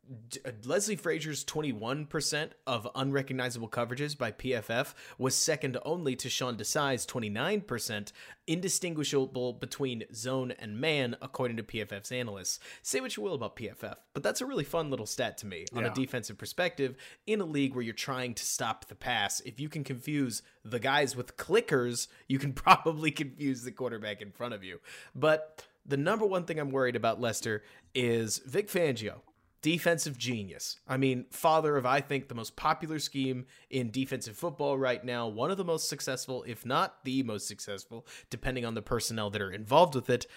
Uh, 0.09 0.51
Leslie 0.65 0.95
Frazier's 0.95 1.45
21% 1.45 2.51
of 2.65 2.87
unrecognizable 2.95 3.69
coverages 3.69 4.17
by 4.17 4.31
PFF 4.31 4.93
was 5.17 5.35
second 5.35 5.77
only 5.85 6.15
to 6.15 6.29
Sean 6.29 6.57
Desai's 6.57 7.05
29%, 7.05 8.11
indistinguishable 8.47 9.53
between 9.53 10.03
zone 10.13 10.51
and 10.57 10.79
man, 10.79 11.15
according 11.21 11.57
to 11.57 11.63
PFF's 11.63 12.11
analysts. 12.11 12.59
Say 12.81 12.99
what 12.99 13.15
you 13.15 13.23
will 13.23 13.35
about 13.35 13.55
PFF, 13.55 13.97
but 14.13 14.23
that's 14.23 14.41
a 14.41 14.45
really 14.45 14.63
fun 14.63 14.89
little 14.89 15.05
stat 15.05 15.37
to 15.39 15.45
me 15.45 15.65
on 15.75 15.83
yeah. 15.83 15.91
a 15.91 15.93
defensive 15.93 16.37
perspective 16.37 16.95
in 17.27 17.41
a 17.41 17.45
league 17.45 17.75
where 17.75 17.83
you're 17.83 17.93
trying 17.93 18.33
to 18.33 18.45
stop 18.45 18.85
the 18.85 18.95
pass. 18.95 19.41
If 19.41 19.59
you 19.59 19.69
can 19.69 19.83
confuse 19.83 20.41
the 20.65 20.79
guys 20.79 21.15
with 21.15 21.37
clickers, 21.37 22.07
you 22.27 22.39
can 22.39 22.53
probably 22.59 23.11
confuse 23.11 23.63
the 23.63 23.71
quarterback 23.71 24.21
in 24.21 24.31
front 24.31 24.55
of 24.55 24.63
you. 24.63 24.79
But 25.13 25.63
the 25.85 25.97
number 25.97 26.25
one 26.25 26.45
thing 26.45 26.59
I'm 26.59 26.71
worried 26.71 26.95
about, 26.95 27.21
Lester, 27.21 27.63
is 27.93 28.39
Vic 28.39 28.69
Fangio 28.69 29.21
defensive 29.61 30.17
genius. 30.17 30.79
I 30.87 30.97
mean, 30.97 31.25
father 31.31 31.75
of, 31.77 31.85
I 31.85 32.01
think, 32.01 32.27
the 32.27 32.35
most 32.35 32.55
popular 32.55 32.99
scheme 32.99 33.45
in 33.69 33.91
defensive 33.91 34.37
football 34.37 34.77
right 34.77 35.03
now, 35.03 35.27
one 35.27 35.51
of 35.51 35.57
the 35.57 35.65
most 35.65 35.89
successful, 35.89 36.43
if 36.47 36.65
not 36.65 37.03
the 37.03 37.23
most 37.23 37.47
successful, 37.47 38.07
depending 38.29 38.65
on 38.65 38.73
the 38.73 38.81
personnel 38.81 39.29
that 39.31 39.41
are 39.41 39.51
involved 39.51 39.95
with 39.95 40.09
it, 40.09 40.27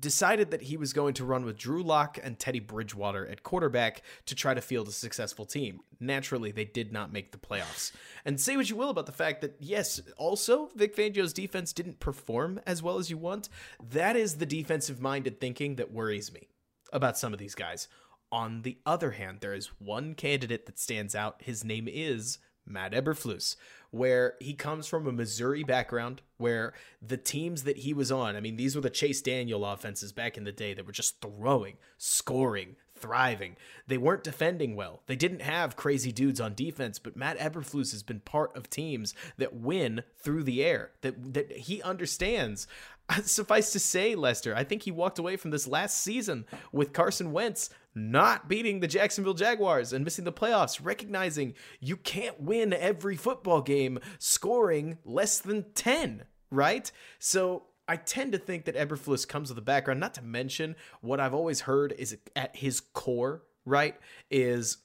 decided 0.00 0.50
that 0.50 0.62
he 0.62 0.76
was 0.76 0.92
going 0.92 1.14
to 1.14 1.24
run 1.24 1.44
with 1.44 1.56
Drew 1.56 1.82
Lock 1.82 2.18
and 2.22 2.38
Teddy 2.38 2.58
Bridgewater 2.58 3.26
at 3.26 3.42
quarterback 3.42 4.02
to 4.26 4.34
try 4.34 4.52
to 4.52 4.60
field 4.60 4.88
a 4.88 4.92
successful 4.92 5.44
team. 5.44 5.80
Naturally, 6.00 6.50
they 6.50 6.64
did 6.64 6.92
not 6.92 7.12
make 7.12 7.30
the 7.30 7.38
playoffs. 7.38 7.92
And 8.24 8.40
say 8.40 8.56
what 8.56 8.68
you 8.68 8.76
will 8.76 8.90
about 8.90 9.06
the 9.06 9.12
fact 9.12 9.42
that, 9.42 9.56
yes, 9.60 10.00
also, 10.16 10.70
Vic 10.74 10.96
Fangio's 10.96 11.32
defense 11.32 11.72
didn't 11.72 12.00
perform 12.00 12.60
as 12.66 12.82
well 12.82 12.98
as 12.98 13.10
you 13.10 13.16
want. 13.16 13.48
That 13.90 14.16
is 14.16 14.36
the 14.36 14.46
defensive 14.46 15.00
minded 15.00 15.40
thinking 15.40 15.76
that 15.76 15.92
worries 15.92 16.32
me 16.32 16.48
about 16.92 17.16
some 17.16 17.32
of 17.32 17.38
these 17.38 17.54
guys. 17.54 17.88
On 18.32 18.62
the 18.62 18.78
other 18.84 19.12
hand, 19.12 19.38
there 19.40 19.54
is 19.54 19.70
one 19.78 20.14
candidate 20.14 20.66
that 20.66 20.78
stands 20.78 21.14
out. 21.14 21.42
His 21.42 21.64
name 21.64 21.88
is 21.90 22.38
Matt 22.66 22.92
Eberflus, 22.92 23.56
where 23.90 24.34
he 24.40 24.52
comes 24.52 24.86
from 24.86 25.06
a 25.06 25.12
Missouri 25.12 25.62
background, 25.62 26.22
where 26.36 26.74
the 27.00 27.16
teams 27.16 27.62
that 27.62 27.78
he 27.78 27.94
was 27.94 28.10
on, 28.10 28.36
I 28.36 28.40
mean, 28.40 28.56
these 28.56 28.74
were 28.74 28.82
the 28.82 28.90
Chase 28.90 29.22
Daniel 29.22 29.64
offenses 29.64 30.12
back 30.12 30.36
in 30.36 30.44
the 30.44 30.52
day 30.52 30.74
that 30.74 30.86
were 30.86 30.92
just 30.92 31.20
throwing, 31.20 31.76
scoring, 31.96 32.76
thriving. 32.96 33.56
They 33.86 33.98
weren't 33.98 34.24
defending 34.24 34.74
well. 34.74 35.02
They 35.06 35.16
didn't 35.16 35.42
have 35.42 35.76
crazy 35.76 36.12
dudes 36.12 36.40
on 36.40 36.54
defense, 36.54 36.98
but 36.98 37.16
Matt 37.16 37.38
Eberflus 37.38 37.92
has 37.92 38.02
been 38.02 38.20
part 38.20 38.56
of 38.56 38.68
teams 38.68 39.14
that 39.36 39.54
win 39.54 40.02
through 40.18 40.44
the 40.44 40.64
air. 40.64 40.90
That 41.02 41.34
that 41.34 41.52
he 41.52 41.82
understands. 41.82 42.66
Suffice 43.22 43.72
to 43.72 43.78
say, 43.78 44.14
Lester, 44.14 44.54
I 44.54 44.64
think 44.64 44.82
he 44.82 44.90
walked 44.90 45.18
away 45.18 45.36
from 45.36 45.50
this 45.50 45.66
last 45.66 46.02
season 46.02 46.44
with 46.72 46.92
Carson 46.92 47.32
Wentz 47.32 47.70
not 47.94 48.48
beating 48.48 48.80
the 48.80 48.86
Jacksonville 48.86 49.34
Jaguars 49.34 49.92
and 49.92 50.04
missing 50.04 50.24
the 50.24 50.32
playoffs, 50.32 50.84
recognizing 50.84 51.54
you 51.80 51.96
can't 51.96 52.40
win 52.40 52.72
every 52.72 53.16
football 53.16 53.62
game 53.62 53.98
scoring 54.18 54.98
less 55.04 55.38
than 55.38 55.64
10, 55.74 56.24
right? 56.50 56.90
So 57.18 57.64
I 57.88 57.96
tend 57.96 58.32
to 58.32 58.38
think 58.38 58.64
that 58.64 58.76
Eberflus 58.76 59.26
comes 59.26 59.48
with 59.48 59.58
a 59.58 59.62
background, 59.62 60.00
not 60.00 60.14
to 60.14 60.22
mention 60.22 60.76
what 61.00 61.20
I've 61.20 61.34
always 61.34 61.60
heard 61.60 61.94
is 61.96 62.18
at 62.34 62.56
his 62.56 62.80
core, 62.80 63.42
right? 63.64 63.96
Is 64.30 64.78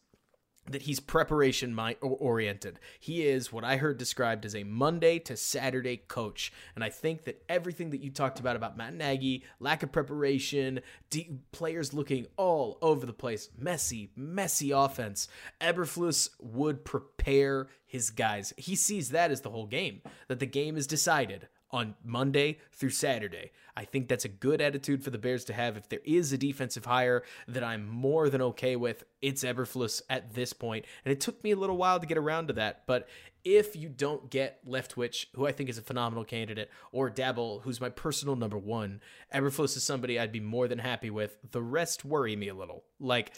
that 0.70 0.84
he's 0.84 1.00
preparation 1.00 1.78
oriented. 2.02 2.80
He 3.00 3.26
is 3.26 3.52
what 3.52 3.64
I 3.64 3.78
heard 3.78 3.98
described 3.98 4.46
as 4.46 4.56
a 4.56 4.64
Monday 4.64 5.20
to 5.20 5.36
Saturday 5.36 5.98
coach. 5.98 6.54
And 6.76 6.84
I 6.84 6.90
think 6.90 7.24
that 7.24 7.44
everything 7.50 7.90
that 7.90 8.02
you 8.02 8.12
talked 8.12 8.40
about 8.40 8.56
about 8.56 8.78
Matt 8.78 8.94
Nagy, 8.94 9.44
lack 9.60 9.84
of 9.84 9.92
preparation, 9.92 10.82
de- 11.10 11.40
players 11.52 11.94
looking 11.94 12.28
all 12.38 12.78
over 12.82 13.06
the 13.06 13.14
place, 13.14 13.50
messy, 13.58 14.12
messy 14.16 14.72
offense, 14.72 15.28
Eberflus 15.60 16.30
would 16.40 16.86
prepare 16.86 17.68
his 17.86 18.10
guys. 18.10 18.54
He 18.58 18.76
sees 18.76 19.10
that 19.10 19.32
as 19.32 19.42
the 19.42 19.50
whole 19.50 19.68
game, 19.68 20.02
that 20.28 20.40
the 20.40 20.46
game 20.46 20.78
is 20.78 20.88
decided 20.88 21.48
on 21.72 21.96
Monday 22.04 22.60
through 22.72 22.90
Saturday. 22.90 23.52
I 23.76 23.86
think 23.86 24.08
that's 24.08 24.26
a 24.26 24.30
good 24.30 24.62
attitude 24.62 25.04
for 25.04 25.10
the 25.10 25.18
Bears 25.18 25.46
to 25.46 25.54
have. 25.54 25.78
If 25.78 25.90
there 25.90 26.02
is 26.04 26.34
a 26.34 26.38
defensive 26.38 26.86
hire 26.86 27.24
that 27.48 27.64
I'm 27.64 27.88
more 27.88 28.30
than 28.30 28.42
okay 28.42 28.76
with, 28.76 29.04
it's 29.22 29.44
Eberflus 29.44 30.02
at 30.10 30.34
this 30.34 30.54
point. 30.54 30.86
And 31.06 31.12
it 31.12 31.22
took 31.22 31.44
me 31.44 31.52
a 31.52 31.56
little 31.56 31.78
while 31.78 32.00
to 32.00 32.06
get 32.06 32.18
around 32.18 32.48
to 32.48 32.54
that. 32.54 32.84
But 32.86 33.08
if 33.44 33.76
you 33.76 33.90
don't 33.90 34.30
get 34.30 34.66
Leftwich, 34.68 35.28
who 35.36 35.48
I 35.48 35.52
think 35.52 35.70
is 35.70 35.78
a 35.78 35.82
phenomenal 35.82 36.24
candidate, 36.24 36.70
or 36.92 37.10
Daboll, 37.10 37.62
who's 37.62 37.82
my 37.82 37.90
personal 37.90 38.36
number 38.36 38.58
one, 38.58 39.02
Eberflus 39.34 39.78
is 39.78 39.84
somebody 39.84 40.20
I'd 40.20 40.32
be 40.32 40.40
more 40.40 40.68
than 40.68 40.80
happy 40.80 41.10
with. 41.10 41.38
The 41.52 41.62
rest 41.62 42.06
worry 42.06 42.36
me 42.36 42.50
a 42.50 42.54
little. 42.54 42.84
Like, 43.00 43.34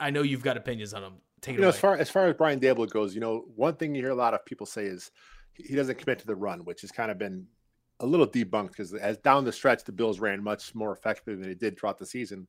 I 0.00 0.10
know 0.10 0.22
you've 0.22 0.42
got 0.42 0.56
opinions 0.56 0.94
on 0.94 1.02
them. 1.02 1.14
Take 1.40 1.54
it 1.54 1.56
you 1.56 1.60
know, 1.60 1.68
away. 1.68 1.74
as 1.74 1.80
far 1.80 1.96
as 1.96 2.10
far 2.10 2.26
as 2.26 2.34
Brian 2.36 2.58
Daboll 2.58 2.88
goes, 2.88 3.14
you 3.14 3.20
know, 3.20 3.44
one 3.54 3.76
thing 3.76 3.94
you 3.94 4.00
hear 4.00 4.10
a 4.10 4.14
lot 4.14 4.32
of 4.32 4.44
people 4.46 4.64
say 4.64 4.86
is 4.86 5.10
he 5.54 5.74
doesn't 5.74 5.98
commit 5.98 6.18
to 6.20 6.26
the 6.26 6.34
run, 6.34 6.64
which 6.64 6.80
has 6.82 6.90
kind 6.90 7.10
of 7.10 7.18
been 7.18 7.46
a 8.00 8.06
little 8.06 8.26
debunked 8.26 8.68
because 8.68 8.92
as 8.92 9.18
down 9.18 9.44
the 9.44 9.52
stretch, 9.52 9.84
the 9.84 9.92
Bills 9.92 10.20
ran 10.20 10.42
much 10.42 10.74
more 10.74 10.92
effectively 10.92 11.34
than 11.34 11.48
they 11.48 11.54
did 11.54 11.78
throughout 11.78 11.98
the 11.98 12.06
season. 12.06 12.46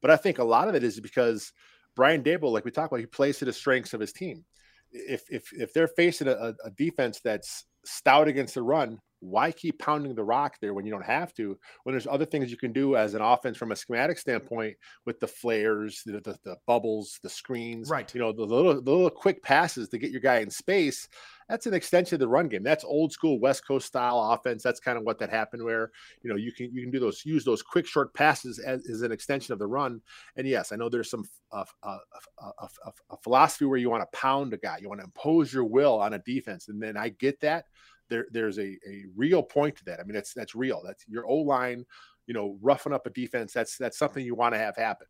But 0.00 0.10
I 0.10 0.16
think 0.16 0.38
a 0.38 0.44
lot 0.44 0.68
of 0.68 0.74
it 0.74 0.84
is 0.84 1.00
because 1.00 1.52
Brian 1.96 2.22
Daboll, 2.22 2.52
like 2.52 2.64
we 2.64 2.70
talked 2.70 2.92
about, 2.92 3.00
he 3.00 3.06
plays 3.06 3.38
to 3.38 3.44
the 3.44 3.52
strengths 3.52 3.94
of 3.94 4.00
his 4.00 4.12
team. 4.12 4.44
If 4.92 5.24
if 5.30 5.52
if 5.52 5.72
they're 5.72 5.88
facing 5.88 6.28
a, 6.28 6.54
a 6.64 6.70
defense 6.76 7.20
that's 7.20 7.64
stout 7.84 8.28
against 8.28 8.54
the 8.54 8.62
run, 8.62 9.00
why 9.20 9.50
keep 9.50 9.78
pounding 9.78 10.14
the 10.14 10.22
rock 10.22 10.56
there 10.60 10.74
when 10.74 10.84
you 10.84 10.92
don't 10.92 11.04
have 11.04 11.32
to? 11.34 11.58
When 11.82 11.94
there's 11.94 12.06
other 12.06 12.24
things 12.24 12.50
you 12.50 12.56
can 12.56 12.72
do 12.72 12.96
as 12.96 13.14
an 13.14 13.22
offense 13.22 13.56
from 13.56 13.72
a 13.72 13.76
schematic 13.76 14.18
standpoint 14.18 14.76
with 15.06 15.18
the 15.18 15.26
flares, 15.26 16.02
the, 16.04 16.20
the, 16.20 16.38
the 16.44 16.56
bubbles, 16.66 17.18
the 17.22 17.28
screens, 17.30 17.88
right? 17.88 18.12
You 18.14 18.20
know, 18.20 18.32
the 18.32 18.44
little 18.44 18.74
the 18.74 18.90
little 18.90 19.10
quick 19.10 19.42
passes 19.42 19.88
to 19.88 19.98
get 19.98 20.10
your 20.10 20.20
guy 20.20 20.38
in 20.38 20.50
space 20.50 21.08
that's 21.48 21.66
an 21.66 21.74
extension 21.74 22.16
of 22.16 22.20
the 22.20 22.28
run 22.28 22.48
game. 22.48 22.62
That's 22.62 22.84
old 22.84 23.12
school 23.12 23.38
West 23.38 23.66
Coast 23.66 23.86
style 23.86 24.20
offense. 24.32 24.62
That's 24.62 24.80
kind 24.80 24.96
of 24.96 25.04
what 25.04 25.18
that 25.18 25.30
happened 25.30 25.62
where, 25.62 25.90
you 26.22 26.30
know, 26.30 26.36
you 26.36 26.52
can 26.52 26.72
you 26.72 26.82
can 26.82 26.90
do 26.90 27.00
those 27.00 27.24
use 27.24 27.44
those 27.44 27.62
quick 27.62 27.86
short 27.86 28.14
passes 28.14 28.58
as, 28.58 28.88
as 28.88 29.02
an 29.02 29.12
extension 29.12 29.52
of 29.52 29.58
the 29.58 29.66
run. 29.66 30.00
And 30.36 30.46
yes, 30.46 30.72
I 30.72 30.76
know 30.76 30.88
there's 30.88 31.10
some 31.10 31.24
uh, 31.52 31.64
uh, 31.82 31.98
uh, 32.42 32.68
a 33.10 33.16
philosophy 33.22 33.64
where 33.64 33.78
you 33.78 33.90
want 33.90 34.02
to 34.02 34.18
pound 34.18 34.52
a 34.54 34.58
guy, 34.58 34.78
you 34.80 34.88
want 34.88 35.00
to 35.00 35.06
impose 35.06 35.52
your 35.52 35.64
will 35.64 36.00
on 36.00 36.14
a 36.14 36.18
defense, 36.20 36.68
and 36.68 36.82
then 36.82 36.96
I 36.96 37.10
get 37.10 37.40
that. 37.40 37.66
There, 38.10 38.26
there's 38.30 38.58
a, 38.58 38.76
a 38.86 39.04
real 39.16 39.42
point 39.42 39.76
to 39.76 39.84
that. 39.86 40.00
I 40.00 40.04
mean, 40.04 40.14
that's 40.14 40.34
that's 40.34 40.54
real. 40.54 40.82
That's 40.84 41.04
your 41.08 41.26
O 41.26 41.36
line, 41.36 41.86
you 42.26 42.34
know, 42.34 42.58
roughing 42.60 42.92
up 42.92 43.06
a 43.06 43.10
defense. 43.10 43.52
That's 43.52 43.78
that's 43.78 43.98
something 43.98 44.24
you 44.24 44.34
want 44.34 44.54
to 44.54 44.58
have 44.58 44.76
happen. 44.76 45.06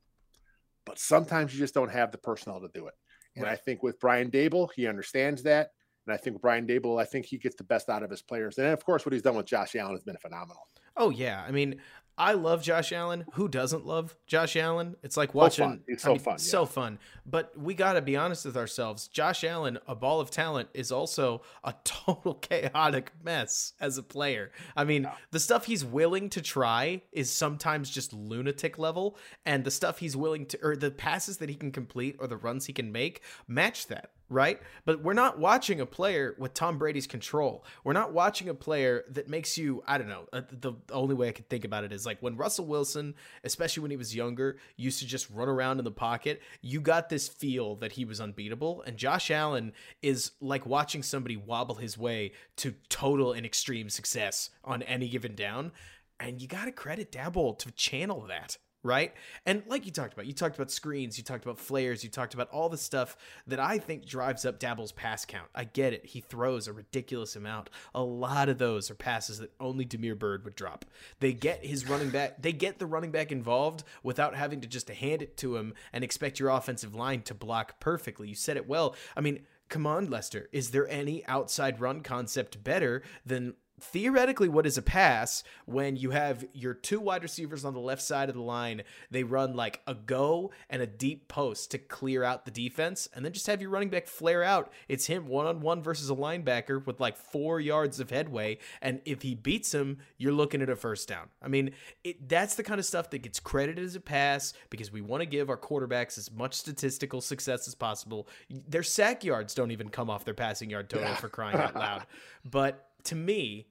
But 0.86 0.98
sometimes 0.98 1.52
you 1.52 1.58
just 1.58 1.74
don't 1.74 1.90
have 1.90 2.12
the 2.12 2.18
personnel 2.18 2.60
to 2.60 2.68
do 2.72 2.86
it. 2.86 2.94
And 3.36 3.44
right. 3.44 3.52
I 3.52 3.56
think 3.56 3.82
with 3.82 3.98
Brian 3.98 4.30
Daboll, 4.30 4.68
he 4.76 4.86
understands 4.86 5.42
that. 5.42 5.70
And 6.06 6.14
I 6.14 6.16
think 6.16 6.40
Brian 6.40 6.66
Daboll, 6.66 7.00
I 7.00 7.04
think 7.04 7.26
he 7.26 7.38
gets 7.38 7.56
the 7.56 7.64
best 7.64 7.88
out 7.88 8.02
of 8.02 8.10
his 8.10 8.22
players. 8.22 8.58
And 8.58 8.68
of 8.68 8.84
course, 8.84 9.06
what 9.06 9.12
he's 9.12 9.22
done 9.22 9.36
with 9.36 9.46
Josh 9.46 9.74
Allen 9.76 9.92
has 9.92 10.02
been 10.02 10.16
phenomenal. 10.16 10.66
Oh 10.96 11.10
yeah, 11.10 11.44
I 11.46 11.50
mean, 11.50 11.80
I 12.16 12.34
love 12.34 12.62
Josh 12.62 12.92
Allen. 12.92 13.24
Who 13.32 13.48
doesn't 13.48 13.84
love 13.84 14.14
Josh 14.26 14.54
Allen? 14.54 14.94
It's 15.02 15.16
like 15.16 15.34
watching. 15.34 15.64
So 15.64 15.68
fun. 15.68 15.80
It's 15.88 16.02
so 16.02 16.10
I 16.10 16.12
mean, 16.12 16.20
fun. 16.20 16.32
Yeah. 16.34 16.38
So 16.38 16.66
fun. 16.66 16.98
But 17.26 17.58
we 17.58 17.74
got 17.74 17.94
to 17.94 18.02
be 18.02 18.16
honest 18.16 18.44
with 18.44 18.56
ourselves. 18.56 19.08
Josh 19.08 19.42
Allen, 19.42 19.78
a 19.88 19.96
ball 19.96 20.20
of 20.20 20.30
talent, 20.30 20.68
is 20.74 20.92
also 20.92 21.42
a 21.64 21.74
total 21.84 22.34
chaotic 22.34 23.10
mess 23.22 23.72
as 23.80 23.98
a 23.98 24.02
player. 24.02 24.52
I 24.76 24.84
mean, 24.84 25.04
yeah. 25.04 25.14
the 25.32 25.40
stuff 25.40 25.66
he's 25.66 25.84
willing 25.84 26.30
to 26.30 26.40
try 26.40 27.02
is 27.10 27.30
sometimes 27.30 27.90
just 27.90 28.12
lunatic 28.12 28.78
level, 28.78 29.16
and 29.44 29.64
the 29.64 29.72
stuff 29.72 29.98
he's 29.98 30.16
willing 30.16 30.46
to, 30.46 30.58
or 30.62 30.76
the 30.76 30.92
passes 30.92 31.38
that 31.38 31.48
he 31.48 31.56
can 31.56 31.72
complete 31.72 32.16
or 32.20 32.28
the 32.28 32.36
runs 32.36 32.66
he 32.66 32.72
can 32.72 32.92
make, 32.92 33.22
match 33.48 33.88
that 33.88 34.10
right? 34.34 34.60
But 34.84 35.02
we're 35.02 35.14
not 35.14 35.38
watching 35.38 35.80
a 35.80 35.86
player 35.86 36.34
with 36.38 36.52
Tom 36.52 36.76
Brady's 36.76 37.06
control. 37.06 37.64
We're 37.84 37.92
not 37.92 38.12
watching 38.12 38.48
a 38.48 38.54
player 38.54 39.04
that 39.10 39.28
makes 39.28 39.56
you, 39.56 39.82
I 39.86 39.96
don't 39.96 40.08
know, 40.08 40.26
uh, 40.32 40.42
the 40.50 40.74
only 40.90 41.14
way 41.14 41.28
I 41.28 41.32
can 41.32 41.44
think 41.44 41.64
about 41.64 41.84
it 41.84 41.92
is 41.92 42.04
like 42.04 42.18
when 42.20 42.36
Russell 42.36 42.66
Wilson, 42.66 43.14
especially 43.44 43.82
when 43.82 43.92
he 43.92 43.96
was 43.96 44.14
younger, 44.14 44.56
used 44.76 44.98
to 44.98 45.06
just 45.06 45.30
run 45.30 45.48
around 45.48 45.78
in 45.78 45.84
the 45.84 45.92
pocket, 45.92 46.42
you 46.60 46.80
got 46.80 47.08
this 47.08 47.28
feel 47.28 47.76
that 47.76 47.92
he 47.92 48.04
was 48.04 48.20
unbeatable. 48.20 48.82
And 48.82 48.96
Josh 48.96 49.30
Allen 49.30 49.72
is 50.02 50.32
like 50.40 50.66
watching 50.66 51.02
somebody 51.02 51.36
wobble 51.36 51.76
his 51.76 51.96
way 51.96 52.32
to 52.56 52.74
total 52.88 53.32
and 53.32 53.46
extreme 53.46 53.88
success 53.88 54.50
on 54.64 54.82
any 54.82 55.08
given 55.08 55.36
down. 55.36 55.70
And 56.18 56.42
you 56.42 56.48
got 56.48 56.64
to 56.64 56.72
credit 56.72 57.12
Daboll 57.12 57.58
to 57.60 57.70
channel 57.70 58.26
that 58.28 58.58
right? 58.84 59.12
And 59.46 59.64
like 59.66 59.86
you 59.86 59.90
talked 59.90 60.12
about, 60.12 60.26
you 60.26 60.32
talked 60.32 60.54
about 60.54 60.70
screens, 60.70 61.18
you 61.18 61.24
talked 61.24 61.44
about 61.44 61.58
flares, 61.58 62.04
you 62.04 62.10
talked 62.10 62.34
about 62.34 62.50
all 62.50 62.68
the 62.68 62.78
stuff 62.78 63.16
that 63.46 63.58
I 63.58 63.78
think 63.78 64.06
drives 64.06 64.44
up 64.44 64.60
Daboll's 64.60 64.92
pass 64.92 65.24
count. 65.24 65.48
I 65.54 65.64
get 65.64 65.92
it. 65.92 66.06
He 66.06 66.20
throws 66.20 66.68
a 66.68 66.72
ridiculous 66.72 67.34
amount. 67.34 67.70
A 67.94 68.02
lot 68.02 68.48
of 68.48 68.58
those 68.58 68.90
are 68.90 68.94
passes 68.94 69.38
that 69.38 69.52
only 69.58 69.86
Damiere 69.86 70.14
Byrd 70.14 70.44
would 70.44 70.54
drop. 70.54 70.84
They 71.18 71.32
get 71.32 71.64
his 71.64 71.88
running 71.88 72.10
back, 72.10 72.40
they 72.40 72.52
get 72.52 72.78
the 72.78 72.86
running 72.86 73.10
back 73.10 73.32
involved 73.32 73.82
without 74.02 74.36
having 74.36 74.60
to 74.60 74.68
just 74.68 74.88
hand 74.90 75.22
it 75.22 75.36
to 75.38 75.56
him 75.56 75.74
and 75.92 76.04
expect 76.04 76.38
your 76.38 76.50
offensive 76.50 76.94
line 76.94 77.22
to 77.22 77.34
block 77.34 77.80
perfectly. 77.80 78.28
You 78.28 78.34
said 78.34 78.58
it 78.58 78.68
well. 78.68 78.94
I 79.16 79.22
mean, 79.22 79.40
come 79.70 79.86
on, 79.86 80.10
Lester. 80.10 80.48
Is 80.52 80.70
there 80.70 80.86
any 80.88 81.24
outside 81.26 81.80
run 81.80 82.02
concept 82.02 82.62
better 82.62 83.02
than 83.24 83.54
theoretically 83.84 84.48
what 84.48 84.66
is 84.66 84.78
a 84.78 84.82
pass 84.82 85.44
when 85.66 85.96
you 85.96 86.10
have 86.10 86.44
your 86.52 86.74
two 86.74 87.00
wide 87.00 87.22
receivers 87.22 87.64
on 87.64 87.74
the 87.74 87.80
left 87.80 88.02
side 88.02 88.28
of 88.28 88.34
the 88.34 88.40
line 88.40 88.82
they 89.10 89.22
run 89.22 89.54
like 89.54 89.80
a 89.86 89.94
go 89.94 90.50
and 90.70 90.82
a 90.82 90.86
deep 90.86 91.28
post 91.28 91.70
to 91.70 91.78
clear 91.78 92.24
out 92.24 92.44
the 92.44 92.50
defense 92.50 93.08
and 93.14 93.24
then 93.24 93.32
just 93.32 93.46
have 93.46 93.60
your 93.60 93.70
running 93.70 93.88
back 93.88 94.06
flare 94.06 94.42
out. 94.42 94.72
It's 94.88 95.06
him 95.06 95.28
one-on-one 95.28 95.82
versus 95.82 96.10
a 96.10 96.14
linebacker 96.14 96.84
with 96.84 97.00
like 97.00 97.16
four 97.16 97.60
yards 97.60 98.00
of 98.00 98.10
headway 98.10 98.58
and 98.80 99.00
if 99.04 99.22
he 99.22 99.34
beats 99.34 99.72
him 99.72 99.98
you're 100.18 100.32
looking 100.32 100.62
at 100.62 100.70
a 100.70 100.76
first 100.76 101.08
down. 101.08 101.28
I 101.42 101.48
mean 101.48 101.72
it, 102.02 102.28
that's 102.28 102.54
the 102.54 102.62
kind 102.62 102.78
of 102.78 102.86
stuff 102.86 103.10
that 103.10 103.22
gets 103.22 103.40
credited 103.40 103.84
as 103.84 103.96
a 103.96 104.00
pass 104.00 104.54
because 104.70 104.90
we 104.92 105.00
want 105.00 105.20
to 105.20 105.26
give 105.26 105.50
our 105.50 105.58
quarterbacks 105.58 106.18
as 106.18 106.30
much 106.32 106.54
statistical 106.54 107.20
success 107.20 107.68
as 107.68 107.74
possible. 107.74 108.28
Their 108.50 108.82
sack 108.82 109.24
yards 109.24 109.54
don't 109.54 109.70
even 109.70 109.88
come 109.88 110.10
off 110.10 110.24
their 110.24 110.34
passing 110.34 110.70
yard 110.70 110.88
total 110.90 111.14
for 111.14 111.28
crying 111.28 111.56
out 111.56 111.74
loud. 111.74 112.06
But 112.44 112.88
to 113.04 113.14
me, 113.14 113.66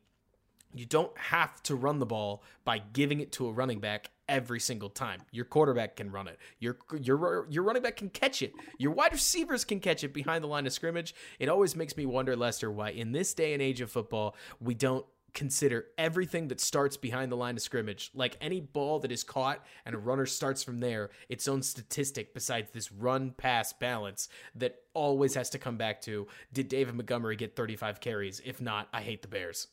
you 0.73 0.85
don't 0.85 1.15
have 1.17 1.61
to 1.63 1.75
run 1.75 1.99
the 1.99 2.05
ball 2.05 2.43
by 2.65 2.79
giving 2.79 3.19
it 3.19 3.31
to 3.33 3.47
a 3.47 3.51
running 3.51 3.79
back 3.79 4.09
every 4.27 4.59
single 4.59 4.89
time. 4.89 5.21
Your 5.31 5.45
quarterback 5.45 5.97
can 5.97 6.11
run 6.11 6.27
it. 6.27 6.39
Your 6.59 6.77
your 6.99 7.47
your 7.49 7.63
running 7.63 7.83
back 7.83 7.97
can 7.97 8.09
catch 8.09 8.41
it. 8.41 8.53
Your 8.77 8.91
wide 8.91 9.11
receivers 9.11 9.65
can 9.65 9.79
catch 9.79 10.03
it 10.03 10.13
behind 10.13 10.43
the 10.43 10.47
line 10.47 10.65
of 10.65 10.73
scrimmage. 10.73 11.13
It 11.39 11.49
always 11.49 11.75
makes 11.75 11.97
me 11.97 12.05
wonder, 12.05 12.35
Lester, 12.35 12.71
why 12.71 12.89
in 12.89 13.11
this 13.11 13.33
day 13.33 13.53
and 13.53 13.61
age 13.61 13.81
of 13.81 13.91
football 13.91 14.35
we 14.59 14.73
don't 14.73 15.05
consider 15.33 15.87
everything 15.97 16.47
that 16.47 16.61
starts 16.61 16.95
behind 16.95 17.31
the 17.31 17.35
line 17.35 17.55
of 17.55 17.61
scrimmage. 17.61 18.11
Like 18.13 18.37
any 18.39 18.61
ball 18.61 18.99
that 18.99 19.11
is 19.11 19.23
caught 19.23 19.65
and 19.85 19.95
a 19.95 19.97
runner 19.97 20.25
starts 20.25 20.63
from 20.63 20.79
there, 20.79 21.09
its 21.27 21.47
own 21.47 21.61
statistic 21.61 22.33
besides 22.33 22.71
this 22.71 22.91
run 22.91 23.31
pass 23.31 23.73
balance 23.73 24.29
that 24.55 24.75
always 24.93 25.33
has 25.35 25.49
to 25.51 25.59
come 25.59 25.77
back 25.77 26.01
to 26.01 26.27
did 26.53 26.67
David 26.67 26.95
Montgomery 26.95 27.35
get 27.35 27.55
35 27.55 27.99
carries? 27.99 28.41
If 28.45 28.61
not, 28.61 28.87
I 28.93 29.01
hate 29.01 29.21
the 29.21 29.27
Bears. 29.27 29.67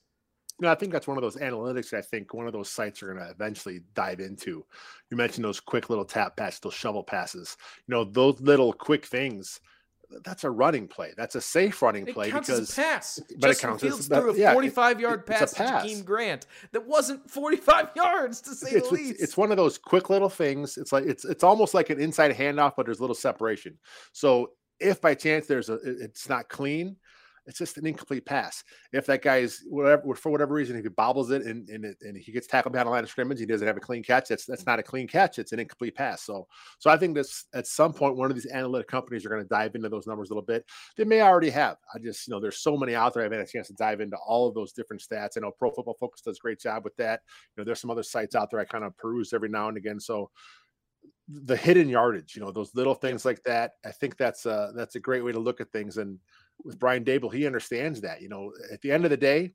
No, 0.61 0.71
I 0.71 0.75
think 0.75 0.93
that's 0.93 1.07
one 1.07 1.17
of 1.17 1.23
those 1.23 1.37
analytics. 1.37 1.93
I 1.93 2.03
think 2.03 2.35
one 2.35 2.47
of 2.47 2.53
those 2.53 2.71
sites 2.71 3.03
are 3.03 3.13
going 3.13 3.25
to 3.25 3.31
eventually 3.31 3.81
dive 3.95 4.21
into. 4.21 4.65
You 5.11 5.17
mentioned 5.17 5.45
those 5.45 5.61
quick 5.61 5.89
little 5.89 6.05
tap 6.05 6.37
passes, 6.37 6.61
those 6.61 6.75
shovel 6.75 7.03
passes. 7.03 7.57
You 7.87 7.95
know, 7.95 8.05
those 8.05 8.41
little 8.41 8.73
quick 8.73 9.07
things 9.07 9.61
that's 10.25 10.45
a 10.45 10.51
running 10.51 10.89
play. 10.89 11.13
That's 11.17 11.35
a 11.35 11.41
safe 11.41 11.81
running 11.83 12.07
it 12.07 12.15
play 12.15 12.31
because 12.31 12.75
pass. 12.75 13.21
But 13.39 13.49
Justin 13.49 13.51
it 13.51 13.71
counts 13.71 13.83
Fields 13.83 14.01
as, 14.01 14.07
threw 14.09 14.31
a 14.31 14.37
yeah, 14.37 14.53
45 14.53 15.01
yard 15.01 15.27
pass, 15.27 15.55
pass, 15.55 15.85
to 15.85 15.89
Jakeem 15.89 16.05
Grant 16.05 16.47
that 16.73 16.87
wasn't 16.87 17.31
45 17.31 17.91
yards 17.97 18.41
to 18.43 18.55
say 18.55 18.71
it's, 18.71 18.89
the 18.89 18.95
least. 18.95 19.21
It's 19.21 19.37
one 19.37 19.51
of 19.51 19.57
those 19.57 19.79
quick 19.79 20.11
little 20.11 20.29
things. 20.29 20.77
It's 20.77 20.93
like 20.93 21.05
it's 21.05 21.25
it's 21.25 21.45
almost 21.45 21.75
like 21.75 21.91
an 21.91 22.01
inside 22.01 22.35
handoff, 22.37 22.75
but 22.77 22.87
there's 22.87 23.01
little 23.01 23.15
separation. 23.15 23.79
So 24.13 24.51
if 24.79 25.01
by 25.01 25.15
chance 25.15 25.47
there's 25.47 25.69
a 25.69 25.79
it's 25.85 26.29
not 26.29 26.49
clean, 26.49 26.97
it's 27.51 27.59
just 27.59 27.76
an 27.78 27.84
incomplete 27.86 28.24
pass. 28.24 28.62
If 28.92 29.07
that 29.07 29.22
guy 29.22 29.38
is 29.38 29.64
whatever 29.68 30.14
for 30.14 30.30
whatever 30.30 30.55
reason, 30.55 30.76
if 30.76 30.84
he 30.84 30.88
bobbles 30.88 31.32
it 31.32 31.42
and 31.42 31.68
and, 31.68 31.84
and 32.01 32.16
he 32.16 32.30
gets 32.30 32.46
tackled 32.46 32.72
behind 32.72 32.86
the 32.86 32.92
line 32.92 33.03
of 33.03 33.11
scrimmage, 33.11 33.40
he 33.40 33.46
doesn't 33.46 33.66
have 33.66 33.76
a 33.76 33.80
clean 33.80 34.05
catch. 34.05 34.28
That's 34.28 34.46
that's 34.46 34.66
not 34.66 34.78
a 34.78 34.84
clean 34.84 35.09
catch. 35.09 35.40
It's 35.40 35.51
an 35.51 35.59
incomplete 35.59 35.96
pass. 35.96 36.22
So 36.22 36.46
so 36.78 36.90
I 36.90 36.96
think 36.96 37.16
this 37.16 37.46
at 37.53 37.66
some 37.66 37.92
point 37.92 38.16
one 38.16 38.30
of 38.30 38.36
these 38.36 38.51
analytic 38.53 38.86
companies 38.86 39.26
are 39.26 39.30
going 39.30 39.42
to 39.42 39.48
dive 39.48 39.74
into 39.74 39.88
those 39.88 40.07
numbers 40.07 40.30
a 40.30 40.32
little 40.32 40.46
bit. 40.46 40.64
They 40.96 41.05
may 41.05 41.22
already 41.22 41.51
have. 41.51 41.76
I 41.92 41.98
just 41.98 42.28
you 42.28 42.32
know 42.32 42.40
there's 42.40 42.59
so 42.59 42.76
many 42.76 42.94
out 42.94 43.14
there. 43.14 43.24
I've 43.24 43.32
had 43.32 43.40
a 43.40 43.46
chance 43.46 43.66
to 43.66 43.74
dive 43.74 44.01
into 44.01 44.16
all 44.16 44.46
of 44.46 44.55
those 44.55 44.72
different 44.72 45.03
stats. 45.03 45.36
I 45.36 45.40
know 45.40 45.51
Pro 45.51 45.72
Football 45.72 45.96
Focus 45.98 46.20
does 46.20 46.38
a 46.38 46.40
great 46.40 46.61
job 46.61 46.84
with 46.84 46.96
that. 46.96 47.20
You 47.57 47.61
know 47.61 47.64
there's 47.64 47.80
some 47.80 47.90
other 47.90 48.05
sites 48.05 48.36
out 48.36 48.51
there 48.51 48.61
I 48.61 48.64
kind 48.64 48.84
of 48.84 48.96
peruse 48.96 49.32
every 49.32 49.48
now 49.48 49.68
and 49.68 49.76
again. 49.76 49.98
So 49.98 50.30
the 51.32 51.57
hidden 51.57 51.88
yardage, 51.88 52.34
you 52.34 52.42
know, 52.42 52.51
those 52.51 52.74
little 52.74 52.94
things 52.94 53.24
like 53.24 53.42
that. 53.44 53.72
I 53.84 53.92
think 53.92 54.16
that's 54.16 54.46
a 54.46 54.72
that's 54.74 54.96
a 54.96 55.01
great 55.01 55.24
way 55.24 55.32
to 55.32 55.38
look 55.38 55.61
at 55.61 55.70
things. 55.72 55.96
And 55.96 56.18
with 56.65 56.79
Brian 56.79 57.05
Daboll, 57.05 57.33
he 57.33 57.47
understands 57.47 58.01
that. 58.01 58.21
You 58.21 58.29
know, 58.29 58.53
at 58.73 58.81
the 58.81 58.93
end 58.93 59.05
of 59.05 59.11
the 59.11 59.17
day, 59.17 59.53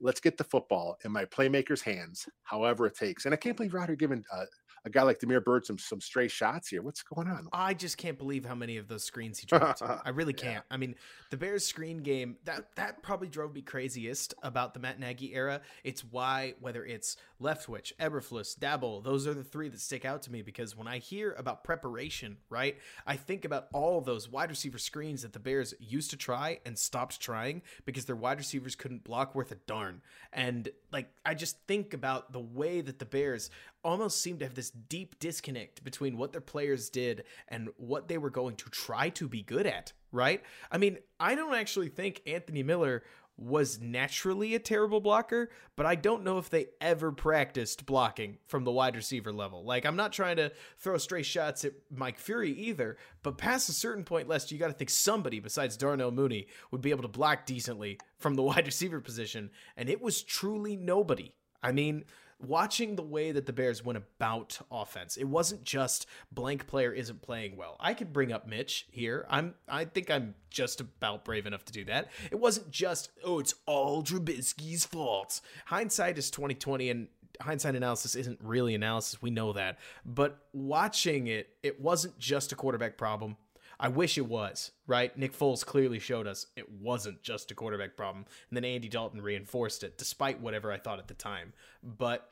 let's 0.00 0.20
get 0.20 0.36
the 0.36 0.44
football 0.44 0.96
in 1.04 1.12
my 1.12 1.24
playmaker's 1.24 1.82
hands, 1.82 2.28
however 2.42 2.86
it 2.86 2.96
takes. 2.96 3.24
And 3.24 3.34
I 3.34 3.36
can't 3.36 3.56
believe 3.56 3.74
Ryder 3.74 3.96
giving 3.96 4.24
uh, 4.32 4.44
a 4.84 4.90
guy 4.90 5.02
like 5.02 5.18
Damiere 5.18 5.40
Byrd 5.40 5.66
some 5.66 5.78
some 5.78 6.00
stray 6.00 6.28
shots 6.28 6.68
here. 6.68 6.82
What's 6.82 7.02
going 7.02 7.28
on? 7.28 7.48
I 7.52 7.74
just 7.74 7.96
can't 7.98 8.18
believe 8.18 8.44
how 8.44 8.54
many 8.54 8.76
of 8.76 8.88
those 8.88 9.04
screens 9.04 9.38
he 9.38 9.46
dropped. 9.46 9.82
I 9.82 10.08
really 10.14 10.32
can't. 10.32 10.64
Yeah. 10.70 10.74
I 10.74 10.76
mean, 10.76 10.94
the 11.30 11.36
Bears 11.36 11.64
screen 11.64 11.98
game 11.98 12.36
that 12.44 12.74
that 12.76 13.02
probably 13.02 13.28
drove 13.28 13.54
me 13.54 13.62
craziest 13.62 14.34
about 14.42 14.74
the 14.74 14.80
Matt 14.80 14.98
Nagy 14.98 15.34
era. 15.34 15.60
It's 15.84 16.02
why 16.04 16.54
whether 16.60 16.84
it's 16.84 17.16
Leftwich, 17.40 17.92
Eberflus, 17.98 18.58
Daboll, 18.58 19.02
those 19.02 19.26
are 19.26 19.34
the 19.34 19.44
three 19.44 19.68
that 19.68 19.80
stick 19.80 20.04
out 20.04 20.22
to 20.22 20.32
me 20.32 20.42
because 20.42 20.76
when 20.76 20.86
I 20.86 20.98
hear 20.98 21.34
about 21.38 21.64
preparation, 21.64 22.36
right, 22.50 22.76
I 23.06 23.16
think 23.16 23.44
about 23.44 23.68
all 23.72 23.98
of 23.98 24.04
those 24.04 24.28
wide 24.28 24.50
receiver 24.50 24.78
screens 24.78 25.22
that 25.22 25.32
the 25.32 25.38
Bears 25.38 25.74
used 25.78 26.10
to 26.10 26.16
try 26.16 26.60
and 26.66 26.78
stopped 26.78 27.20
trying 27.20 27.62
because 27.84 28.04
their 28.04 28.16
wide 28.16 28.38
receivers 28.38 28.74
couldn't 28.74 29.04
block 29.04 29.34
worth 29.34 29.52
a 29.52 29.56
darn. 29.66 30.02
And 30.32 30.68
like 30.92 31.10
I 31.24 31.34
just 31.34 31.56
think 31.66 31.94
about 31.94 32.32
the 32.32 32.40
way 32.40 32.80
that 32.80 32.98
the 32.98 33.04
Bears 33.04 33.50
almost 33.82 34.22
seem 34.22 34.38
to 34.38 34.44
have 34.44 34.54
this 34.54 34.70
deep 34.70 35.18
disconnect 35.18 35.82
between 35.84 36.16
what 36.16 36.32
their 36.32 36.40
players 36.40 36.90
did 36.90 37.24
and 37.48 37.70
what 37.76 38.08
they 38.08 38.18
were 38.18 38.30
going 38.30 38.56
to 38.56 38.70
try 38.70 39.08
to 39.10 39.28
be 39.28 39.42
good 39.42 39.66
at, 39.66 39.92
right? 40.12 40.42
I 40.70 40.78
mean, 40.78 40.98
I 41.18 41.34
don't 41.34 41.54
actually 41.54 41.88
think 41.88 42.22
Anthony 42.26 42.62
Miller 42.62 43.02
was 43.40 43.80
naturally 43.80 44.54
a 44.54 44.58
terrible 44.58 45.00
blocker, 45.00 45.48
but 45.74 45.86
I 45.86 45.94
don't 45.94 46.22
know 46.22 46.36
if 46.36 46.50
they 46.50 46.66
ever 46.80 47.10
practiced 47.10 47.86
blocking 47.86 48.36
from 48.46 48.64
the 48.64 48.70
wide 48.70 48.94
receiver 48.94 49.32
level. 49.32 49.64
Like, 49.64 49.86
I'm 49.86 49.96
not 49.96 50.12
trying 50.12 50.36
to 50.36 50.52
throw 50.78 50.98
stray 50.98 51.22
shots 51.22 51.64
at 51.64 51.72
Mike 51.90 52.20
Furrey 52.20 52.54
either, 52.54 52.98
but 53.22 53.38
past 53.38 53.70
a 53.70 53.72
certain 53.72 54.04
point, 54.04 54.28
Lester, 54.28 54.54
you 54.54 54.60
got 54.60 54.66
to 54.66 54.74
think 54.74 54.90
somebody 54.90 55.40
besides 55.40 55.78
Darnell 55.78 56.10
Mooney 56.10 56.48
would 56.70 56.82
be 56.82 56.90
able 56.90 57.02
to 57.02 57.08
block 57.08 57.46
decently 57.46 57.98
from 58.18 58.34
the 58.34 58.42
wide 58.42 58.66
receiver 58.66 59.00
position, 59.00 59.50
and 59.74 59.88
it 59.88 60.02
was 60.02 60.22
truly 60.22 60.76
nobody. 60.76 61.32
I 61.62 61.72
mean, 61.72 62.04
watching 62.40 62.96
the 62.96 63.02
way 63.02 63.32
that 63.32 63.46
the 63.46 63.52
Bears 63.52 63.84
went 63.84 63.96
about 63.96 64.58
offense, 64.70 65.16
it 65.16 65.24
wasn't 65.24 65.64
just 65.64 66.06
blank 66.32 66.66
player 66.66 66.92
isn't 66.92 67.22
playing 67.22 67.56
well. 67.56 67.76
I 67.80 67.94
could 67.94 68.12
bring 68.12 68.32
up 68.32 68.46
Mitch 68.46 68.86
here. 68.90 69.26
I'm 69.28 69.54
I 69.68 69.84
think 69.84 70.10
I'm 70.10 70.34
just 70.50 70.80
about 70.80 71.24
brave 71.24 71.46
enough 71.46 71.64
to 71.66 71.72
do 71.72 71.84
that. 71.86 72.08
It 72.30 72.38
wasn't 72.38 72.70
just 72.70 73.10
oh, 73.24 73.38
it's 73.38 73.54
all 73.66 74.02
Trubisky's 74.02 74.84
fault. 74.84 75.40
Hindsight 75.66 76.18
is 76.18 76.30
2020 76.30 76.90
and 76.90 77.08
hindsight 77.40 77.74
analysis 77.74 78.14
isn't 78.14 78.38
really 78.42 78.74
analysis. 78.74 79.22
We 79.22 79.30
know 79.30 79.52
that. 79.52 79.78
But 80.04 80.38
watching 80.52 81.26
it, 81.26 81.48
it 81.62 81.80
wasn't 81.80 82.18
just 82.18 82.52
a 82.52 82.56
quarterback 82.56 82.96
problem. 82.96 83.36
I 83.80 83.88
wish 83.88 84.18
it 84.18 84.26
was, 84.26 84.72
right? 84.86 85.16
Nick 85.16 85.36
Foles 85.36 85.64
clearly 85.64 85.98
showed 85.98 86.26
us 86.26 86.46
it 86.54 86.70
wasn't 86.70 87.22
just 87.22 87.50
a 87.50 87.54
quarterback 87.54 87.96
problem. 87.96 88.26
And 88.48 88.56
then 88.56 88.64
Andy 88.64 88.88
Dalton 88.88 89.22
reinforced 89.22 89.82
it, 89.82 89.96
despite 89.96 90.40
whatever 90.40 90.70
I 90.70 90.76
thought 90.76 90.98
at 90.98 91.08
the 91.08 91.14
time. 91.14 91.54
But 91.82 92.30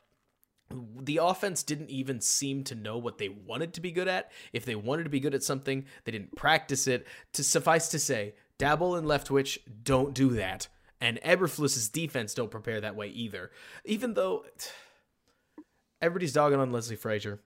the 0.69 1.17
offense 1.17 1.63
didn't 1.63 1.89
even 1.89 2.21
seem 2.21 2.63
to 2.65 2.75
know 2.75 2.99
what 2.99 3.17
they 3.17 3.29
wanted 3.29 3.73
to 3.73 3.81
be 3.81 3.91
good 3.91 4.07
at. 4.07 4.31
If 4.53 4.65
they 4.65 4.75
wanted 4.75 5.05
to 5.05 5.09
be 5.09 5.19
good 5.19 5.33
at 5.33 5.43
something, 5.43 5.85
they 6.03 6.11
didn't 6.11 6.35
practice 6.35 6.87
it. 6.87 7.07
To 7.33 7.43
suffice 7.43 7.89
to 7.89 7.99
say, 7.99 8.35
Daboll 8.59 8.97
and 8.97 9.07
Leftwich 9.07 9.57
don't 9.83 10.13
do 10.13 10.29
that. 10.31 10.67
And 11.01 11.19
Eberflus's 11.21 11.89
defense 11.89 12.35
don't 12.35 12.51
prepare 12.51 12.79
that 12.81 12.95
way 12.95 13.07
either. 13.07 13.49
Even 13.85 14.13
though 14.13 14.45
everybody's 16.01 16.33
dogging 16.33 16.59
on 16.59 16.71
Leslie 16.71 16.95
Frazier. 16.95 17.39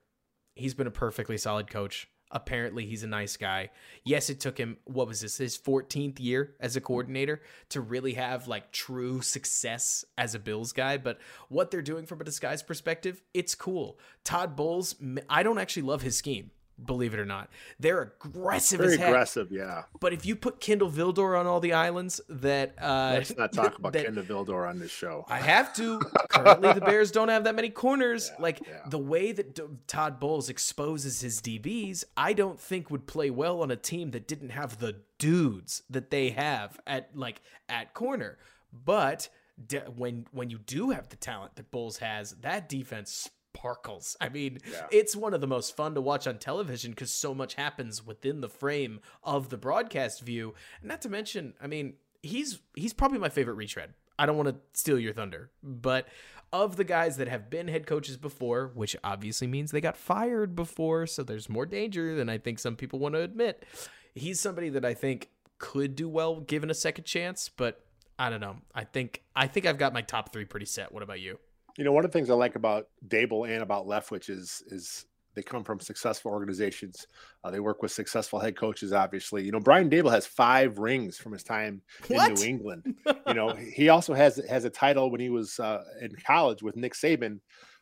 He's 0.55 0.73
been 0.73 0.87
a 0.87 0.91
perfectly 0.91 1.37
solid 1.37 1.69
coach. 1.69 2.07
Apparently, 2.33 2.85
he's 2.87 3.03
a 3.03 3.07
nice 3.07 3.37
guy. 3.37 3.69
Yes, 4.03 4.29
it 4.29 4.39
took 4.39 4.57
him, 4.57 4.77
what 4.85 5.07
was 5.07 5.21
this, 5.21 5.37
his 5.37 5.57
14th 5.57 6.19
year 6.19 6.55
as 6.59 6.75
a 6.75 6.81
coordinator 6.81 7.41
to 7.69 7.79
really 7.79 8.15
have 8.15 8.47
like 8.47 8.71
true 8.71 9.21
success 9.21 10.03
as 10.17 10.33
a 10.33 10.39
Bills 10.39 10.73
guy. 10.73 10.97
But 10.97 11.19
what 11.47 11.69
they're 11.69 11.83
doing 11.83 12.07
from 12.07 12.19
a 12.19 12.23
disguise 12.23 12.63
perspective, 12.63 13.21
it's 13.35 13.53
cool. 13.53 13.99
Todd 14.23 14.55
Bowles, 14.55 14.95
I 15.29 15.43
don't 15.43 15.59
actually 15.59 15.83
love 15.83 16.01
his 16.01 16.17
scheme 16.17 16.49
believe 16.83 17.13
it 17.13 17.19
or 17.19 17.25
not. 17.25 17.49
They're 17.79 18.01
aggressive 18.01 18.79
Very 18.79 18.95
aggressive, 18.95 19.51
yeah. 19.51 19.83
But 19.99 20.13
if 20.13 20.25
you 20.25 20.35
put 20.35 20.59
Kindle 20.59 20.89
Vildor 20.89 21.39
on 21.39 21.47
all 21.47 21.59
the 21.59 21.73
islands, 21.73 22.21
that 22.29 22.75
uh, 22.81 23.13
let's 23.15 23.35
not 23.37 23.53
talk 23.53 23.77
about 23.77 23.93
that, 23.93 24.05
Kindle 24.05 24.23
Vildor 24.23 24.67
on 24.67 24.79
this 24.79 24.91
show. 24.91 25.25
I 25.27 25.39
have 25.39 25.73
to. 25.75 25.99
Currently, 26.29 26.73
the 26.73 26.81
Bears 26.81 27.11
don't 27.11 27.29
have 27.29 27.43
that 27.43 27.55
many 27.55 27.69
corners. 27.69 28.31
Yeah, 28.33 28.41
like 28.41 28.61
yeah. 28.67 28.79
the 28.87 28.99
way 28.99 29.31
that 29.31 29.55
D- 29.55 29.63
Todd 29.87 30.19
Bowles 30.19 30.49
exposes 30.49 31.21
his 31.21 31.41
DBs, 31.41 32.03
I 32.17 32.33
don't 32.33 32.59
think 32.59 32.89
would 32.89 33.07
play 33.07 33.29
well 33.29 33.61
on 33.61 33.71
a 33.71 33.75
team 33.75 34.11
that 34.11 34.27
didn't 34.27 34.49
have 34.49 34.79
the 34.79 35.01
dudes 35.17 35.83
that 35.89 36.09
they 36.11 36.31
have 36.31 36.79
at 36.87 37.15
like 37.15 37.41
at 37.69 37.93
corner. 37.93 38.37
But 38.71 39.29
de- 39.67 39.81
when 39.81 40.25
when 40.31 40.49
you 40.49 40.59
do 40.59 40.89
have 40.89 41.09
the 41.09 41.15
talent 41.15 41.55
that 41.55 41.71
Bowles 41.71 41.97
has, 41.97 42.31
that 42.41 42.67
defense 42.67 43.29
sparkles. 43.55 44.17
I 44.19 44.29
mean, 44.29 44.59
yeah. 44.69 44.87
it's 44.91 45.15
one 45.15 45.33
of 45.33 45.41
the 45.41 45.47
most 45.47 45.75
fun 45.75 45.95
to 45.95 46.01
watch 46.01 46.27
on 46.27 46.37
television 46.37 46.91
because 46.91 47.11
so 47.11 47.33
much 47.33 47.55
happens 47.55 48.05
within 48.05 48.41
the 48.41 48.49
frame 48.49 48.99
of 49.23 49.49
the 49.49 49.57
broadcast 49.57 50.21
view. 50.21 50.53
Not 50.81 51.01
to 51.01 51.09
mention, 51.09 51.53
I 51.61 51.67
mean, 51.67 51.93
he's 52.21 52.59
he's 52.75 52.93
probably 52.93 53.19
my 53.19 53.29
favorite 53.29 53.55
retread. 53.55 53.93
I 54.17 54.25
don't 54.25 54.37
want 54.37 54.49
to 54.49 54.55
steal 54.73 54.99
your 54.99 55.13
thunder, 55.13 55.49
but 55.63 56.07
of 56.51 56.75
the 56.75 56.83
guys 56.83 57.17
that 57.17 57.27
have 57.27 57.49
been 57.49 57.67
head 57.67 57.87
coaches 57.87 58.15
before, 58.15 58.71
which 58.75 58.95
obviously 59.03 59.47
means 59.47 59.71
they 59.71 59.81
got 59.81 59.97
fired 59.97 60.55
before, 60.55 61.07
so 61.07 61.23
there's 61.23 61.49
more 61.49 61.65
danger 61.65 62.15
than 62.15 62.29
I 62.29 62.37
think 62.37 62.59
some 62.59 62.75
people 62.75 62.99
want 62.99 63.15
to 63.15 63.21
admit. 63.21 63.65
He's 64.13 64.39
somebody 64.39 64.69
that 64.69 64.85
I 64.85 64.93
think 64.93 65.29
could 65.57 65.95
do 65.95 66.07
well 66.07 66.41
given 66.41 66.69
a 66.69 66.75
second 66.75 67.05
chance, 67.05 67.49
but 67.49 67.83
I 68.19 68.29
don't 68.29 68.41
know. 68.41 68.57
I 68.75 68.83
think 68.83 69.23
I 69.35 69.47
think 69.47 69.65
I've 69.65 69.79
got 69.79 69.93
my 69.93 70.01
top 70.01 70.31
3 70.31 70.45
pretty 70.45 70.67
set. 70.67 70.91
What 70.91 71.01
about 71.01 71.19
you? 71.19 71.39
You 71.77 71.83
know, 71.83 71.91
one 71.91 72.05
of 72.05 72.11
the 72.11 72.17
things 72.17 72.29
I 72.29 72.35
like 72.35 72.55
about 72.55 72.87
Daboll 73.07 73.49
and 73.49 73.63
about 73.63 73.87
Leftwich 73.87 74.29
is 74.29 74.63
is 74.67 75.05
they 75.35 75.41
come 75.41 75.63
from 75.63 75.79
successful 75.79 76.31
organizations. 76.31 77.07
Uh, 77.43 77.49
they 77.49 77.59
work 77.59 77.81
with 77.81 77.91
successful 77.91 78.39
head 78.39 78.55
coaches, 78.55 78.93
obviously. 78.93 79.43
You 79.43 79.51
know, 79.51 79.59
Brian 79.59 79.89
Daboll 79.89 80.11
has 80.11 80.27
five 80.27 80.77
rings 80.77 81.17
from 81.17 81.31
his 81.31 81.43
time 81.43 81.81
what? 82.07 82.29
in 82.29 82.35
New 82.35 82.43
England. 82.43 82.95
you 83.27 83.33
know, 83.33 83.53
he 83.53 83.89
also 83.89 84.13
has 84.13 84.39
has 84.49 84.65
a 84.65 84.69
title 84.69 85.09
when 85.09 85.21
he 85.21 85.29
was 85.29 85.59
uh, 85.59 85.83
in 86.01 86.11
college 86.25 86.61
with 86.61 86.75
Nick 86.75 86.93
Saban 86.93 87.39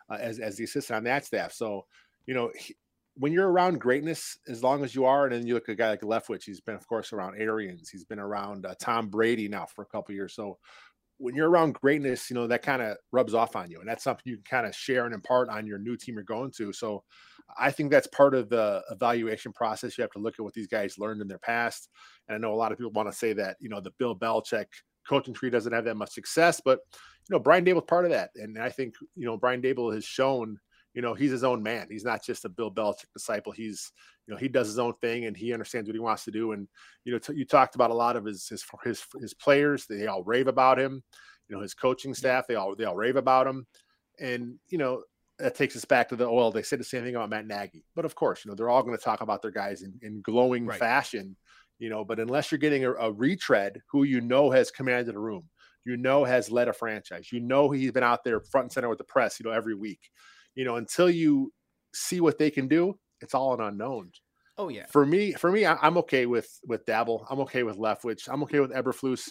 uh, 0.10 0.18
as 0.20 0.39
as 0.39 0.56
the 0.56 0.64
assistant 0.64 0.98
on 0.98 1.04
that 1.06 1.26
staff. 1.26 1.52
So, 1.52 1.86
you 2.26 2.34
know, 2.34 2.52
he, 2.58 2.76
when 3.16 3.34
you're 3.34 3.52
around 3.52 3.82
greatness, 3.82 4.38
as 4.48 4.64
long 4.64 4.84
as 4.84 4.96
you 4.96 5.06
are, 5.06 5.26
and 5.26 5.36
then 5.36 5.46
you 5.46 5.54
look 5.54 5.68
at 5.68 5.74
a 5.74 5.76
guy 5.76 5.89
like 5.89 6.02
Leftwich, 6.02 6.46
he's 6.46 6.62
been, 6.62 6.76
of 6.76 6.88
course, 6.88 7.12
around 7.12 7.39
Arians. 7.39 7.89
He's 7.89 8.06
been 8.06 8.20
around 8.20 8.66
uh, 8.66 8.74
Tom 8.80 9.10
Brady 9.10 9.50
now 9.50 9.66
for 9.66 9.82
a 9.82 9.86
couple 9.86 10.16
years. 10.16 10.34
So 10.34 10.58
when 11.22 11.36
you're 11.36 11.49
around 11.49 11.76
greatness, 11.76 12.30
you 12.30 12.36
know, 12.36 12.47
that 12.47 12.63
kind 12.63 12.82
of 12.82 12.97
rubs 13.11 13.36
off 13.36 13.55
on 13.55 13.69
you. 13.69 13.80
And 13.80 13.88
that's 13.88 14.03
something 14.03 14.24
you 14.26 14.38
can 14.38 14.43
kind 14.43 14.65
of 14.65 14.76
share 14.76 15.05
and 15.05 15.13
impart 15.13 15.49
on 15.49 15.67
your 15.67 15.78
new 15.78 15.95
team 15.95 16.15
you're 16.15 16.24
going 16.24 16.51
to. 16.57 16.74
So 16.74 17.03
I 17.59 17.69
think 17.69 17.91
that's 17.91 18.07
part 18.07 18.34
of 18.34 18.49
the 18.49 18.82
evaluation 18.89 19.53
process. 19.53 19.97
You 19.97 20.01
have 20.01 20.11
to 20.11 20.19
look 20.19 20.36
at 20.39 20.43
what 20.43 20.53
these 20.53 20.67
guys 20.67 20.97
learned 20.97 21.22
in 21.22 21.28
their 21.28 21.38
past. 21.38 21.89
And 22.28 22.36
I 22.36 22.39
know 22.39 22.53
a 22.53 22.55
lot 22.55 22.72
of 22.72 22.80
people 22.80 22.91
want 22.91 23.09
to 23.11 23.17
say 23.17 23.34
that, 23.34 23.57
you 23.59 23.69
know, 23.69 23.80
the 23.80 23.91
Bill 23.99 24.17
Belichick 24.17 24.65
coaching 25.07 25.34
tree 25.34 25.49
doesn't 25.49 25.74
have 25.74 25.86
that 25.86 25.95
much 25.95 26.11
success, 26.11 26.61
but 26.63 26.80
you 27.30 27.36
know, 27.36 27.39
Brian 27.39 27.65
Daboll's 27.65 27.86
part 27.88 28.05
of 28.05 28.11
that. 28.11 28.32
And 28.36 28.57
I 28.57 28.69
think, 28.69 28.95
you 29.15 29.26
know, 29.26 29.38
Brian 29.38 29.61
Daboll 29.61 29.93
has 29.93 30.03
shown 30.03 30.57
you 30.94 31.02
know, 31.02 31.14
he's 31.14 31.32
his 31.32 31.44
own 31.44 31.64
man. 31.64 31.88
He's 31.89 32.04
not 32.04 32.24
just 32.24 32.46
a 32.46 32.50
Bill 32.50 32.72
Belichick 32.72 33.06
disciple. 33.14 33.52
He's, 33.52 33.92
you 34.28 34.34
know, 34.34 34.38
he 34.38 34.48
does 34.48 34.68
his 34.68 34.80
own 34.80 34.94
thing 35.02 35.26
and 35.26 35.36
he 35.36 35.54
understands 35.54 35.88
what 35.88 35.96
he 35.96 36.00
wants 36.00 36.26
to 36.26 36.32
do. 36.32 36.52
And, 36.52 36.68
you 37.06 37.14
know, 37.14 37.20
t- 37.20 37.36
you 37.36 37.46
talked 37.46 37.76
about 37.76 37.92
a 37.92 37.96
lot 37.96 38.16
of 38.16 38.26
his, 38.26 38.48
his, 38.48 38.66
his, 38.84 39.04
his 39.20 39.34
players. 39.34 39.86
They 39.86 40.08
all 40.08 40.24
rave 40.24 40.48
about 40.48 40.80
him. 40.80 41.02
You 41.48 41.56
know, 41.56 41.62
his 41.62 41.74
coaching 41.74 42.14
staff, 42.14 42.46
they 42.48 42.56
all, 42.56 42.76
they 42.76 42.86
all 42.86 42.96
rave 42.96 43.16
about 43.16 43.48
him. 43.48 43.66
And, 44.20 44.56
you 44.70 44.78
know, 44.78 45.04
that 45.39 45.56
takes 45.56 45.76
us 45.76 45.86
back 45.86 46.10
to 46.10 46.16
the 46.16 46.28
oil. 46.28 46.52
They 46.52 46.62
said 46.62 46.80
the 46.80 46.84
same 46.84 47.04
thing 47.04 47.16
about 47.16 47.30
Matt 47.30 47.48
Nagy, 47.48 47.84
but 47.96 48.06
of 48.06 48.14
course, 48.16 48.44
you 48.44 48.50
know, 48.50 48.56
they're 48.56 48.70
all 48.70 48.84
going 48.84 48.98
to 48.98 49.04
talk 49.04 49.22
about 49.22 49.42
their 49.42 49.52
guys 49.52 49.82
in, 49.82 49.94
in 50.02 50.22
glowing 50.22 50.66
right. 50.66 50.78
fashion, 50.78 51.36
you 51.80 51.89
know, 51.89 52.06
but 52.06 52.20
unless 52.20 52.52
you're 52.52 52.60
getting 52.60 52.86
a, 52.86 52.94
a 52.94 53.12
retread 53.12 53.82
who 53.89 54.04
you 54.04 54.22
know 54.22 54.52
has 54.52 54.70
commanded 54.70 55.16
a 55.16 55.20
room, 55.20 55.50
you 55.84 55.98
know 55.98 56.24
has 56.24 56.52
led 56.52 56.68
a 56.68 56.74
franchise, 56.74 57.32
you 57.32 57.39
know 57.39 57.72
he's 57.72 57.92
been 57.92 58.04
out 58.04 58.24
there 58.24 58.39
front 58.39 58.66
and 58.66 58.72
center 58.72 58.89
with 58.89 59.00
the 59.00 59.04
press, 59.04 59.39
you 59.39 59.50
know, 59.50 59.56
every 59.56 59.74
week 59.74 60.00
you 60.56 60.66
know, 60.66 60.76
until 60.76 61.10
you 61.10 61.52
see 61.93 62.22
what 62.22 62.38
they 62.38 62.52
can 62.52 62.68
do, 62.68 62.97
it's 63.22 63.34
all 63.34 63.54
an 63.54 63.62
unknown. 63.62 64.12
Oh 64.58 64.70
yeah. 64.70 64.86
For 64.91 65.06
me, 65.06 65.34
for 65.34 65.52
me, 65.52 65.66
I, 65.66 65.88
am 65.88 65.97
okay 65.99 66.26
with 66.26 66.49
with 66.68 66.86
Daboll. 66.86 67.26
I'm 67.30 67.39
okay 67.41 67.64
with 67.64 67.78
Leftwich. 67.78 68.28
I'm 68.30 68.43
okay 68.43 68.60
with 68.60 68.72
Eberflus 68.72 69.30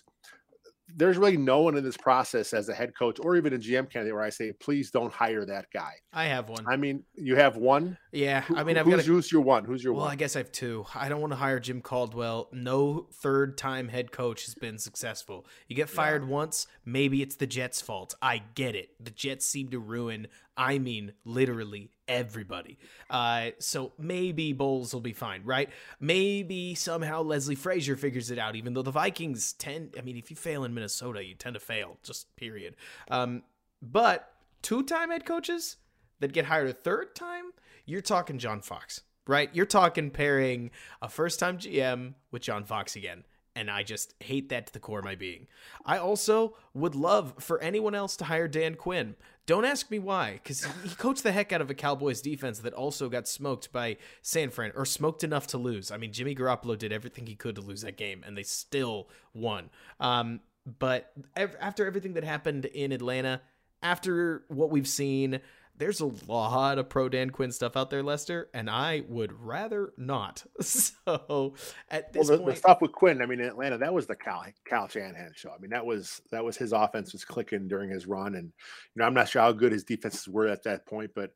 there's 0.96 1.18
really 1.18 1.36
no 1.36 1.60
one 1.60 1.76
in 1.76 1.84
this 1.84 1.96
process 1.96 2.52
as 2.52 2.68
a 2.68 2.74
head 2.74 2.92
coach 2.96 3.18
or 3.20 3.36
even 3.36 3.52
a 3.52 3.58
GM 3.58 3.90
candidate 3.90 4.14
where 4.14 4.22
I 4.22 4.30
say, 4.30 4.52
please 4.52 4.90
don't 4.90 5.12
hire 5.12 5.44
that 5.46 5.66
guy. 5.72 5.92
I 6.12 6.24
have 6.26 6.48
one. 6.48 6.64
I 6.68 6.76
mean, 6.76 7.04
you 7.14 7.36
have 7.36 7.56
one. 7.56 7.96
Yeah, 8.12 8.42
Who, 8.42 8.56
I 8.56 8.64
mean, 8.64 8.76
I've 8.76 8.86
who's, 8.86 8.96
got 8.96 9.04
a, 9.04 9.06
who's 9.06 9.32
your 9.32 9.42
one? 9.42 9.64
Who's 9.64 9.82
your 9.82 9.92
well, 9.92 10.00
one? 10.00 10.06
Well, 10.06 10.12
I 10.12 10.16
guess 10.16 10.36
I 10.36 10.40
have 10.40 10.52
two. 10.52 10.84
I 10.94 11.08
don't 11.08 11.20
want 11.20 11.32
to 11.32 11.36
hire 11.36 11.60
Jim 11.60 11.80
Caldwell. 11.80 12.48
No 12.52 13.06
third 13.22 13.58
time 13.58 13.88
head 13.88 14.12
coach 14.12 14.44
has 14.46 14.54
been 14.54 14.78
successful. 14.78 15.46
You 15.68 15.76
get 15.76 15.88
fired 15.88 16.22
yeah. 16.22 16.28
once, 16.28 16.66
maybe 16.84 17.22
it's 17.22 17.36
the 17.36 17.46
Jets' 17.46 17.80
fault. 17.80 18.14
I 18.20 18.42
get 18.54 18.74
it. 18.74 18.90
The 19.02 19.10
Jets 19.10 19.46
seem 19.46 19.70
to 19.70 19.78
ruin. 19.78 20.28
I 20.60 20.78
mean, 20.78 21.14
literally 21.24 21.90
everybody. 22.06 22.76
Uh, 23.08 23.52
so 23.60 23.92
maybe 23.98 24.52
Bowles 24.52 24.92
will 24.92 25.00
be 25.00 25.14
fine, 25.14 25.42
right? 25.42 25.70
Maybe 26.00 26.74
somehow 26.74 27.22
Leslie 27.22 27.54
Frazier 27.54 27.96
figures 27.96 28.30
it 28.30 28.38
out, 28.38 28.56
even 28.56 28.74
though 28.74 28.82
the 28.82 28.90
Vikings 28.90 29.54
tend, 29.54 29.94
I 29.98 30.02
mean, 30.02 30.18
if 30.18 30.28
you 30.28 30.36
fail 30.36 30.64
in 30.64 30.74
Minnesota, 30.74 31.24
you 31.24 31.34
tend 31.34 31.54
to 31.54 31.60
fail, 31.60 31.96
just 32.02 32.36
period. 32.36 32.76
Um, 33.10 33.42
but 33.80 34.34
two 34.60 34.82
time 34.82 35.10
head 35.10 35.24
coaches 35.24 35.78
that 36.18 36.34
get 36.34 36.44
hired 36.44 36.68
a 36.68 36.74
third 36.74 37.14
time, 37.14 37.52
you're 37.86 38.02
talking 38.02 38.38
John 38.38 38.60
Fox, 38.60 39.00
right? 39.26 39.48
You're 39.54 39.64
talking 39.64 40.10
pairing 40.10 40.72
a 41.00 41.08
first 41.08 41.40
time 41.40 41.56
GM 41.56 42.12
with 42.30 42.42
John 42.42 42.64
Fox 42.64 42.96
again 42.96 43.24
and 43.60 43.70
I 43.70 43.82
just 43.82 44.14
hate 44.20 44.48
that 44.48 44.66
to 44.68 44.72
the 44.72 44.80
core 44.80 45.00
of 45.00 45.04
my 45.04 45.14
being. 45.14 45.46
I 45.84 45.98
also 45.98 46.56
would 46.72 46.94
love 46.94 47.34
for 47.38 47.60
anyone 47.60 47.94
else 47.94 48.16
to 48.16 48.24
hire 48.24 48.48
Dan 48.48 48.74
Quinn. 48.74 49.16
Don't 49.44 49.66
ask 49.66 49.90
me 49.90 49.98
why, 49.98 50.40
because 50.42 50.64
he 50.82 50.94
coached 50.94 51.24
the 51.24 51.32
heck 51.32 51.52
out 51.52 51.60
of 51.60 51.68
a 51.68 51.74
Cowboys 51.74 52.22
defense 52.22 52.60
that 52.60 52.72
also 52.72 53.10
got 53.10 53.28
smoked 53.28 53.70
by 53.70 53.98
San 54.22 54.48
Fran, 54.48 54.72
or 54.74 54.86
smoked 54.86 55.22
enough 55.22 55.46
to 55.48 55.58
lose. 55.58 55.90
I 55.90 55.98
mean, 55.98 56.10
Jimmy 56.10 56.34
Garoppolo 56.34 56.78
did 56.78 56.90
everything 56.90 57.26
he 57.26 57.34
could 57.34 57.56
to 57.56 57.60
lose 57.60 57.82
that 57.82 57.98
game, 57.98 58.24
and 58.26 58.34
they 58.34 58.44
still 58.44 59.10
won. 59.34 59.68
Um, 59.98 60.40
but 60.78 61.12
after 61.36 61.86
everything 61.86 62.14
that 62.14 62.24
happened 62.24 62.64
in 62.64 62.92
Atlanta, 62.92 63.42
after 63.82 64.44
what 64.48 64.70
we've 64.70 64.88
seen, 64.88 65.40
there's 65.80 66.00
a 66.00 66.10
lot 66.28 66.78
of 66.78 66.90
pro 66.90 67.08
Dan 67.08 67.30
Quinn 67.30 67.50
stuff 67.50 67.74
out 67.74 67.88
there, 67.88 68.02
Lester, 68.02 68.50
and 68.52 68.68
I 68.68 69.02
would 69.08 69.32
rather 69.32 69.92
not. 69.96 70.44
So 70.60 71.54
at 71.88 72.12
this 72.12 72.28
well, 72.28 72.38
the, 72.38 72.44
point, 72.44 72.54
the 72.54 72.60
stuff 72.60 72.80
with 72.80 72.92
Quinn, 72.92 73.22
I 73.22 73.26
mean, 73.26 73.40
in 73.40 73.46
Atlanta, 73.46 73.78
that 73.78 73.92
was 73.92 74.06
the 74.06 74.14
Cal 74.14 74.44
Cal 74.66 74.88
Shanahan 74.88 75.32
show. 75.34 75.50
I 75.50 75.58
mean, 75.58 75.70
that 75.70 75.84
was 75.84 76.20
that 76.30 76.44
was 76.44 76.56
his 76.56 76.72
offense 76.72 77.12
was 77.12 77.24
clicking 77.24 77.66
during 77.66 77.90
his 77.90 78.06
run, 78.06 78.34
and 78.34 78.44
you 78.44 79.00
know, 79.00 79.06
I'm 79.06 79.14
not 79.14 79.28
sure 79.28 79.42
how 79.42 79.52
good 79.52 79.72
his 79.72 79.84
defenses 79.84 80.28
were 80.28 80.46
at 80.46 80.62
that 80.64 80.86
point, 80.86 81.10
but 81.14 81.32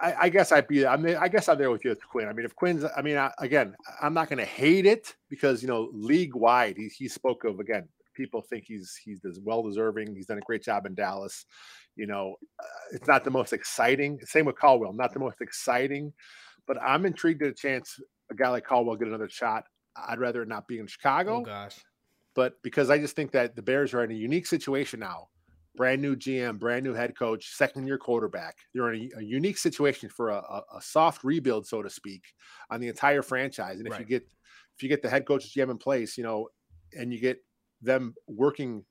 I, 0.00 0.14
I 0.22 0.28
guess 0.28 0.52
I'd 0.52 0.66
be. 0.66 0.86
I 0.86 0.96
mean, 0.96 1.16
I 1.16 1.28
guess 1.28 1.48
I'm 1.48 1.58
there 1.58 1.70
with 1.70 1.84
you 1.84 1.90
with 1.90 2.06
Quinn. 2.06 2.28
I 2.28 2.32
mean, 2.32 2.44
if 2.44 2.56
Quinn's, 2.56 2.84
I 2.96 3.02
mean, 3.02 3.16
I, 3.16 3.30
again, 3.38 3.74
I'm 4.02 4.14
not 4.14 4.28
going 4.28 4.38
to 4.38 4.44
hate 4.44 4.86
it 4.86 5.14
because 5.30 5.62
you 5.62 5.68
know, 5.68 5.90
league 5.92 6.34
wide, 6.34 6.76
he 6.76 6.88
he 6.88 7.08
spoke 7.08 7.44
of 7.44 7.60
again 7.60 7.88
people 8.16 8.42
think 8.42 8.64
he's 8.66 8.98
he's 9.02 9.20
well 9.42 9.62
deserving. 9.62 10.14
He's 10.14 10.26
done 10.26 10.38
a 10.38 10.42
great 10.42 10.62
job 10.62 10.86
in 10.86 10.94
Dallas. 10.94 11.44
You 11.94 12.06
know, 12.06 12.36
uh, 12.60 12.66
it's 12.92 13.06
not 13.06 13.24
the 13.24 13.30
most 13.30 13.52
exciting. 13.52 14.18
Same 14.24 14.46
with 14.46 14.58
Caldwell, 14.58 14.92
not 14.92 15.12
the 15.12 15.20
most 15.20 15.40
exciting, 15.40 16.12
but 16.66 16.80
I'm 16.82 17.06
intrigued 17.06 17.42
at 17.42 17.50
a 17.50 17.54
chance 17.54 17.98
a 18.30 18.34
guy 18.34 18.48
like 18.48 18.64
Caldwell 18.64 18.96
get 18.96 19.08
another 19.08 19.28
shot. 19.28 19.64
I'd 19.96 20.18
rather 20.18 20.42
it 20.42 20.48
not 20.48 20.66
be 20.68 20.78
in 20.78 20.86
Chicago. 20.86 21.38
Oh 21.38 21.42
gosh. 21.42 21.76
But 22.34 22.54
because 22.62 22.90
I 22.90 22.98
just 22.98 23.16
think 23.16 23.32
that 23.32 23.56
the 23.56 23.62
Bears 23.62 23.94
are 23.94 24.04
in 24.04 24.10
a 24.10 24.14
unique 24.14 24.46
situation 24.46 25.00
now 25.00 25.28
brand 25.76 26.00
new 26.02 26.16
GM, 26.16 26.58
brand 26.58 26.82
new 26.84 26.94
head 26.94 27.16
coach, 27.16 27.54
second 27.54 27.86
year 27.86 27.98
quarterback. 27.98 28.56
They're 28.74 28.92
in 28.92 29.10
a, 29.14 29.18
a 29.18 29.22
unique 29.22 29.58
situation 29.58 30.08
for 30.08 30.30
a, 30.30 30.36
a, 30.36 30.62
a, 30.76 30.82
soft 30.82 31.22
rebuild, 31.22 31.66
so 31.66 31.82
to 31.82 31.90
speak, 31.90 32.22
on 32.70 32.80
the 32.80 32.88
entire 32.88 33.22
franchise. 33.22 33.78
And 33.78 33.86
if 33.86 33.92
right. 33.92 34.00
you 34.00 34.06
get 34.06 34.26
if 34.76 34.82
you 34.82 34.88
get 34.88 35.02
the 35.02 35.08
head 35.08 35.26
coach 35.26 35.54
GM 35.54 35.70
in 35.70 35.78
place, 35.78 36.18
you 36.18 36.24
know, 36.24 36.48
and 36.92 37.12
you 37.12 37.20
get 37.20 37.38
them 37.82 38.14
working 38.26 38.84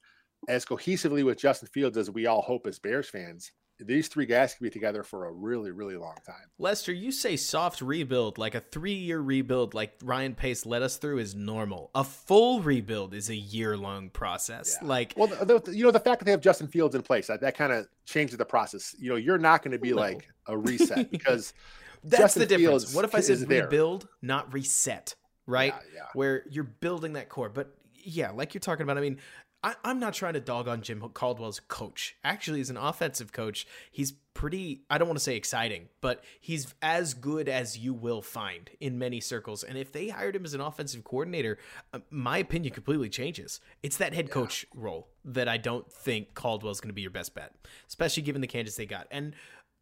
as 0.47 0.65
cohesively 0.65 1.23
with 1.23 1.37
Justin 1.39 1.69
Fields 1.73 1.97
as 1.97 2.09
we 2.09 2.25
all 2.25 2.41
hope 2.41 2.67
as 2.67 2.79
Bears 2.79 3.09
fans, 3.09 3.51
these 3.79 4.07
three 4.07 4.25
guys 4.25 4.53
can 4.53 4.63
be 4.63 4.69
together 4.69 5.03
for 5.03 5.25
a 5.25 5.31
really, 5.31 5.71
really 5.71 5.97
long 5.97 6.15
time. 6.25 6.47
Lester, 6.57 6.93
you 6.93 7.11
say 7.11 7.35
soft 7.35 7.81
rebuild, 7.81 8.37
like 8.37 8.55
a 8.55 8.61
three 8.61 8.93
year 8.93 9.19
rebuild, 9.19 9.73
like 9.73 9.93
Ryan 10.01 10.33
Pace 10.33 10.65
led 10.65 10.81
us 10.81 10.97
through, 10.97 11.19
is 11.19 11.35
normal. 11.35 11.91
A 11.93 12.03
full 12.03 12.61
rebuild 12.61 13.13
is 13.13 13.29
a 13.29 13.35
year 13.35 13.75
long 13.75 14.09
process. 14.09 14.77
Yeah. 14.81 14.87
Like, 14.87 15.13
well, 15.17 15.27
the, 15.27 15.59
the, 15.59 15.75
you 15.75 15.83
know, 15.83 15.91
the 15.91 15.99
fact 15.99 16.19
that 16.19 16.25
they 16.25 16.31
have 16.31 16.41
Justin 16.41 16.67
Fields 16.67 16.95
in 16.95 17.01
place 17.01 17.27
that, 17.27 17.41
that 17.41 17.57
kind 17.57 17.73
of 17.73 17.87
changes 18.05 18.37
the 18.37 18.45
process. 18.45 18.95
You 18.97 19.09
know, 19.09 19.17
you're 19.17 19.37
not 19.37 19.61
going 19.61 19.73
to 19.73 19.79
be 19.79 19.91
no. 19.91 19.97
like 19.97 20.29
a 20.47 20.57
reset 20.57 21.11
because 21.11 21.53
that's 22.03 22.21
Justin 22.21 22.41
the 22.41 22.45
difference. 22.45 22.83
Fields 22.83 22.95
what 22.95 23.03
if 23.03 23.13
I 23.13 23.19
said 23.19 23.39
rebuild, 23.49 24.03
there. 24.03 24.09
not 24.21 24.53
reset? 24.53 25.15
Right, 25.47 25.75
yeah, 25.75 25.89
yeah. 25.93 26.01
where 26.13 26.43
you're 26.49 26.63
building 26.63 27.13
that 27.13 27.29
core, 27.29 27.49
but 27.49 27.75
yeah, 28.05 28.31
like 28.31 28.53
you're 28.53 28.61
talking 28.61 28.83
about. 28.83 28.97
I 28.97 29.01
mean, 29.01 29.19
I, 29.65 29.75
am 29.83 29.99
not 29.99 30.13
trying 30.13 30.33
to 30.33 30.39
dog 30.39 30.67
on 30.67 30.81
Jim 30.83 31.01
Caldwell's 31.13 31.59
coach. 31.59 32.15
Actually, 32.23 32.61
as 32.61 32.69
an 32.69 32.77
offensive 32.77 33.31
coach, 33.31 33.65
he's 33.91 34.13
pretty, 34.35 34.83
I 34.91 34.99
don't 34.99 35.07
want 35.07 35.17
to 35.17 35.23
say 35.23 35.35
exciting, 35.35 35.89
but 36.01 36.23
he's 36.39 36.75
as 36.83 37.15
good 37.15 37.49
as 37.49 37.75
you 37.75 37.93
will 37.93 38.21
find 38.21 38.69
in 38.79 38.99
many 38.99 39.19
circles. 39.19 39.63
And 39.63 39.75
if 39.75 39.91
they 39.91 40.09
hired 40.09 40.35
him 40.35 40.45
as 40.45 40.53
an 40.53 40.61
offensive 40.61 41.03
coordinator, 41.03 41.57
uh, 41.93 41.99
my 42.11 42.37
opinion 42.37 42.75
completely 42.75 43.09
changes. 43.09 43.59
It's 43.81 43.97
that 43.97 44.13
head 44.13 44.29
coach 44.29 44.67
yeah. 44.71 44.81
role 44.83 45.07
that 45.23 45.47
I 45.47 45.57
don't 45.57 45.91
think 45.91 46.35
Caldwell's 46.35 46.79
going 46.79 46.89
to 46.89 46.93
be 46.93 47.01
your 47.01 47.09
best 47.09 47.33
bet, 47.33 47.55
especially 47.87 48.21
given 48.21 48.41
the 48.41 48.47
candidates 48.47 48.77
they 48.77 48.85
got. 48.85 49.07
And 49.09 49.33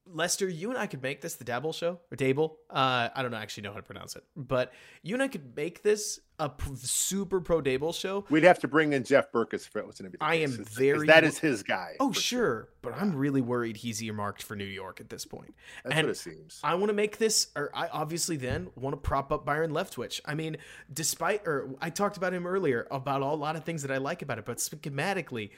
Lester, 0.06 0.48
you 0.48 0.70
and 0.70 0.78
I 0.78 0.88
could 0.88 1.02
make 1.02 1.22
this 1.22 1.36
the 1.36 1.46
Dabble 1.46 1.74
Show 1.74 2.00
or 2.12 2.18
Dable. 2.18 2.56
Uh, 2.70 3.10
I 3.14 3.22
don't 3.22 3.32
know, 3.32 3.38
actually 3.38 3.64
know 3.64 3.72
how 3.72 3.78
to 3.78 3.84
pronounce 3.84 4.16
it, 4.16 4.24
but 4.36 4.74
you 5.02 5.14
and 5.14 5.24
I 5.24 5.28
could 5.28 5.56
make 5.56 5.82
this 5.82 6.20
a 6.44 6.52
super 6.76 7.40
pro 7.40 7.62
Daboll 7.62 7.94
show. 7.94 8.26
We'd 8.30 8.44
have 8.44 8.60
to 8.60 8.68
bring 8.68 8.94
in 8.94 9.04
Jeff 9.04 9.32
Berckes 9.32 9.68
for 9.68 9.80
it 9.80 9.88
was 9.88 9.98
going 9.98 10.12
to 10.12 10.18
be. 10.18 10.22
I 10.22 10.36
am 10.36 10.52
very 10.52 11.08
that 11.08 11.24
is 11.24 11.38
his 11.40 11.64
guy. 11.64 11.96
Oh 12.00 12.12
sure, 12.12 12.22
sure. 12.22 12.70
but. 12.82 12.94
I'm 12.94 13.16
really 13.16 13.42
worried 13.42 13.78
he's 13.78 14.02
earmarked 14.02 14.44
for 14.44 14.56
New 14.56 14.64
York 14.64 15.00
at 15.00 15.10
this 15.10 15.26
point. 15.26 15.54
That's 15.84 15.96
and 15.96 16.08
what 16.08 16.12
it 16.12 16.20
seems. 16.20 16.60
I 16.64 16.76
want 16.76 16.90
to 16.90 16.94
make 16.94 17.18
this, 17.18 17.48
or 17.56 17.72
I 17.74 17.88
obviously 17.88 18.38
then 18.38 18.70
want 18.76 18.94
to 18.94 18.98
prop 18.98 19.32
up 19.32 19.46
Byron 19.46 19.72
Leftwich. 19.72 20.22
I 20.26 20.36
mean, 20.36 20.58
despite, 20.92 21.48
or 21.48 21.70
I 21.82 21.90
talked 21.90 22.18
about 22.18 22.34
him 22.34 22.46
earlier 22.46 22.88
about 22.92 23.22
a 23.22 23.26
lot 23.26 23.56
of 23.56 23.64
things 23.64 23.82
that 23.82 23.92
I 23.92 23.98
like 23.98 24.22
about 24.22 24.38
it, 24.38 24.46
but 24.46 24.58
schematically, 24.58 25.52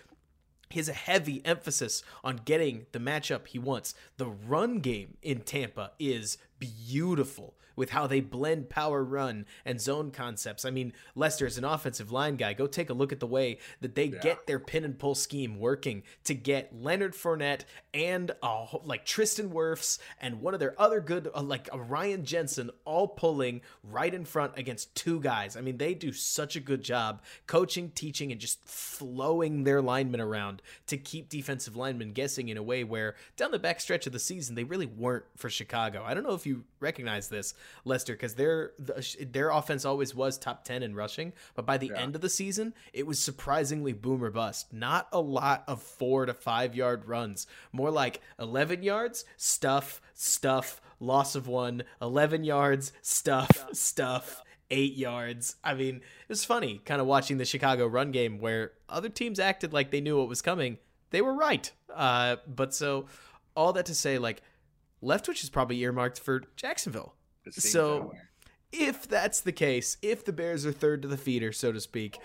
a 0.76 0.94
heavy 0.94 1.42
emphasis 1.46 2.04
on 2.24 2.42
getting 2.44 2.86
the 2.92 3.00
matchup 3.00 3.48
he 3.48 3.60
wants. 3.60 3.94
The 4.18 4.28
run 4.28 4.80
game 4.80 5.18
in 5.22 5.42
Tampa 5.42 5.92
is 6.00 6.38
beautiful 6.60 7.56
with 7.76 7.90
how 7.90 8.08
they 8.08 8.22
blend 8.22 8.70
power 8.70 9.04
run 9.04 9.46
and 9.66 9.80
zone 9.80 10.12
concepts. 10.12 10.66
I 10.66 10.72
mean, 10.72 10.94
Lester 11.16 11.46
is 11.46 11.58
an 11.58 11.66
offensive 11.66 12.12
line 12.12 12.36
guy. 12.36 12.54
Go 12.54 12.68
take 12.68 12.90
a 12.90 12.94
look 12.94 13.12
at 13.12 13.20
the 13.20 13.28
way 13.28 13.60
that 13.82 13.96
they 13.96 14.06
yeah. 14.06 14.20
get 14.20 14.48
their 14.48 14.60
pin 14.60 14.84
and 14.84 14.98
pull 14.98 15.16
scheme 15.16 15.60
working 15.60 16.04
to 16.24 16.34
get 16.34 16.74
Leonard 16.74 17.14
Fournette 17.14 17.62
and 17.94 18.32
uh, 18.42 18.66
like 18.84 19.06
Tristan 19.06 19.50
Wirfs 19.50 20.00
and 20.20 20.42
one 20.42 20.54
of 20.54 20.60
their 20.60 20.80
other 20.80 21.00
good, 21.00 21.30
uh, 21.34 21.42
like 21.42 21.70
uh, 21.74 21.80
Ryan 21.80 22.26
Jensen, 22.26 22.70
all 22.86 23.08
pulling 23.08 23.62
right 23.84 24.14
in 24.14 24.26
front 24.26 24.54
against 24.58 24.94
two 24.96 25.20
guys. 25.20 25.58
I 25.58 25.62
mean, 25.62 25.78
they 25.78 25.94
do 25.94 26.12
such 26.12 26.56
a 26.56 26.60
good 26.60 26.84
job 26.84 27.22
coaching, 27.48 27.92
teaching, 27.92 28.32
and 28.32 28.42
just 28.42 28.64
flowing 28.66 29.64
their 29.64 29.82
linemen 29.82 30.22
around 30.22 30.62
to 30.88 30.98
keep 30.98 31.30
defensive 31.30 31.76
linemen 31.76 32.14
guessing 32.14 32.50
in 32.50 32.58
a 32.58 32.64
way 32.64 32.84
where 32.84 33.16
down 33.38 33.52
the 33.52 33.60
back 33.60 33.80
stretch 33.80 34.08
of 34.08 34.14
the 34.14 34.20
season, 34.20 34.56
they 34.56 34.64
really 34.64 34.86
weren't 34.86 35.26
for 35.36 35.50
Chicago. 35.50 36.04
I 36.06 36.14
don't 36.14 36.24
know 36.24 36.34
if 36.34 36.45
you 36.46 36.64
recognize 36.80 37.28
this, 37.28 37.54
Lester, 37.84 38.14
because 38.14 38.36
their 38.36 38.72
their 39.20 39.50
offense 39.50 39.86
always 39.86 40.14
was 40.14 40.38
top 40.38 40.64
ten 40.64 40.84
in 40.84 40.96
rushing, 40.96 41.34
but 41.56 41.66
by 41.66 41.78
the 41.78 41.88
yeah. 41.88 42.02
end 42.02 42.16
of 42.16 42.22
the 42.22 42.30
season, 42.30 42.74
it 42.94 43.08
was 43.08 43.20
surprisingly 43.20 43.94
boomer 43.94 44.32
bust. 44.32 44.74
Not 44.74 45.08
a 45.12 45.20
lot 45.22 45.64
of 45.68 45.82
four 45.82 46.26
to 46.26 46.34
five 46.34 46.76
yard 46.76 47.08
runs, 47.08 47.48
more 47.72 47.92
like 47.92 48.22
eleven 48.40 48.84
yards, 48.84 49.26
stuff, 49.38 50.02
stuff, 50.14 50.82
loss 51.00 51.36
of 51.36 51.48
one, 51.48 51.84
11 52.02 52.44
yards, 52.44 52.92
stuff, 53.02 53.68
stuff. 53.74 54.42
Eight 54.72 54.96
yards. 54.96 55.58
I 55.64 55.76
mean, 55.76 55.98
it 55.98 56.30
was 56.30 56.44
funny 56.44 56.82
kind 56.86 57.00
of 57.00 57.06
watching 57.06 57.38
the 57.38 57.46
Chicago 57.46 57.86
run 57.86 58.12
game 58.12 58.40
where 58.40 58.72
other 58.90 59.10
teams 59.10 59.40
acted 59.40 59.74
like 59.74 59.92
they 59.92 60.02
knew 60.02 60.18
what 60.18 60.28
was 60.28 60.42
coming. 60.42 60.80
They 61.12 61.22
were 61.22 61.36
right. 61.36 61.72
Uh, 61.94 62.38
but 62.48 62.74
so, 62.74 63.06
all 63.56 63.74
that 63.74 63.86
to 63.86 63.96
say, 63.96 64.18
like, 64.18 64.42
Leftwich 65.04 65.44
is 65.44 65.50
probably 65.50 65.80
earmarked 65.82 66.20
for 66.20 66.44
Jacksonville. 66.56 67.16
So, 67.52 68.14
if 68.72 69.08
that's 69.08 69.40
the 69.42 69.52
case, 69.52 69.98
if 70.02 70.26
the 70.26 70.34
Bears 70.34 70.66
are 70.66 70.72
third 70.72 71.02
to 71.04 71.08
the 71.08 71.18
feeder, 71.18 71.52
so 71.52 71.72
to 71.72 71.80
speak, 71.80 72.18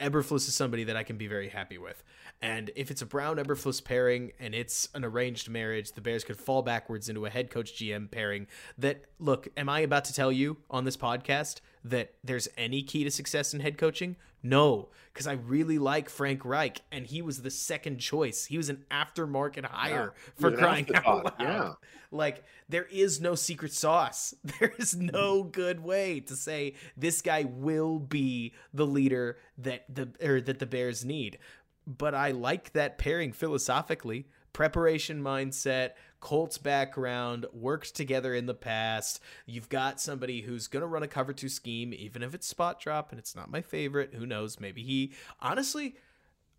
Eberflus 0.00 0.48
is 0.48 0.54
somebody 0.54 0.84
that 0.84 0.96
I 0.96 1.02
can 1.02 1.16
be 1.16 1.26
very 1.26 1.48
happy 1.48 1.76
with. 1.76 2.02
And 2.40 2.70
if 2.74 2.90
it's 2.90 3.02
a 3.02 3.06
Brown 3.06 3.36
Eberflus 3.36 3.84
pairing 3.84 4.32
and 4.40 4.54
it's 4.54 4.88
an 4.94 5.04
arranged 5.04 5.50
marriage, 5.50 5.92
the 5.92 6.00
Bears 6.00 6.24
could 6.24 6.38
fall 6.38 6.62
backwards 6.62 7.10
into 7.10 7.26
a 7.26 7.30
head 7.30 7.50
coach 7.50 7.74
GM 7.74 8.10
pairing. 8.10 8.46
That, 8.78 9.04
look, 9.18 9.48
am 9.58 9.68
I 9.68 9.80
about 9.80 10.06
to 10.06 10.14
tell 10.14 10.32
you 10.32 10.56
on 10.70 10.84
this 10.84 10.96
podcast 10.96 11.60
that 11.84 12.14
there's 12.24 12.48
any 12.56 12.82
key 12.82 13.04
to 13.04 13.10
success 13.10 13.52
in 13.52 13.60
head 13.60 13.76
coaching? 13.76 14.16
No, 14.42 14.88
because 15.12 15.26
I 15.26 15.32
really 15.32 15.78
like 15.78 16.08
Frank 16.08 16.44
Reich, 16.44 16.80
and 16.90 17.06
he 17.06 17.20
was 17.20 17.42
the 17.42 17.50
second 17.50 17.98
choice. 17.98 18.46
He 18.46 18.56
was 18.56 18.70
an 18.70 18.84
aftermarket 18.90 19.66
hire 19.66 20.14
yeah, 20.14 20.32
for 20.40 20.52
crying 20.52 20.88
out 20.94 21.24
loud. 21.24 21.34
Yeah. 21.38 21.72
Like 22.10 22.44
there 22.68 22.86
is 22.90 23.20
no 23.20 23.34
secret 23.34 23.72
sauce. 23.72 24.34
There 24.60 24.72
is 24.78 24.96
no 24.96 25.42
good 25.42 25.80
way 25.80 26.20
to 26.20 26.36
say 26.36 26.74
this 26.96 27.22
guy 27.22 27.44
will 27.44 27.98
be 27.98 28.52
the 28.74 28.86
leader 28.86 29.38
that 29.58 29.84
the 29.94 30.08
or 30.22 30.40
that 30.40 30.58
the 30.58 30.66
Bears 30.66 31.04
need. 31.04 31.38
But 31.86 32.14
I 32.14 32.30
like 32.32 32.72
that 32.72 32.98
pairing 32.98 33.32
philosophically. 33.32 34.26
Preparation 34.52 35.22
mindset, 35.22 35.90
Colts 36.20 36.58
background, 36.58 37.46
worked 37.52 37.94
together 37.94 38.34
in 38.34 38.46
the 38.46 38.54
past. 38.54 39.20
You've 39.46 39.68
got 39.68 40.00
somebody 40.00 40.42
who's 40.42 40.66
going 40.66 40.82
to 40.82 40.86
run 40.86 41.02
a 41.02 41.08
cover 41.08 41.32
two 41.32 41.48
scheme, 41.48 41.92
even 41.92 42.22
if 42.22 42.34
it's 42.34 42.46
spot 42.46 42.80
drop 42.80 43.10
and 43.10 43.18
it's 43.18 43.34
not 43.34 43.50
my 43.50 43.62
favorite. 43.62 44.14
Who 44.14 44.26
knows? 44.26 44.60
Maybe 44.60 44.82
he, 44.82 45.12
honestly, 45.40 45.96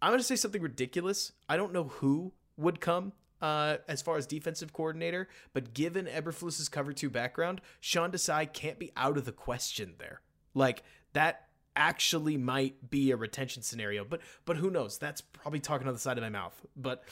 I'm 0.02 0.10
going 0.10 0.20
to 0.20 0.26
say 0.26 0.36
something 0.36 0.62
ridiculous. 0.62 1.32
I 1.48 1.58
don't 1.58 1.74
know 1.74 1.86
who 1.86 2.34
would 2.58 2.80
come 2.80 3.14
uh, 3.42 3.78
as 3.88 4.02
far 4.02 4.18
as 4.18 4.28
defensive 4.28 4.74
coordinator, 4.74 5.28
but 5.54 5.74
given 5.74 6.06
Eberflus's 6.06 6.70
cover 6.70 6.94
two 6.94 7.10
background, 7.10 7.62
Sean 7.80 8.12
Desai 8.12 8.52
can't 8.52 8.80
be 8.80 8.92
out 8.96 9.18
of 9.18 9.26
the 9.26 9.32
question 9.32 9.96
there. 9.98 10.22
Like 10.54 10.84
that 11.14 11.48
actually 11.76 12.38
might 12.38 12.90
be 12.90 13.12
a 13.12 13.16
retention 13.16 13.64
scenario, 13.64 14.04
but 14.04 14.22
but 14.46 14.58
who 14.58 14.70
knows? 14.70 14.98
That's 14.98 15.22
probably 15.22 15.60
talking 15.60 15.88
on 15.88 15.94
the 15.94 16.00
side 16.00 16.18
of 16.18 16.24
my 16.24 16.30
mouth. 16.30 16.60
But 16.76 17.04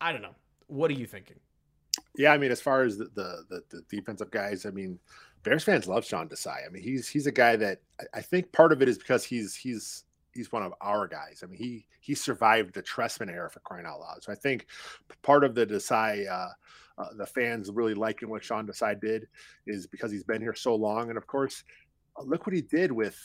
I 0.00 0.12
don't 0.12 0.22
know. 0.22 0.34
What 0.66 0.90
are 0.90 0.94
you 0.94 1.06
thinking? 1.06 1.40
Yeah, 2.16 2.32
I 2.32 2.38
mean, 2.38 2.52
as 2.52 2.60
far 2.60 2.82
as 2.82 2.96
the, 2.96 3.08
the 3.14 3.62
the, 3.70 3.82
defensive 3.88 4.30
guys, 4.30 4.66
I 4.66 4.70
mean, 4.70 4.98
Bears 5.42 5.64
fans 5.64 5.88
love 5.88 6.04
Sean 6.04 6.28
Desai. 6.28 6.66
I 6.66 6.70
mean, 6.70 6.82
he's 6.82 7.08
he's 7.08 7.26
a 7.26 7.32
guy 7.32 7.56
that 7.56 7.80
I, 8.14 8.20
think 8.20 8.52
part 8.52 8.72
of 8.72 8.82
it 8.82 8.88
is 8.88 8.98
because 8.98 9.24
he's 9.24 9.54
he's 9.54 10.04
he's 10.32 10.52
one 10.52 10.62
of 10.62 10.72
our 10.80 11.08
guys. 11.08 11.42
I 11.42 11.46
mean, 11.46 11.58
he 11.58 11.86
he 12.00 12.14
survived 12.14 12.74
the 12.74 12.82
Trestman 12.82 13.30
era 13.30 13.50
for 13.50 13.60
crying 13.60 13.86
out 13.86 14.00
loud. 14.00 14.22
So 14.22 14.30
I 14.30 14.36
think 14.36 14.66
part 15.22 15.42
of 15.42 15.54
the 15.54 15.66
Desai, 15.66 16.30
uh, 16.30 16.48
uh, 16.98 17.08
the 17.16 17.26
fans 17.26 17.70
really 17.72 17.94
liking 17.94 18.28
what 18.28 18.44
Sean 18.44 18.66
Desai 18.66 19.00
did 19.00 19.26
is 19.66 19.86
because 19.86 20.12
he's 20.12 20.24
been 20.24 20.40
here 20.40 20.54
so 20.54 20.74
long, 20.74 21.08
and 21.08 21.18
of 21.18 21.26
course, 21.26 21.64
uh, 22.16 22.22
look 22.22 22.46
what 22.46 22.54
he 22.54 22.62
did 22.62 22.92
with. 22.92 23.18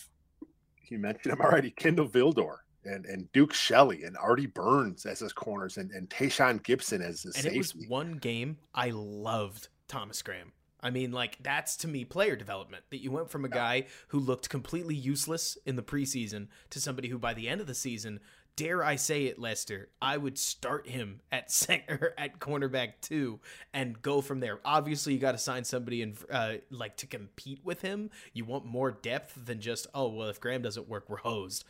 You 0.90 0.98
mentioned 0.98 1.34
him 1.34 1.42
already, 1.42 1.70
Kindle 1.70 2.10
Vildor 2.10 2.58
and, 2.90 3.06
and 3.06 3.32
Duke 3.32 3.54
Shelley 3.54 4.04
and 4.04 4.18
Artie 4.18 4.48
Burns 4.48 5.06
as 5.06 5.20
his 5.20 5.34
corners 5.34 5.78
and, 5.78 5.92
and 5.92 6.10
Tashaun 6.10 6.62
Gipson 6.62 7.02
as 7.02 7.24
his 7.24 7.36
and 7.36 7.44
safety. 7.44 7.56
it 7.56 7.58
was 7.58 7.76
one 7.88 8.14
game 8.14 8.58
I 8.74 8.92
loved 8.92 9.70
Thomas 9.88 10.22
Graham. 10.22 10.54
I 10.82 10.92
mean, 10.92 11.12
like 11.12 11.38
that's 11.44 11.76
to 11.78 11.88
me 11.88 12.06
player 12.06 12.36
development 12.36 12.86
that 12.90 13.02
you 13.02 13.12
went 13.12 13.30
from 13.30 13.44
a 13.44 13.50
guy 13.50 13.88
who 14.10 14.20
looked 14.20 14.50
completely 14.50 14.96
useless 14.96 15.58
in 15.66 15.76
the 15.76 15.84
preseason 15.84 16.48
to 16.70 16.80
somebody 16.80 17.10
who 17.10 17.20
by 17.20 17.34
the 17.34 17.50
end 17.50 17.60
of 17.60 17.68
the 17.68 17.76
season 17.76 18.22
dare 18.60 18.84
I 18.84 18.97
say 18.97 19.28
it, 19.28 19.39
Lester, 19.39 19.88
I 20.01 20.18
would 20.18 20.38
start 20.38 20.86
him 20.86 21.22
at 21.32 21.49
center 21.51 22.14
at 22.18 22.39
cornerback 22.39 22.93
two 23.01 23.39
and 23.74 23.99
go 24.01 24.20
from 24.20 24.41
there. 24.41 24.60
Obviously, 24.66 25.14
you 25.14 25.20
got 25.20 25.32
to 25.32 25.38
sign 25.38 25.64
somebody 25.64 26.01
and 26.01 26.18
uh, 26.30 26.55
like 26.70 26.97
to 26.97 27.07
compete 27.07 27.62
with 27.64 27.82
him. 27.82 28.10
You 28.34 28.43
want 28.43 28.66
more 28.66 28.91
depth 28.91 29.45
than 29.45 29.62
just 29.62 29.88
oh 29.93 30.10
well, 30.10 30.28
if 30.28 30.41
Graham 30.41 30.62
doesn't 30.62 30.89
work, 30.89 31.05
we're 31.07 31.18
hosed. 31.18 31.64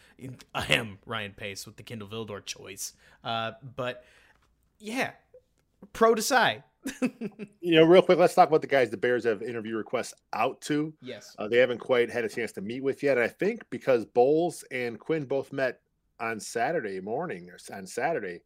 I 0.55 0.65
am 0.73 0.97
Ryan 1.05 1.33
Pace 1.33 1.67
with 1.67 1.77
the 1.77 1.83
Kindle 1.83 2.07
Vildor 2.07 2.43
choice, 2.43 2.93
uh, 3.23 3.51
but 3.75 4.03
yeah, 4.79 5.11
pro 5.93 6.15
Desai. 6.15 6.63
you 7.61 7.75
know, 7.75 7.83
real 7.83 8.01
quick, 8.01 8.17
let's 8.17 8.33
talk 8.33 8.47
about 8.47 8.61
the 8.61 8.67
guys 8.67 8.89
the 8.89 8.97
Bears 8.97 9.25
have 9.25 9.43
interview 9.43 9.75
requests 9.75 10.15
out 10.33 10.59
to. 10.61 10.91
Yes. 11.01 11.35
Uh, 11.37 11.47
they 11.47 11.57
haven't 11.57 11.79
quite 11.79 12.09
had 12.09 12.25
a 12.25 12.29
chance 12.29 12.51
to 12.53 12.61
meet 12.61 12.81
with 12.81 13.03
yet. 13.03 13.19
I 13.19 13.27
think 13.27 13.69
because 13.69 14.05
Bowles 14.05 14.63
and 14.71 14.97
Quinn 14.97 15.25
both 15.25 15.53
met 15.53 15.81
on 16.19 16.39
Saturday 16.39 16.99
morning 16.99 17.49
or 17.49 17.57
on 17.75 17.87
Saturday, 17.87 18.41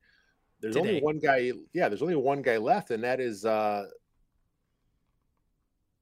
there's 0.59 0.75
Today. 0.75 0.89
only 0.89 1.01
one 1.01 1.19
guy. 1.19 1.51
Yeah, 1.73 1.89
there's 1.89 2.01
only 2.01 2.15
one 2.15 2.41
guy 2.41 2.57
left, 2.57 2.91
and 2.91 3.03
that 3.03 3.19
is 3.19 3.45
uh, 3.45 3.85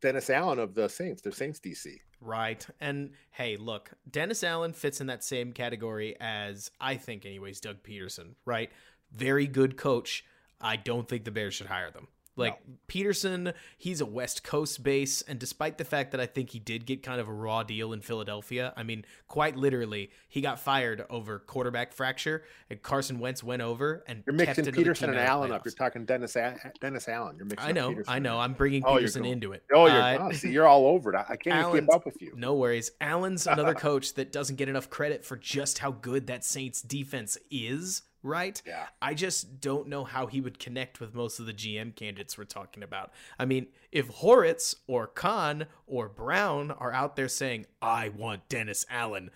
Dennis 0.01 0.30
Allen 0.30 0.59
of 0.59 0.74
the 0.74 0.88
Saints, 0.88 1.22
the 1.22 1.32
Saints 1.32 1.59
DC. 1.59 1.97
Right. 2.19 2.65
And 2.80 3.11
hey, 3.32 3.57
look, 3.57 3.91
Dennis 4.09 4.43
Allen 4.43 4.74
fits 4.74 5.01
in 5.01 5.07
that 5.07 5.24
same 5.24 5.53
category 5.53 6.15
as 6.19 6.69
I 6.80 6.95
think, 6.95 7.26
anyways, 7.26 7.59
Doug 7.59 7.82
Pederson. 7.84 8.36
right? 8.45 8.69
Very 9.11 9.47
good 9.47 9.76
coach. 9.78 10.24
I 10.61 10.76
don't 10.76 11.09
think 11.09 11.26
the 11.26 11.32
Bears 11.32 11.55
should 11.55 11.67
hire 11.67 11.89
them. 11.91 12.07
Like 12.41 12.67
no. 12.67 12.75
Pederson, 12.87 13.53
he's 13.77 14.01
a 14.01 14.05
West 14.05 14.43
Coast 14.43 14.83
base, 14.83 15.21
and 15.21 15.39
despite 15.39 15.77
the 15.77 15.85
fact 15.85 16.11
that 16.11 16.19
I 16.19 16.25
think 16.25 16.49
he 16.49 16.59
did 16.59 16.85
get 16.85 17.03
kind 17.03 17.21
of 17.21 17.27
a 17.27 17.33
raw 17.33 17.63
deal 17.63 17.93
in 17.93 18.01
Philadelphia, 18.01 18.73
I 18.75 18.83
mean, 18.83 19.05
quite 19.27 19.55
literally, 19.55 20.11
he 20.27 20.41
got 20.41 20.59
fired 20.59 21.05
over 21.09 21.39
quarterback 21.39 21.93
fracture, 21.93 22.43
and 22.69 22.81
Carson 22.81 23.19
Wentz 23.19 23.43
went 23.43 23.61
over 23.61 24.03
and 24.07 24.23
you're 24.25 24.35
mixing 24.35 24.65
Pederson 24.65 25.09
and 25.09 25.17
Allen 25.17 25.51
up. 25.51 25.65
You're 25.65 25.73
talking 25.73 26.05
Dennis 26.05 26.35
Dennis 26.79 27.07
Allen. 27.07 27.37
You're 27.37 27.45
mixing. 27.45 27.69
I 27.69 27.71
know, 27.71 27.95
I 28.07 28.19
know. 28.19 28.39
I'm 28.39 28.53
bringing 28.53 28.83
oh, 28.85 28.95
Pederson 28.95 29.27
into 29.27 29.53
it. 29.53 29.63
Oh, 29.73 29.87
you're 29.87 30.01
uh, 30.01 30.31
see, 30.33 30.51
you're 30.51 30.67
all 30.67 30.87
over 30.87 31.13
it. 31.13 31.25
I 31.29 31.35
can't 31.35 31.55
Allen's, 31.55 31.75
even 31.75 31.85
keep 31.85 31.95
up 31.95 32.05
with 32.05 32.21
you. 32.21 32.33
No 32.35 32.55
worries. 32.55 32.91
Allen's 32.99 33.47
another 33.47 33.73
coach 33.75 34.15
that 34.15 34.31
doesn't 34.31 34.55
get 34.55 34.69
enough 34.69 34.89
credit 34.89 35.23
for 35.23 35.37
just 35.37 35.79
how 35.79 35.91
good 35.91 36.27
that 36.27 36.43
Saints 36.43 36.81
defense 36.81 37.37
is 37.49 38.03
right? 38.24 38.61
Yeah. 38.65 38.88
I 39.01 39.13
just 39.13 39.59
don't 39.61 39.88
know 39.88 40.03
how 40.03 40.28
he 40.28 40.41
would 40.41 40.59
connect 40.59 40.99
with 40.99 41.13
most 41.13 41.39
of 41.39 41.45
the 41.45 41.53
GM 41.53 41.95
candidates 41.95 42.38
we're 42.38 42.43
talking 42.45 42.84
about. 42.84 43.11
I 43.39 43.45
mean, 43.45 43.67
if 43.91 44.09
Hortiz 44.09 44.76
or 44.88 45.07
Khan 45.07 45.65
or 45.88 46.07
Brown 46.07 46.72
are 46.72 46.91
out 46.91 47.15
there 47.15 47.28
saying, 47.28 47.65
I 47.82 48.09
want 48.09 48.47
Dennis 48.49 48.86
Allen, 48.89 49.32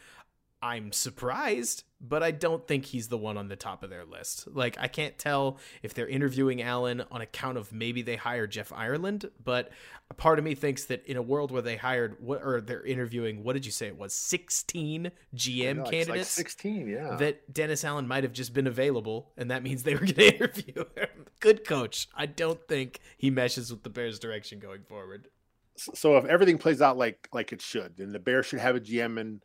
I'm 0.62 0.92
surprised, 0.92 1.84
but 2.02 2.24
I 2.24 2.32
don't 2.32 2.68
think 2.68 2.86
he's 2.86 3.08
the 3.08 3.18
one 3.18 3.38
on 3.38 3.50
the 3.50 3.56
top 3.56 3.84
of 3.84 3.90
their 3.90 4.06
list. 4.06 4.48
Like, 4.52 4.78
I 4.80 4.88
can't 4.88 5.18
tell 5.18 5.60
if 5.84 5.94
they're 5.94 6.08
interviewing 6.08 6.62
Allen 6.62 7.04
on 7.12 7.22
account 7.22 7.58
of 7.58 7.72
maybe 7.72 8.02
they 8.02 8.16
hired 8.16 8.52
Jeff 8.52 8.74
Ireland, 8.74 9.30
but 9.44 9.72
a 10.10 10.14
part 10.14 10.40
of 10.40 10.46
me 10.46 10.56
thinks 10.56 10.86
that 10.86 11.06
in 11.06 11.18
a 11.18 11.22
world 11.22 11.52
where 11.52 11.62
they 11.62 11.76
hired 11.76 12.18
what 12.20 12.42
or 12.44 12.62
they're 12.62 12.84
interviewing, 12.84 13.44
what 13.44 13.54
did 13.54 13.66
you 13.66 13.72
say 13.72 13.88
it 13.88 13.98
was? 13.98 14.14
16 14.14 15.12
GM 15.36 15.76
know, 15.78 15.84
candidates? 15.84 16.38
Like 16.38 16.50
16, 16.50 16.88
yeah. 16.88 17.16
That 17.18 17.54
Dennis 17.54 17.84
Allen 17.84 18.08
might 18.08 18.24
have 18.24 18.34
just 18.34 18.54
been 18.54 18.68
available, 18.68 19.32
and 19.38 19.52
that 19.52 19.64
means 19.64 19.84
they 19.84 19.94
were 19.94 20.00
going 20.06 20.16
to 20.16 20.36
interview 20.36 20.86
him. 20.96 21.26
Good 21.40 21.66
coach. 21.66 22.08
I 22.16 22.26
don't 22.26 22.66
think 22.68 23.00
he 23.18 23.30
meshes 23.30 23.72
with 23.72 23.84
the 23.84 23.90
Bears' 23.90 24.20
direction 24.20 24.60
going 24.60 24.84
forward. 24.84 25.28
So 25.76 26.18
if 26.18 26.26
everything 26.26 26.58
plays 26.58 26.82
out 26.82 26.98
like 26.98 27.28
like 27.34 27.52
it 27.52 27.62
should, 27.62 27.98
then 27.98 28.14
the 28.14 28.20
Bears 28.20 28.46
should 28.46 28.60
have 28.60 28.76
a 28.76 28.80
GM 28.80 29.20
and 29.20 29.42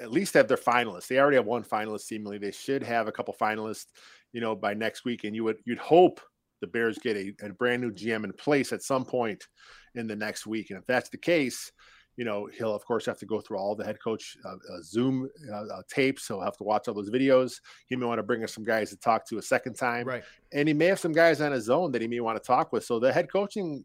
at 0.00 0.10
least 0.10 0.34
have 0.34 0.48
their 0.48 0.56
finalists. 0.56 1.06
They 1.08 1.18
already 1.18 1.36
have 1.36 1.46
one 1.46 1.64
finalist. 1.64 2.02
Seemingly, 2.02 2.38
they 2.38 2.52
should 2.52 2.82
have 2.82 3.08
a 3.08 3.12
couple 3.12 3.34
finalists. 3.40 3.86
You 4.32 4.40
know, 4.40 4.56
by 4.56 4.72
next 4.72 5.04
week, 5.04 5.24
and 5.24 5.36
you 5.36 5.44
would 5.44 5.58
you'd 5.66 5.78
hope 5.78 6.20
the 6.62 6.66
Bears 6.66 6.96
get 6.98 7.16
a, 7.16 7.34
a 7.44 7.50
brand 7.50 7.82
new 7.82 7.90
GM 7.90 8.24
in 8.24 8.32
place 8.32 8.72
at 8.72 8.82
some 8.82 9.04
point 9.04 9.46
in 9.94 10.06
the 10.06 10.16
next 10.16 10.46
week. 10.46 10.70
And 10.70 10.78
if 10.78 10.86
that's 10.86 11.10
the 11.10 11.18
case, 11.18 11.70
you 12.16 12.24
know, 12.24 12.48
he'll 12.56 12.74
of 12.74 12.84
course 12.84 13.04
have 13.06 13.18
to 13.18 13.26
go 13.26 13.40
through 13.40 13.58
all 13.58 13.74
the 13.74 13.84
head 13.84 13.98
coach 14.02 14.36
uh, 14.44 14.52
uh, 14.52 14.82
Zoom 14.82 15.28
uh, 15.52 15.54
uh 15.54 15.82
tapes. 15.88 16.26
He'll 16.28 16.40
have 16.40 16.56
to 16.58 16.64
watch 16.64 16.88
all 16.88 16.94
those 16.94 17.10
videos. 17.10 17.60
He 17.86 17.96
may 17.96 18.06
want 18.06 18.18
to 18.18 18.22
bring 18.22 18.44
us 18.44 18.54
some 18.54 18.64
guys 18.64 18.90
to 18.90 18.96
talk 18.96 19.26
to 19.28 19.38
a 19.38 19.42
second 19.42 19.74
time, 19.74 20.06
right? 20.06 20.22
And 20.52 20.68
he 20.68 20.74
may 20.74 20.86
have 20.86 21.00
some 21.00 21.12
guys 21.12 21.40
on 21.40 21.52
his 21.52 21.68
own 21.68 21.92
that 21.92 22.02
he 22.02 22.08
may 22.08 22.20
want 22.20 22.42
to 22.42 22.46
talk 22.46 22.72
with. 22.72 22.84
So 22.84 22.98
the 22.98 23.12
head 23.12 23.30
coaching 23.30 23.84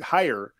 hire 0.00 0.52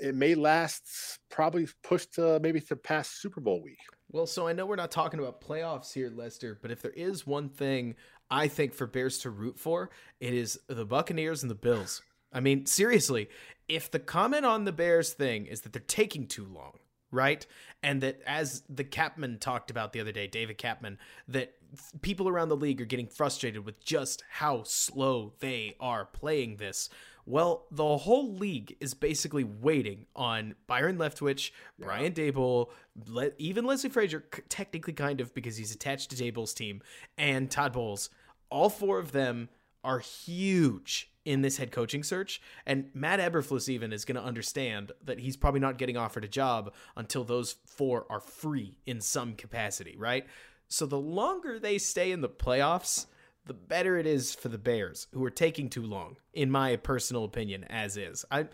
it 0.00 0.14
may 0.14 0.34
last 0.34 1.18
probably 1.30 1.68
push 1.82 2.06
to 2.06 2.38
maybe 2.40 2.60
to 2.60 2.76
past 2.76 3.20
Super 3.20 3.40
Bowl 3.40 3.62
week. 3.62 3.78
Well, 4.10 4.26
so 4.26 4.46
I 4.46 4.52
know 4.52 4.66
we're 4.66 4.76
not 4.76 4.90
talking 4.90 5.18
about 5.18 5.40
playoffs 5.40 5.92
here, 5.92 6.10
Lester, 6.14 6.58
but 6.60 6.70
if 6.70 6.80
there 6.80 6.92
is 6.92 7.26
one 7.26 7.48
thing 7.48 7.96
I 8.30 8.48
think 8.48 8.74
for 8.74 8.86
Bears 8.86 9.18
to 9.18 9.30
root 9.30 9.58
for, 9.58 9.90
it 10.20 10.32
is 10.32 10.58
the 10.68 10.84
Buccaneers 10.84 11.42
and 11.42 11.50
the 11.50 11.56
Bills. 11.56 12.02
I 12.32 12.40
mean, 12.40 12.66
seriously, 12.66 13.28
if 13.68 13.90
the 13.90 13.98
comment 13.98 14.44
on 14.44 14.64
the 14.64 14.72
Bears 14.72 15.12
thing 15.12 15.46
is 15.46 15.62
that 15.62 15.72
they're 15.72 15.82
taking 15.86 16.26
too 16.26 16.44
long, 16.44 16.78
right? 17.10 17.44
And 17.82 18.00
that 18.02 18.20
as 18.26 18.62
the 18.68 18.84
Kaplan 18.84 19.38
talked 19.38 19.70
about 19.70 19.92
the 19.92 20.00
other 20.00 20.12
day, 20.12 20.26
David 20.26 20.58
Kaplan, 20.58 20.98
that 21.28 21.54
people 22.02 22.28
around 22.28 22.48
the 22.48 22.56
league 22.56 22.80
are 22.80 22.86
getting 22.86 23.08
frustrated 23.08 23.64
with 23.64 23.84
just 23.84 24.22
how 24.30 24.62
slow 24.64 25.32
they 25.40 25.76
are 25.80 26.04
playing 26.04 26.56
this. 26.56 26.88
Well, 27.26 27.66
the 27.72 27.98
whole 27.98 28.34
league 28.34 28.76
is 28.80 28.94
basically 28.94 29.42
waiting 29.42 30.06
on 30.14 30.54
Byron 30.68 30.96
Leftwich. 30.96 31.50
Brian 31.78 32.12
Daboll, 32.12 32.68
Le- 33.08 33.32
even 33.36 33.64
Leslie 33.64 33.90
Frazier, 33.90 34.24
technically 34.48 34.92
kind 34.92 35.20
of 35.20 35.34
because 35.34 35.56
he's 35.56 35.74
attached 35.74 36.10
to 36.10 36.16
Daboll's 36.16 36.54
team, 36.54 36.82
and 37.18 37.50
Todd 37.50 37.72
Bowles. 37.72 38.10
All 38.48 38.70
four 38.70 39.00
of 39.00 39.10
them 39.10 39.48
are 39.82 39.98
huge 39.98 41.10
in 41.24 41.42
this 41.42 41.56
head 41.56 41.72
coaching 41.72 42.04
search. 42.04 42.40
And 42.64 42.90
Matt 42.94 43.18
Eberflus 43.18 43.68
even 43.68 43.92
is 43.92 44.04
going 44.04 44.16
to 44.16 44.22
understand 44.22 44.92
that 45.04 45.18
he's 45.18 45.36
probably 45.36 45.60
not 45.60 45.78
getting 45.78 45.96
offered 45.96 46.24
a 46.24 46.28
job 46.28 46.72
until 46.96 47.24
those 47.24 47.56
four 47.66 48.06
are 48.08 48.20
free 48.20 48.76
in 48.86 49.00
some 49.00 49.34
capacity, 49.34 49.96
right? 49.98 50.26
So 50.68 50.86
the 50.86 50.98
longer 50.98 51.58
they 51.58 51.78
stay 51.78 52.12
in 52.12 52.20
the 52.20 52.28
playoffs, 52.28 53.06
the 53.46 53.54
better 53.54 53.96
it 53.96 54.06
is 54.06 54.34
for 54.34 54.48
the 54.48 54.58
Bears, 54.58 55.06
who 55.12 55.24
are 55.24 55.30
taking 55.30 55.70
too 55.70 55.82
long, 55.82 56.16
in 56.34 56.50
my 56.50 56.76
personal 56.76 57.24
opinion, 57.24 57.64
as 57.64 57.96
is. 57.96 58.24
I 58.30 58.48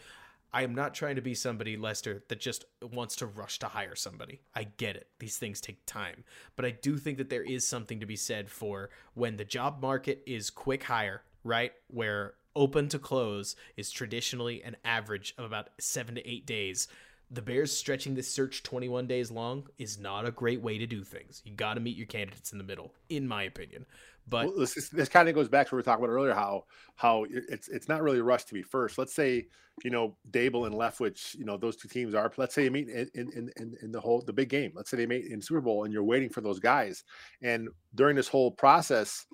I 0.55 0.65
am 0.65 0.75
not 0.75 0.93
trying 0.93 1.17
to 1.17 1.23
be 1.23 1.35
somebody, 1.35 1.79
Lester, 1.79 2.25
that 2.29 2.39
just 2.39 2.67
wants 2.83 3.17
to 3.17 3.27
rush 3.27 3.59
to 3.61 3.69
hire 3.69 3.97
somebody. 3.97 4.43
I 4.55 4.65
get 4.65 4.97
it. 4.97 5.09
These 5.19 5.39
things 5.39 5.63
take 5.63 5.87
time. 5.87 6.25
But 6.57 6.67
I 6.67 6.73
do 6.73 6.99
think 6.99 7.17
that 7.19 7.31
there 7.31 7.43
is 7.43 7.67
something 7.67 8.01
to 8.01 8.07
be 8.07 8.17
said 8.17 8.51
for 8.51 8.91
when 9.15 9.39
the 9.39 9.47
job 9.47 9.81
market 9.81 10.23
is 10.27 10.51
quick 10.51 10.83
hire, 10.83 11.23
right? 11.43 11.73
Where 11.89 12.35
open 12.55 12.89
to 12.91 12.99
close 12.99 13.57
is 13.79 13.91
traditionally 13.91 14.63
an 14.63 14.77
average 14.85 15.35
of 15.39 15.47
about 15.47 15.71
seven 15.79 16.17
to 16.17 16.29
eight 16.29 16.45
days. 16.45 16.87
The 17.31 17.41
Bears 17.41 17.75
stretching 17.75 18.15
this 18.15 18.29
search 18.29 18.63
21 18.63 19.07
days 19.07 19.31
long 19.31 19.69
is 19.79 19.99
not 19.99 20.27
a 20.27 20.31
great 20.31 20.61
way 20.61 20.77
to 20.77 20.87
do 20.87 21.03
things. 21.03 21.41
You 21.47 21.55
got 21.55 21.75
to 21.75 21.81
meet 21.81 21.97
your 21.97 22.07
candidates 22.07 22.53
in 22.53 22.59
the 22.59 22.65
middle, 22.65 22.93
in 23.09 23.27
my 23.27 23.45
opinion. 23.45 23.87
But 24.29 24.47
well, 24.47 24.57
this, 24.59 24.89
this 24.89 25.09
kind 25.09 25.29
of 25.29 25.35
goes 25.35 25.49
back 25.49 25.69
to 25.69 25.75
what 25.75 25.77
we 25.77 25.79
were 25.79 25.83
talking 25.83 26.05
about 26.05 26.15
earlier, 26.15 26.35
how 26.35 26.65
how 26.97 27.27
it's 27.29 27.69
it's 27.69 27.89
not 27.89 28.03
really 28.03 28.19
a 28.19 28.25
rush 28.25 28.45
to 28.45 28.55
be 28.55 28.63
first. 28.63 28.99
Let's 28.99 29.15
say 29.15 29.47
you 29.83 29.91
know 29.91 30.17
Daboll 30.31 30.67
and 30.67 30.75
Leftwich, 30.75 31.35
you 31.35 31.45
know 31.45 31.57
those 31.57 31.77
two 31.77 31.89
teams 31.89 32.15
are. 32.15 32.33
Let's 32.37 32.55
say 32.55 32.65
you 32.65 32.71
meet 32.71 32.89
in 32.89 33.11
in, 33.15 33.51
in, 33.57 33.77
in 33.83 33.93
the 33.93 34.01
whole 34.01 34.23
the 34.23 34.33
big 34.33 34.49
game. 34.49 34.73
Let's 34.75 34.91
say 34.91 34.97
they 34.97 35.07
meet 35.07 35.27
in 35.27 35.41
Super 35.41 35.61
Bowl, 35.61 35.85
and 35.85 35.93
you're 35.93 36.05
waiting 36.05 36.31
for 36.31 36.41
those 36.41 36.61
guys. 36.61 37.05
And 37.43 37.69
during 37.95 38.15
this 38.15 38.29
whole 38.29 38.51
process, 38.51 39.27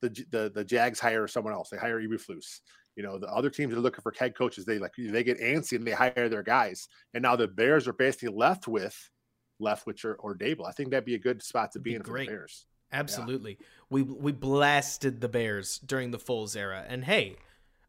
the 0.00 0.08
the 0.30 0.50
the 0.54 0.64
Jags 0.64 0.98
hire 0.98 1.26
someone 1.28 1.52
else. 1.52 1.68
They 1.68 1.78
hire 1.78 2.00
Eberflus. 2.00 2.60
You 2.96 3.02
know 3.02 3.18
the 3.18 3.28
other 3.28 3.50
teams 3.50 3.74
are 3.74 3.80
looking 3.80 4.02
for 4.02 4.12
head 4.18 4.36
coaches. 4.36 4.64
They 4.64 4.78
like 4.78 4.92
they 4.96 5.24
get 5.24 5.40
antsy 5.40 5.76
and 5.76 5.86
they 5.86 5.92
hire 5.92 6.28
their 6.28 6.42
guys. 6.42 6.88
And 7.12 7.22
now 7.22 7.36
the 7.36 7.48
Bears 7.48 7.86
are 7.86 7.92
basically 7.92 8.34
left 8.34 8.66
with 8.66 8.96
Leftwich 9.60 10.04
or, 10.04 10.14
or 10.16 10.34
Daboll. 10.34 10.68
I 10.68 10.72
think 10.72 10.90
that'd 10.90 11.04
be 11.04 11.14
a 11.14 11.18
good 11.18 11.42
spot 11.42 11.72
to 11.72 11.80
be, 11.80 11.90
be 11.90 11.96
in 11.96 12.02
great. 12.02 12.26
for 12.26 12.32
the 12.32 12.36
Bears. 12.38 12.66
Absolutely. 12.92 13.56
Yeah. 13.58 13.66
We 13.92 14.02
we 14.02 14.32
blasted 14.32 15.20
the 15.20 15.28
Bears 15.28 15.78
during 15.78 16.10
the 16.10 16.18
Foles 16.18 16.56
era. 16.56 16.84
And 16.88 17.04
hey, 17.04 17.36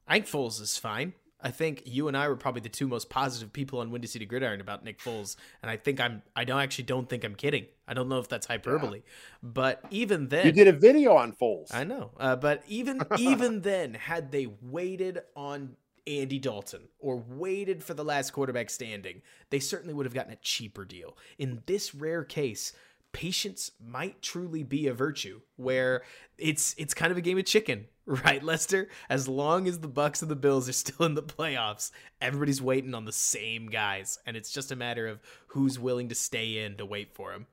I 0.08 0.16
think 0.16 0.26
Foles 0.26 0.62
is 0.62 0.78
fine. 0.78 1.14
I 1.39 1.51
think 1.51 1.84
you 1.86 2.08
and 2.08 2.16
I 2.16 2.28
were 2.30 2.36
probably 2.36 2.62
the 2.62 2.70
two 2.70 2.88
most 2.88 3.10
positive 3.10 3.51
people 3.51 3.80
on 3.80 3.91
Windy 3.91 4.08
City 4.08 4.26
Gridiron 4.26 4.62
about 4.62 4.84
Nick 4.84 4.99
Foles, 4.99 5.36
and 5.62 5.70
I 5.70 5.78
think 5.78 5.99
I'm 5.99 6.22
I 6.36 6.43
don't 6.43 6.60
actually 6.60 6.86
don't 6.86 7.10
think 7.10 7.24
I'm 7.24 7.36
kidding. 7.36 7.66
I 7.88 7.93
don't 7.93 8.10
know 8.10 8.20
if 8.20 8.28
that's 8.28 8.47
hyperbole, 8.47 8.99
yeah. 8.99 9.04
but 9.41 9.84
even 9.89 10.28
then, 10.28 10.45
you 10.45 10.51
did 10.51 10.68
a 10.68 10.74
video 10.74 11.16
on 11.16 11.32
Foles. 11.34 11.74
I 11.74 11.84
know, 11.86 12.12
uh, 12.18 12.36
but 12.36 12.64
even 12.68 13.01
even 13.18 13.62
then, 13.62 13.93
had 13.93 14.32
they 14.32 14.47
waited 14.62 15.22
on 15.36 15.76
Andy 16.08 16.39
Dalton 16.39 16.88
or 16.99 17.18
waited 17.18 17.84
for 17.84 17.93
the 17.93 18.04
last 18.04 18.32
quarterback 18.32 18.70
standing, 18.70 19.22
they 19.49 19.60
certainly 19.60 19.93
would 19.93 20.06
have 20.06 20.14
gotten 20.14 20.34
a 20.34 20.38
cheaper 20.38 20.86
deal. 20.86 21.18
In 21.38 21.62
this 21.66 21.95
rare 21.95 22.24
case, 22.24 22.74
patience 23.14 23.72
might 23.80 24.22
truly 24.22 24.64
be 24.64 24.88
a 24.88 24.93
virtue 24.93 25.39
where 25.55 26.01
it's 26.38 26.76
it's 26.78 26.93
kind 26.93 27.11
of 27.11 27.18
a 27.18 27.22
game 27.22 27.38
of 27.38 27.45
chicken 27.45 27.86
right 28.05 28.43
lester 28.43 28.89
as 29.09 29.28
long 29.28 29.68
as 29.68 29.80
the 29.80 29.88
bucks 29.88 30.22
and 30.22 30.30
the 30.30 30.36
bills 30.36 30.68
are 30.68 30.74
still 30.74 31.05
in 31.05 31.14
the 31.14 31.24
playoffs 31.24 31.91
everybody's 32.20 32.61
waiting 32.61 32.93
on 32.93 33.05
the 33.05 33.14
same 33.14 33.68
guys 33.68 34.20
and 34.26 34.36
it's 34.36 34.51
just 34.51 34.72
a 34.72 34.76
matter 34.76 35.07
of 35.07 35.22
who's 35.47 35.80
willing 35.80 36.09
to 36.09 36.16
stay 36.16 36.66
in 36.66 36.76
to 36.76 36.86
wait 36.86 37.14
for 37.14 37.32
them 37.32 37.45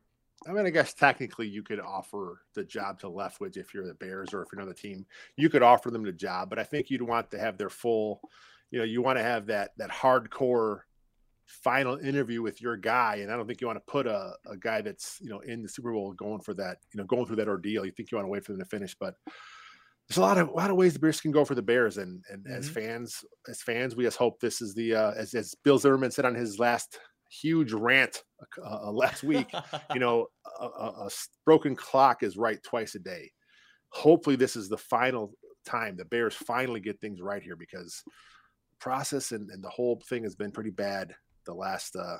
I 0.46 0.52
mean, 0.52 0.64
I 0.64 0.70
guess 0.70 0.94
technically 0.94 1.46
you 1.46 1.62
could 1.62 1.80
offer 1.80 2.40
the 2.54 2.64
job 2.64 2.98
to 3.00 3.08
Leftwich 3.08 3.58
if 3.58 3.74
you're 3.74 3.86
the 3.86 3.92
Bears 3.92 4.32
or 4.32 4.42
if 4.42 4.48
you're 4.50 4.62
another 4.62 4.74
team. 4.74 5.04
You 5.36 5.50
could 5.50 5.62
offer 5.62 5.90
them 5.90 6.02
the 6.02 6.12
job, 6.12 6.48
but 6.48 6.58
I 6.58 6.64
think 6.64 6.88
you'd 6.88 7.02
want 7.02 7.30
to 7.32 7.38
have 7.38 7.58
their 7.58 7.68
full, 7.68 8.22
you 8.70 8.78
know, 8.78 8.84
you 8.86 9.02
want 9.02 9.18
to 9.18 9.22
have 9.22 9.46
that 9.48 9.76
that 9.76 9.90
hardcore 9.90 10.80
final 11.62 11.96
interview 11.96 12.42
with 12.42 12.60
your 12.60 12.76
guy. 12.76 13.16
And 13.16 13.30
I 13.30 13.36
don't 13.36 13.46
think 13.46 13.60
you 13.60 13.66
want 13.66 13.78
to 13.78 13.92
put 13.92 14.06
a, 14.06 14.32
a 14.46 14.56
guy 14.56 14.80
that's, 14.80 15.18
you 15.20 15.28
know, 15.28 15.40
in 15.40 15.62
the 15.62 15.68
Super 15.68 15.92
Bowl 15.92 16.12
going 16.12 16.40
for 16.40 16.54
that, 16.54 16.78
you 16.92 16.98
know, 16.98 17.04
going 17.04 17.26
through 17.26 17.36
that 17.36 17.48
ordeal. 17.48 17.84
You 17.84 17.92
think 17.92 18.10
you 18.10 18.16
want 18.16 18.26
to 18.26 18.30
wait 18.30 18.44
for 18.44 18.52
them 18.52 18.60
to 18.60 18.66
finish, 18.66 18.94
but 18.98 19.14
there's 20.08 20.18
a 20.18 20.22
lot 20.22 20.38
of 20.38 20.48
a 20.48 20.52
lot 20.52 20.70
of 20.70 20.76
ways 20.76 20.92
the 20.92 20.98
Bears 20.98 21.20
can 21.20 21.30
go 21.30 21.44
for 21.44 21.54
the 21.54 21.62
Bears. 21.62 21.98
And 21.98 22.22
and 22.30 22.44
mm-hmm. 22.44 22.54
as 22.54 22.68
fans, 22.68 23.24
as 23.48 23.62
fans, 23.62 23.94
we 23.94 24.04
just 24.04 24.16
hope 24.16 24.40
this 24.40 24.60
is 24.60 24.74
the 24.74 24.94
uh, 24.94 25.12
as 25.12 25.34
as 25.34 25.54
Bill 25.64 25.78
Zimmerman 25.78 26.10
said 26.10 26.24
on 26.24 26.34
his 26.34 26.58
last 26.58 26.98
huge 27.30 27.72
rant 27.72 28.22
uh, 28.64 28.86
uh 28.86 28.90
last 28.92 29.22
week. 29.22 29.50
you 29.94 30.00
know, 30.00 30.26
a, 30.60 30.64
a, 30.64 31.06
a 31.06 31.10
broken 31.44 31.76
clock 31.76 32.22
is 32.22 32.36
right 32.36 32.62
twice 32.62 32.94
a 32.94 32.98
day. 32.98 33.30
Hopefully, 33.90 34.36
this 34.36 34.56
is 34.56 34.68
the 34.68 34.78
final 34.78 35.32
time 35.66 35.96
the 35.96 36.04
Bears 36.04 36.34
finally 36.34 36.80
get 36.80 37.00
things 37.00 37.20
right 37.20 37.42
here 37.42 37.56
because 37.56 38.02
process 38.80 39.32
and, 39.32 39.50
and 39.50 39.62
the 39.62 39.68
whole 39.68 40.02
thing 40.08 40.24
has 40.24 40.34
been 40.34 40.50
pretty 40.50 40.70
bad 40.70 41.14
the 41.44 41.54
last 41.54 41.96
uh, 41.96 42.18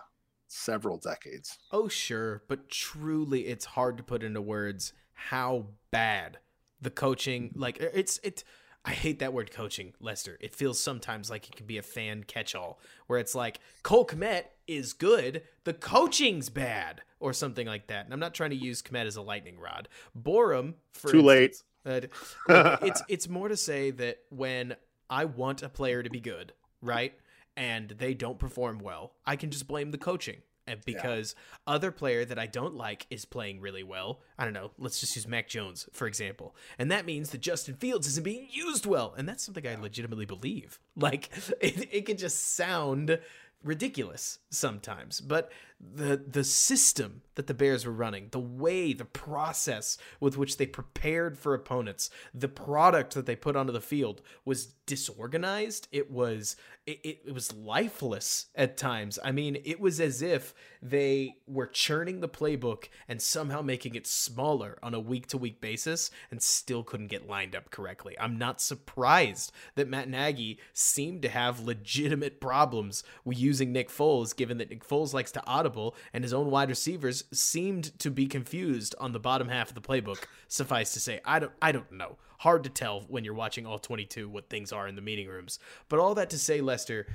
several 0.49 0.99
decades. 0.99 1.59
Oh, 1.73 1.89
sure. 1.89 2.43
But 2.49 2.69
truly, 2.69 3.47
it's 3.47 3.65
hard 3.65 3.97
to 3.99 4.03
put 4.03 4.23
into 4.23 4.41
words 4.41 4.93
how 5.13 5.67
bad 5.91 6.39
the 6.81 6.91
coaching, 6.91 7.53
like, 7.55 7.79
it's, 7.79 8.19
it, 8.23 8.43
I 8.85 8.93
hate 8.93 9.19
that 9.19 9.33
word 9.33 9.51
coaching, 9.51 9.93
Lester. 10.01 10.39
It 10.41 10.55
feels 10.55 10.81
sometimes 10.81 11.29
like 11.29 11.49
it 11.49 11.57
can 11.57 11.67
be 11.67 11.79
a 11.79 11.83
fan 11.83 12.25
catch 12.25 12.55
all 12.55 12.81
where 13.07 13.19
it's 13.19 13.35
like 13.35 13.61
Cole 13.83 14.07
Kmet 14.07 14.45
is 14.67 14.95
good, 14.95 15.43
the 15.65 15.75
coaching's 15.75 16.49
bad, 16.49 17.03
or 17.19 17.35
something 17.35 17.67
like 17.67 17.89
that. 17.89 18.07
And 18.07 18.15
I'm 18.15 18.21
not 18.21 18.35
trying 18.35 18.51
to 18.51 18.57
use 18.57 18.81
Kmet 18.81 19.05
as 19.05 19.17
a 19.17 19.23
lightning 19.23 19.59
rod. 19.59 19.89
Borom, 20.19 20.75
for 20.95 21.11
too 21.13 21.31
instance, 21.31 21.65
late. 21.85 22.09
Uh, 22.49 22.77
it's 22.83 23.03
it's 23.09 23.29
more 23.29 23.49
to 23.49 23.57
say 23.57 23.91
that 23.91 24.19
when 24.31 24.77
I 25.11 25.27
want 25.27 25.63
a 25.63 25.69
player 25.69 26.03
to 26.03 26.11
be 26.11 26.21
good, 26.21 26.53
right, 26.81 27.13
and 27.57 27.91
they 27.91 28.15
don't 28.15 28.39
perform 28.39 28.79
well, 28.79 29.13
I 29.27 29.37
can 29.37 29.51
just 29.51 29.67
blame 29.67 29.91
the 29.91 29.99
coaching 29.99 30.43
and 30.67 30.85
because 30.85 31.35
yeah. 31.37 31.75
other 31.75 31.91
player 31.91 32.25
that 32.25 32.39
I 32.39 32.47
don't 32.47 32.75
like 32.75 33.07
is 33.11 33.25
playing 33.25 33.61
really 33.61 33.83
well. 33.83 34.21
I 34.39 34.45
don't 34.45 34.55
know. 34.55 34.71
Let's 34.79 35.01
just 35.01 35.17
use 35.17 35.27
Mac 35.27 35.49
Jones 35.49 35.89
for 35.93 36.07
example, 36.07 36.55
and 36.79 36.91
that 36.91 37.07
means 37.07 37.31
that 37.31 37.41
Justin 37.41 37.75
Fields 37.75 38.07
isn't 38.07 38.25
being 38.25 38.47
used 38.51 38.87
well, 38.87 39.15
and 39.17 39.29
that's 39.29 39.45
something 39.45 39.67
I 39.67 39.75
legitimately 39.75 40.27
believe. 40.27 40.79
Like 41.01 41.31
it, 41.63 41.89
it 41.91 42.05
can 42.05 42.19
just 42.19 42.55
sound 42.57 43.19
ridiculous 43.65 44.39
sometimes 44.51 45.21
but 45.21 45.51
the 45.81 46.17
the 46.17 46.45
system 46.45 47.23
that 47.37 47.47
the 47.47 47.55
bears 47.55 47.87
were 47.87 47.93
running 47.93 48.29
the 48.33 48.39
way 48.39 48.93
the 48.93 49.05
process 49.05 49.97
with 50.21 50.37
which 50.37 50.59
they 50.59 50.67
prepared 50.67 51.39
for 51.39 51.55
opponents 51.55 52.11
the 52.35 52.49
product 52.49 53.15
that 53.15 53.25
they 53.25 53.35
put 53.35 53.57
onto 53.57 53.73
the 53.73 53.81
field 53.81 54.21
was 54.45 54.75
disorganized. 54.91 55.87
It 55.93 56.11
was 56.11 56.57
it, 56.85 57.21
it, 57.25 57.33
was 57.33 57.55
lifeless 57.55 58.47
at 58.57 58.77
times. 58.77 59.21
I 59.23 59.31
mean 59.31 59.59
it 59.65 59.79
was 59.79 60.01
as 60.01 60.21
if 60.21 60.53
they 60.83 61.37
were 61.47 61.69
churning 61.69 62.19
the 62.19 62.29
playbook 62.29 62.89
and 63.07 63.23
somehow 63.23 63.63
making 63.63 63.95
it 63.95 64.09
smaller 64.09 64.81
on 64.83 64.93
a 64.93 64.99
week 64.99 65.29
to 65.29 65.39
week 65.39 65.61
basis 65.61 66.11
and 66.33 66.43
still 66.43 66.83
couldn't 66.83 67.07
get 67.07 67.29
lined 67.29 67.55
up 67.55 67.71
correctly. 67.71 68.17
I'm 68.19 68.37
not 68.37 68.61
surprised 68.61 69.53
that 69.77 69.89
matt 69.89 70.09
nagy 70.09 70.59
seemed 70.73 71.23
to 71.23 71.29
have 71.29 71.61
legitimate 71.61 72.41
problems 72.41 73.05
using 73.25 73.71
nick 73.71 73.91
foles 73.91 74.35
given 74.35 74.59
that 74.59 74.71
nick 74.71 74.85
foles 74.85 75.15
likes 75.15 75.31
to 75.33 75.49
audible 75.71 75.95
and 76.13 76.25
his 76.25 76.33
own 76.33 76.51
wide 76.51 76.69
receivers 76.69 77.25
seemed 77.33 77.99
to 78.01 78.11
be 78.11 78.27
confused 78.27 78.95
on 78.99 79.13
the 79.13 79.21
bottom 79.21 79.49
half 79.49 79.69
of 79.69 79.75
the 79.75 79.81
playbook 79.81 80.25
suffice 80.49 80.93
to 80.93 81.01
say 81.01 81.21
i 81.25 81.39
don't 81.39 81.53
i 81.63 81.71
don't 81.71 81.93
know 81.93 82.17
hard 82.41 82.65
to 82.65 82.71
tell 82.71 83.03
when 83.09 83.23
you're 83.23 83.35
watching 83.35 83.67
all 83.67 83.79
22 83.79 84.27
what 84.27 84.49
things 84.49 84.73
are 84.73 84.89
in 84.89 84.95
the 84.95 85.03
meeting 85.03 85.29
rooms. 85.29 85.59
But 85.91 85.99
all 85.99 86.15
that 86.15 86.31
to 86.31 86.39
say, 86.39 86.63
Lester, 86.63 87.07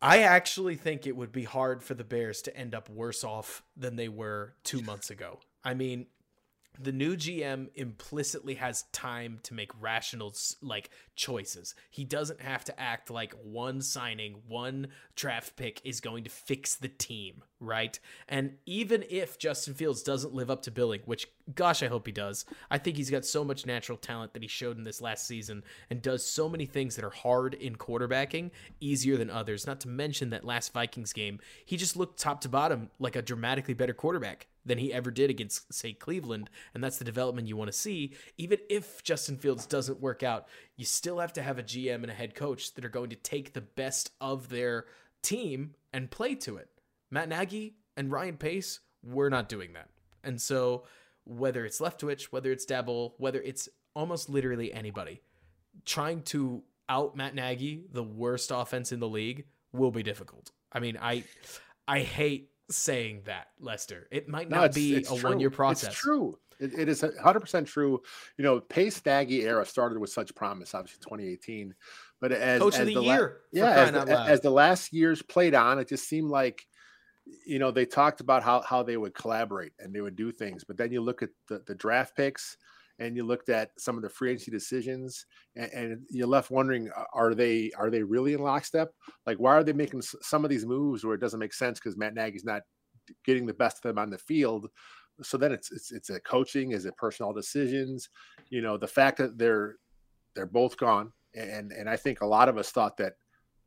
I 0.00 0.20
actually 0.20 0.76
think 0.76 1.08
it 1.08 1.16
would 1.16 1.32
be 1.32 1.42
hard 1.42 1.82
for 1.82 1.94
the 1.94 2.04
Bears 2.04 2.40
to 2.42 2.56
end 2.56 2.72
up 2.72 2.88
worse 2.88 3.24
off 3.24 3.64
than 3.76 3.96
they 3.96 4.08
were 4.08 4.54
two 4.62 4.80
months 4.80 5.10
ago. 5.10 5.40
I 5.64 5.74
mean, 5.74 6.06
the 6.80 6.92
new 6.92 7.16
GM 7.16 7.68
implicitly 7.74 8.54
has 8.54 8.84
time 8.92 9.40
to 9.42 9.54
make 9.54 9.70
rational 9.80 10.34
like 10.62 10.90
choices. 11.16 11.74
He 11.90 12.04
doesn't 12.04 12.40
have 12.40 12.64
to 12.64 12.80
act 12.80 13.10
like 13.10 13.34
one 13.42 13.80
signing, 13.80 14.42
one 14.46 14.88
draft 15.16 15.56
pick 15.56 15.80
is 15.84 16.00
going 16.00 16.24
to 16.24 16.30
fix 16.30 16.76
the 16.76 16.88
team, 16.88 17.42
right? 17.58 17.98
And 18.28 18.58
even 18.66 19.04
if 19.10 19.38
Justin 19.38 19.74
Fields 19.74 20.02
doesn't 20.02 20.34
live 20.34 20.50
up 20.50 20.62
to 20.62 20.70
billing, 20.70 21.00
which 21.04 21.26
gosh, 21.54 21.82
I 21.82 21.86
hope 21.86 22.06
he 22.06 22.12
does. 22.12 22.44
I 22.70 22.78
think 22.78 22.96
he's 22.96 23.10
got 23.10 23.24
so 23.24 23.44
much 23.44 23.66
natural 23.66 23.98
talent 23.98 24.34
that 24.34 24.42
he 24.42 24.48
showed 24.48 24.76
in 24.76 24.84
this 24.84 25.00
last 25.00 25.26
season 25.26 25.64
and 25.90 26.02
does 26.02 26.24
so 26.24 26.48
many 26.48 26.66
things 26.66 26.96
that 26.96 27.04
are 27.04 27.10
hard 27.10 27.54
in 27.54 27.76
quarterbacking, 27.76 28.50
easier 28.80 29.16
than 29.16 29.30
others. 29.30 29.66
Not 29.66 29.80
to 29.80 29.88
mention 29.88 30.30
that 30.30 30.44
last 30.44 30.72
Vikings 30.72 31.12
game, 31.12 31.40
he 31.64 31.76
just 31.76 31.96
looked 31.96 32.20
top 32.20 32.40
to 32.42 32.48
bottom 32.48 32.90
like 32.98 33.16
a 33.16 33.22
dramatically 33.22 33.74
better 33.74 33.94
quarterback 33.94 34.46
than 34.68 34.78
he 34.78 34.92
ever 34.92 35.10
did 35.10 35.30
against, 35.30 35.72
say, 35.72 35.92
Cleveland. 35.92 36.48
And 36.74 36.84
that's 36.84 36.98
the 36.98 37.04
development 37.04 37.48
you 37.48 37.56
want 37.56 37.72
to 37.72 37.76
see. 37.76 38.14
Even 38.36 38.58
if 38.70 39.02
Justin 39.02 39.36
Fields 39.36 39.66
doesn't 39.66 40.00
work 40.00 40.22
out, 40.22 40.46
you 40.76 40.84
still 40.84 41.18
have 41.18 41.32
to 41.32 41.42
have 41.42 41.58
a 41.58 41.62
GM 41.62 42.02
and 42.02 42.10
a 42.10 42.14
head 42.14 42.34
coach 42.34 42.74
that 42.74 42.84
are 42.84 42.90
going 42.90 43.10
to 43.10 43.16
take 43.16 43.52
the 43.52 43.60
best 43.60 44.12
of 44.20 44.48
their 44.48 44.86
team 45.22 45.74
and 45.92 46.10
play 46.10 46.34
to 46.36 46.56
it. 46.56 46.68
Matt 47.10 47.28
Nagy 47.28 47.74
and 47.96 48.12
Ryan 48.12 48.36
Pace, 48.36 48.80
we're 49.02 49.30
not 49.30 49.48
doing 49.48 49.72
that. 49.72 49.88
And 50.22 50.40
so, 50.40 50.84
whether 51.24 51.64
it's 51.64 51.80
Leftwich, 51.80 52.24
whether 52.24 52.52
it's 52.52 52.66
Daboll, 52.66 53.12
whether 53.18 53.40
it's 53.40 53.68
almost 53.94 54.28
literally 54.28 54.72
anybody, 54.72 55.20
trying 55.84 56.22
to 56.22 56.62
out 56.88 57.16
Matt 57.16 57.34
Nagy, 57.34 57.84
the 57.92 58.02
worst 58.02 58.50
offense 58.54 58.92
in 58.92 59.00
the 59.00 59.08
league, 59.08 59.44
will 59.72 59.90
be 59.90 60.02
difficult. 60.02 60.50
I 60.72 60.80
mean, 60.80 60.98
I 61.00 61.24
I 61.86 62.00
hate 62.00 62.50
saying 62.70 63.22
that, 63.24 63.48
Lester. 63.60 64.08
It 64.10 64.28
might 64.28 64.48
not 64.48 64.56
no, 64.56 64.62
it's, 64.64 64.74
be 64.74 64.96
it's 64.96 65.10
a 65.10 65.16
one 65.16 65.40
year 65.40 65.50
process. 65.50 65.90
It's 65.90 65.98
true. 65.98 66.38
It, 66.60 66.74
it 66.76 66.88
is 66.88 67.02
100% 67.02 67.66
true. 67.66 68.02
You 68.36 68.44
know, 68.44 68.60
Pace 68.60 68.96
Staggy 68.96 69.42
era 69.42 69.64
started 69.64 69.98
with 69.98 70.10
such 70.10 70.34
promise, 70.34 70.74
obviously 70.74 71.00
2018. 71.02 71.74
But 72.20 72.32
as, 72.32 72.60
Coach 72.60 72.74
as 72.78 72.86
the, 72.86 72.94
the 72.94 73.02
year, 73.02 73.38
la- 73.52 73.60
yeah, 73.60 73.70
as 73.70 73.92
the, 73.92 74.20
as 74.20 74.40
the, 74.40 74.50
last 74.50 74.92
years 74.92 75.22
played 75.22 75.54
on, 75.54 75.78
it 75.78 75.88
just 75.88 76.08
seemed 76.08 76.30
like, 76.30 76.66
you 77.46 77.58
know, 77.58 77.70
they 77.70 77.86
talked 77.86 78.20
about 78.20 78.42
how, 78.42 78.60
how 78.62 78.82
they 78.82 78.96
would 78.96 79.14
collaborate 79.14 79.72
and 79.78 79.94
they 79.94 80.00
would 80.00 80.16
do 80.16 80.32
things. 80.32 80.64
But 80.64 80.76
then 80.76 80.90
you 80.90 81.00
look 81.00 81.22
at 81.22 81.30
the, 81.48 81.62
the 81.66 81.74
draft 81.74 82.16
picks 82.16 82.56
and 82.98 83.16
you 83.16 83.24
looked 83.24 83.48
at 83.48 83.70
some 83.78 83.96
of 83.96 84.02
the 84.02 84.08
free 84.08 84.30
agency 84.30 84.50
decisions 84.50 85.26
and, 85.56 85.70
and 85.72 86.02
you're 86.10 86.26
left 86.26 86.50
wondering 86.50 86.90
uh, 86.96 87.04
are 87.14 87.34
they 87.34 87.70
are 87.78 87.90
they 87.90 88.02
really 88.02 88.34
in 88.34 88.40
lockstep? 88.40 88.90
Like 89.26 89.38
why 89.38 89.52
are 89.52 89.64
they 89.64 89.72
making 89.72 90.02
some 90.02 90.44
of 90.44 90.50
these 90.50 90.66
moves 90.66 91.04
where 91.04 91.14
it 91.14 91.20
doesn't 91.20 91.40
make 91.40 91.54
sense 91.54 91.78
because 91.78 91.96
matt 91.96 92.14
nagy's 92.14 92.44
not 92.44 92.62
getting 93.24 93.46
the 93.46 93.54
best 93.54 93.78
of 93.78 93.82
them 93.82 93.98
on 93.98 94.10
the 94.10 94.18
field? 94.18 94.68
So 95.22 95.36
then 95.36 95.52
it's 95.52 95.72
it's 95.72 95.92
it's 95.92 96.10
a 96.10 96.20
coaching 96.20 96.72
is 96.72 96.84
it 96.84 96.96
personal 96.96 97.32
decisions? 97.32 98.08
You 98.50 98.62
know 98.62 98.76
the 98.76 98.86
fact 98.86 99.18
that 99.18 99.38
they're 99.38 99.76
they're 100.34 100.46
both 100.46 100.76
gone 100.76 101.12
and 101.34 101.72
and 101.72 101.90
i 101.90 101.96
think 101.96 102.20
a 102.20 102.26
lot 102.26 102.48
of 102.48 102.56
us 102.56 102.70
thought 102.70 102.96
that 102.96 103.14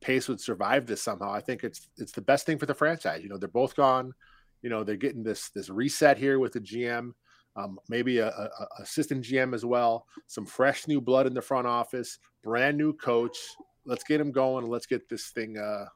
pace 0.02 0.28
would 0.28 0.40
survive 0.40 0.84
this 0.86 1.02
somehow. 1.02 1.32
I 1.32 1.40
think 1.40 1.64
it's 1.64 1.88
it's 1.96 2.12
the 2.12 2.20
best 2.20 2.44
thing 2.44 2.58
for 2.58 2.66
the 2.66 2.74
franchise. 2.74 3.22
You 3.22 3.30
know 3.30 3.38
they're 3.38 3.48
both 3.48 3.74
gone. 3.74 4.12
You 4.60 4.68
know 4.68 4.84
they're 4.84 4.96
getting 4.96 5.22
this 5.22 5.48
this 5.50 5.70
reset 5.70 6.18
here 6.18 6.38
with 6.38 6.52
the 6.52 6.60
gm 6.60 7.12
um, 7.56 7.78
maybe 7.88 8.18
a, 8.18 8.28
a, 8.28 8.68
assistant 8.80 9.24
GM 9.24 9.54
as 9.54 9.64
well, 9.64 10.06
some 10.26 10.46
fresh 10.46 10.86
new 10.88 11.00
blood 11.00 11.26
in 11.26 11.34
the 11.34 11.42
front 11.42 11.66
office, 11.66 12.18
brand 12.42 12.78
new 12.78 12.92
coach. 12.92 13.36
Let's 13.84 14.04
get 14.04 14.20
him 14.20 14.32
going. 14.32 14.66
Let's 14.66 14.86
get 14.86 15.08
this 15.08 15.30
thing 15.30 15.58
uh, 15.58 15.86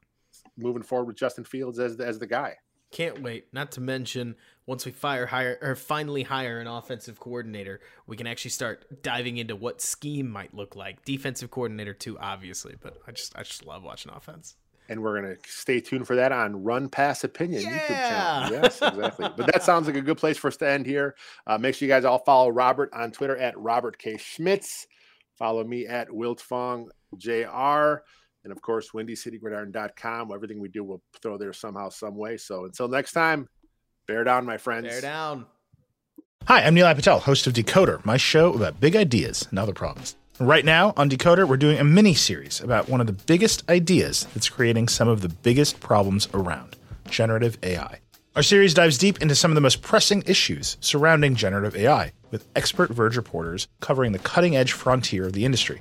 moving 0.57 0.83
forward 0.83 1.07
with 1.07 1.17
Justin 1.17 1.45
Fields 1.45 1.79
as 1.79 1.97
the, 1.97 2.07
as 2.07 2.19
the 2.19 2.27
guy. 2.27 2.55
Can't 2.93 3.21
wait. 3.23 3.47
Not 3.53 3.73
to 3.73 3.81
mention, 3.81 4.37
once 4.65 4.87
we 4.87 4.93
fire 4.93 5.27
hire 5.27 5.59
or 5.61 5.75
finally 5.75 6.23
hire 6.23 6.61
an 6.61 6.67
offensive 6.67 7.19
coordinator, 7.19 7.81
we 8.07 8.17
can 8.17 8.27
actually 8.27 8.53
start 8.53 9.03
diving 9.03 9.39
into 9.39 9.57
what 9.57 9.81
scheme 9.81 10.31
might 10.31 10.55
look 10.55 10.77
like. 10.77 11.05
Defensive 11.05 11.51
coordinator 11.51 11.95
too, 11.95 12.17
obviously, 12.19 12.77
but 12.81 12.99
I 13.07 13.13
just 13.13 13.37
I 13.37 13.43
just 13.43 13.67
love 13.67 13.83
watching 13.83 14.13
offense 14.13 14.57
and 14.89 15.03
we're 15.03 15.21
going 15.21 15.37
to 15.37 15.41
stay 15.51 15.81
tuned 15.81 16.07
for 16.07 16.17
that 16.17 16.33
on 16.33 16.63
Run 16.63 16.89
Pass 16.89 17.25
Opinion 17.25 17.63
yeah. 17.63 17.79
YouTube 17.79 17.87
channel. 17.89 18.63
Yes, 18.63 18.83
exactly. 18.83 19.29
but 19.37 19.47
that 19.53 19.63
sounds 19.65 19.87
like 19.87 19.97
a 19.97 20.01
good 20.01 20.19
place 20.19 20.37
for 20.37 20.49
us 20.49 20.57
to 20.59 20.69
end 20.69 20.87
here. 20.87 21.15
Uh, 21.47 21.59
make 21.59 21.75
sure 21.75 21.87
you 21.87 21.93
guys 21.93 22.05
all 22.05 22.19
follow 22.19 22.49
Robert 22.49 22.91
on 22.93 23.11
Twitter 23.11 23.37
at 23.37 23.59
Robert 23.59 23.99
K. 23.99 24.17
Schmitz. 24.17 24.87
Follow 25.39 25.65
me 25.65 25.87
at 25.87 26.09
Wiltfong 26.09 26.89
JR. 27.17 28.03
And 28.45 28.53
of 28.53 28.63
course, 28.63 28.91
WindyCityGridiron.com. 28.93 30.33
Everything 30.33 30.61
we 30.61 30.69
do, 30.69 30.85
we'll 30.85 31.03
throw 31.21 31.37
there 31.37 31.53
somehow, 31.53 31.89
some 31.89 32.17
way. 32.17 32.37
So 32.37 32.65
until 32.65 32.89
next 32.89 33.13
time, 33.13 33.49
bear 34.07 34.25
down, 34.25 34.45
my 34.47 34.57
friends. 34.57 34.87
Bear 34.87 35.01
down. 35.01 35.47
Hi, 36.47 36.63
I'm 36.63 36.77
Nilay 36.77 36.95
Patel, 36.95 37.19
host 37.19 37.49
of 37.49 37.55
Decoder, 37.55 38.05
my 38.05 38.17
show 38.17 38.53
about 38.53 38.79
big 38.79 38.95
ideas 38.95 39.49
and 39.51 39.59
other 39.59 39.73
problems. 39.73 40.15
Right 40.39 40.67
now 40.67 40.93
on 40.99 41.09
Decoder, 41.09 41.49
we're 41.49 41.57
doing 41.57 41.79
a 41.79 41.85
mini 41.85 42.13
series 42.13 42.61
about 42.61 42.91
one 42.91 43.01
of 43.01 43.07
the 43.07 43.15
biggest 43.15 43.67
ideas 43.71 44.29
that's 44.35 44.51
creating 44.51 44.89
some 44.89 45.09
of 45.09 45.23
the 45.23 45.31
biggest 45.31 45.81
problems 45.81 46.29
around 46.35 46.77
generative 47.09 47.57
AI. 47.63 48.01
Our 48.35 48.43
series 48.43 48.75
dives 48.75 48.99
deep 48.99 49.23
into 49.23 49.35
some 49.35 49.51
of 49.51 49.55
the 49.55 49.63
most 49.63 49.81
pressing 49.81 50.23
issues 50.27 50.77
surrounding 50.83 51.37
generative 51.37 51.75
AI, 51.75 52.13
with 52.31 52.47
expert 52.55 52.91
Verge 52.91 53.17
reporters 53.17 53.67
covering 53.81 54.13
the 54.13 54.19
cutting 54.19 54.55
edge 54.55 54.73
frontier 54.73 55.25
of 55.25 55.33
the 55.33 55.47
industry. 55.47 55.81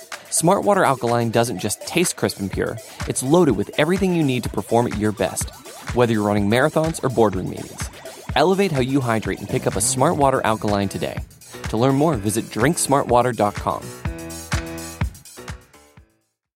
Smartwater 0.31 0.87
Alkaline 0.87 1.29
doesn't 1.29 1.59
just 1.59 1.85
taste 1.85 2.15
crisp 2.15 2.39
and 2.39 2.49
pure, 2.49 2.77
it's 3.05 3.21
loaded 3.21 3.57
with 3.57 3.69
everything 3.77 4.15
you 4.15 4.23
need 4.23 4.43
to 4.43 4.49
perform 4.49 4.87
at 4.87 4.97
your 4.97 5.11
best, 5.11 5.49
whether 5.93 6.13
you're 6.13 6.23
running 6.23 6.49
marathons 6.49 7.03
or 7.03 7.09
boardroom 7.09 7.49
meetings. 7.49 7.89
Elevate 8.37 8.71
how 8.71 8.79
you 8.79 9.01
hydrate 9.01 9.39
and 9.39 9.49
pick 9.49 9.67
up 9.67 9.75
a 9.75 9.79
Smartwater 9.79 10.41
Alkaline 10.45 10.87
today. 10.87 11.17
To 11.63 11.75
learn 11.75 11.95
more, 11.95 12.15
visit 12.15 12.45
drinksmartwater.com. 12.45 14.10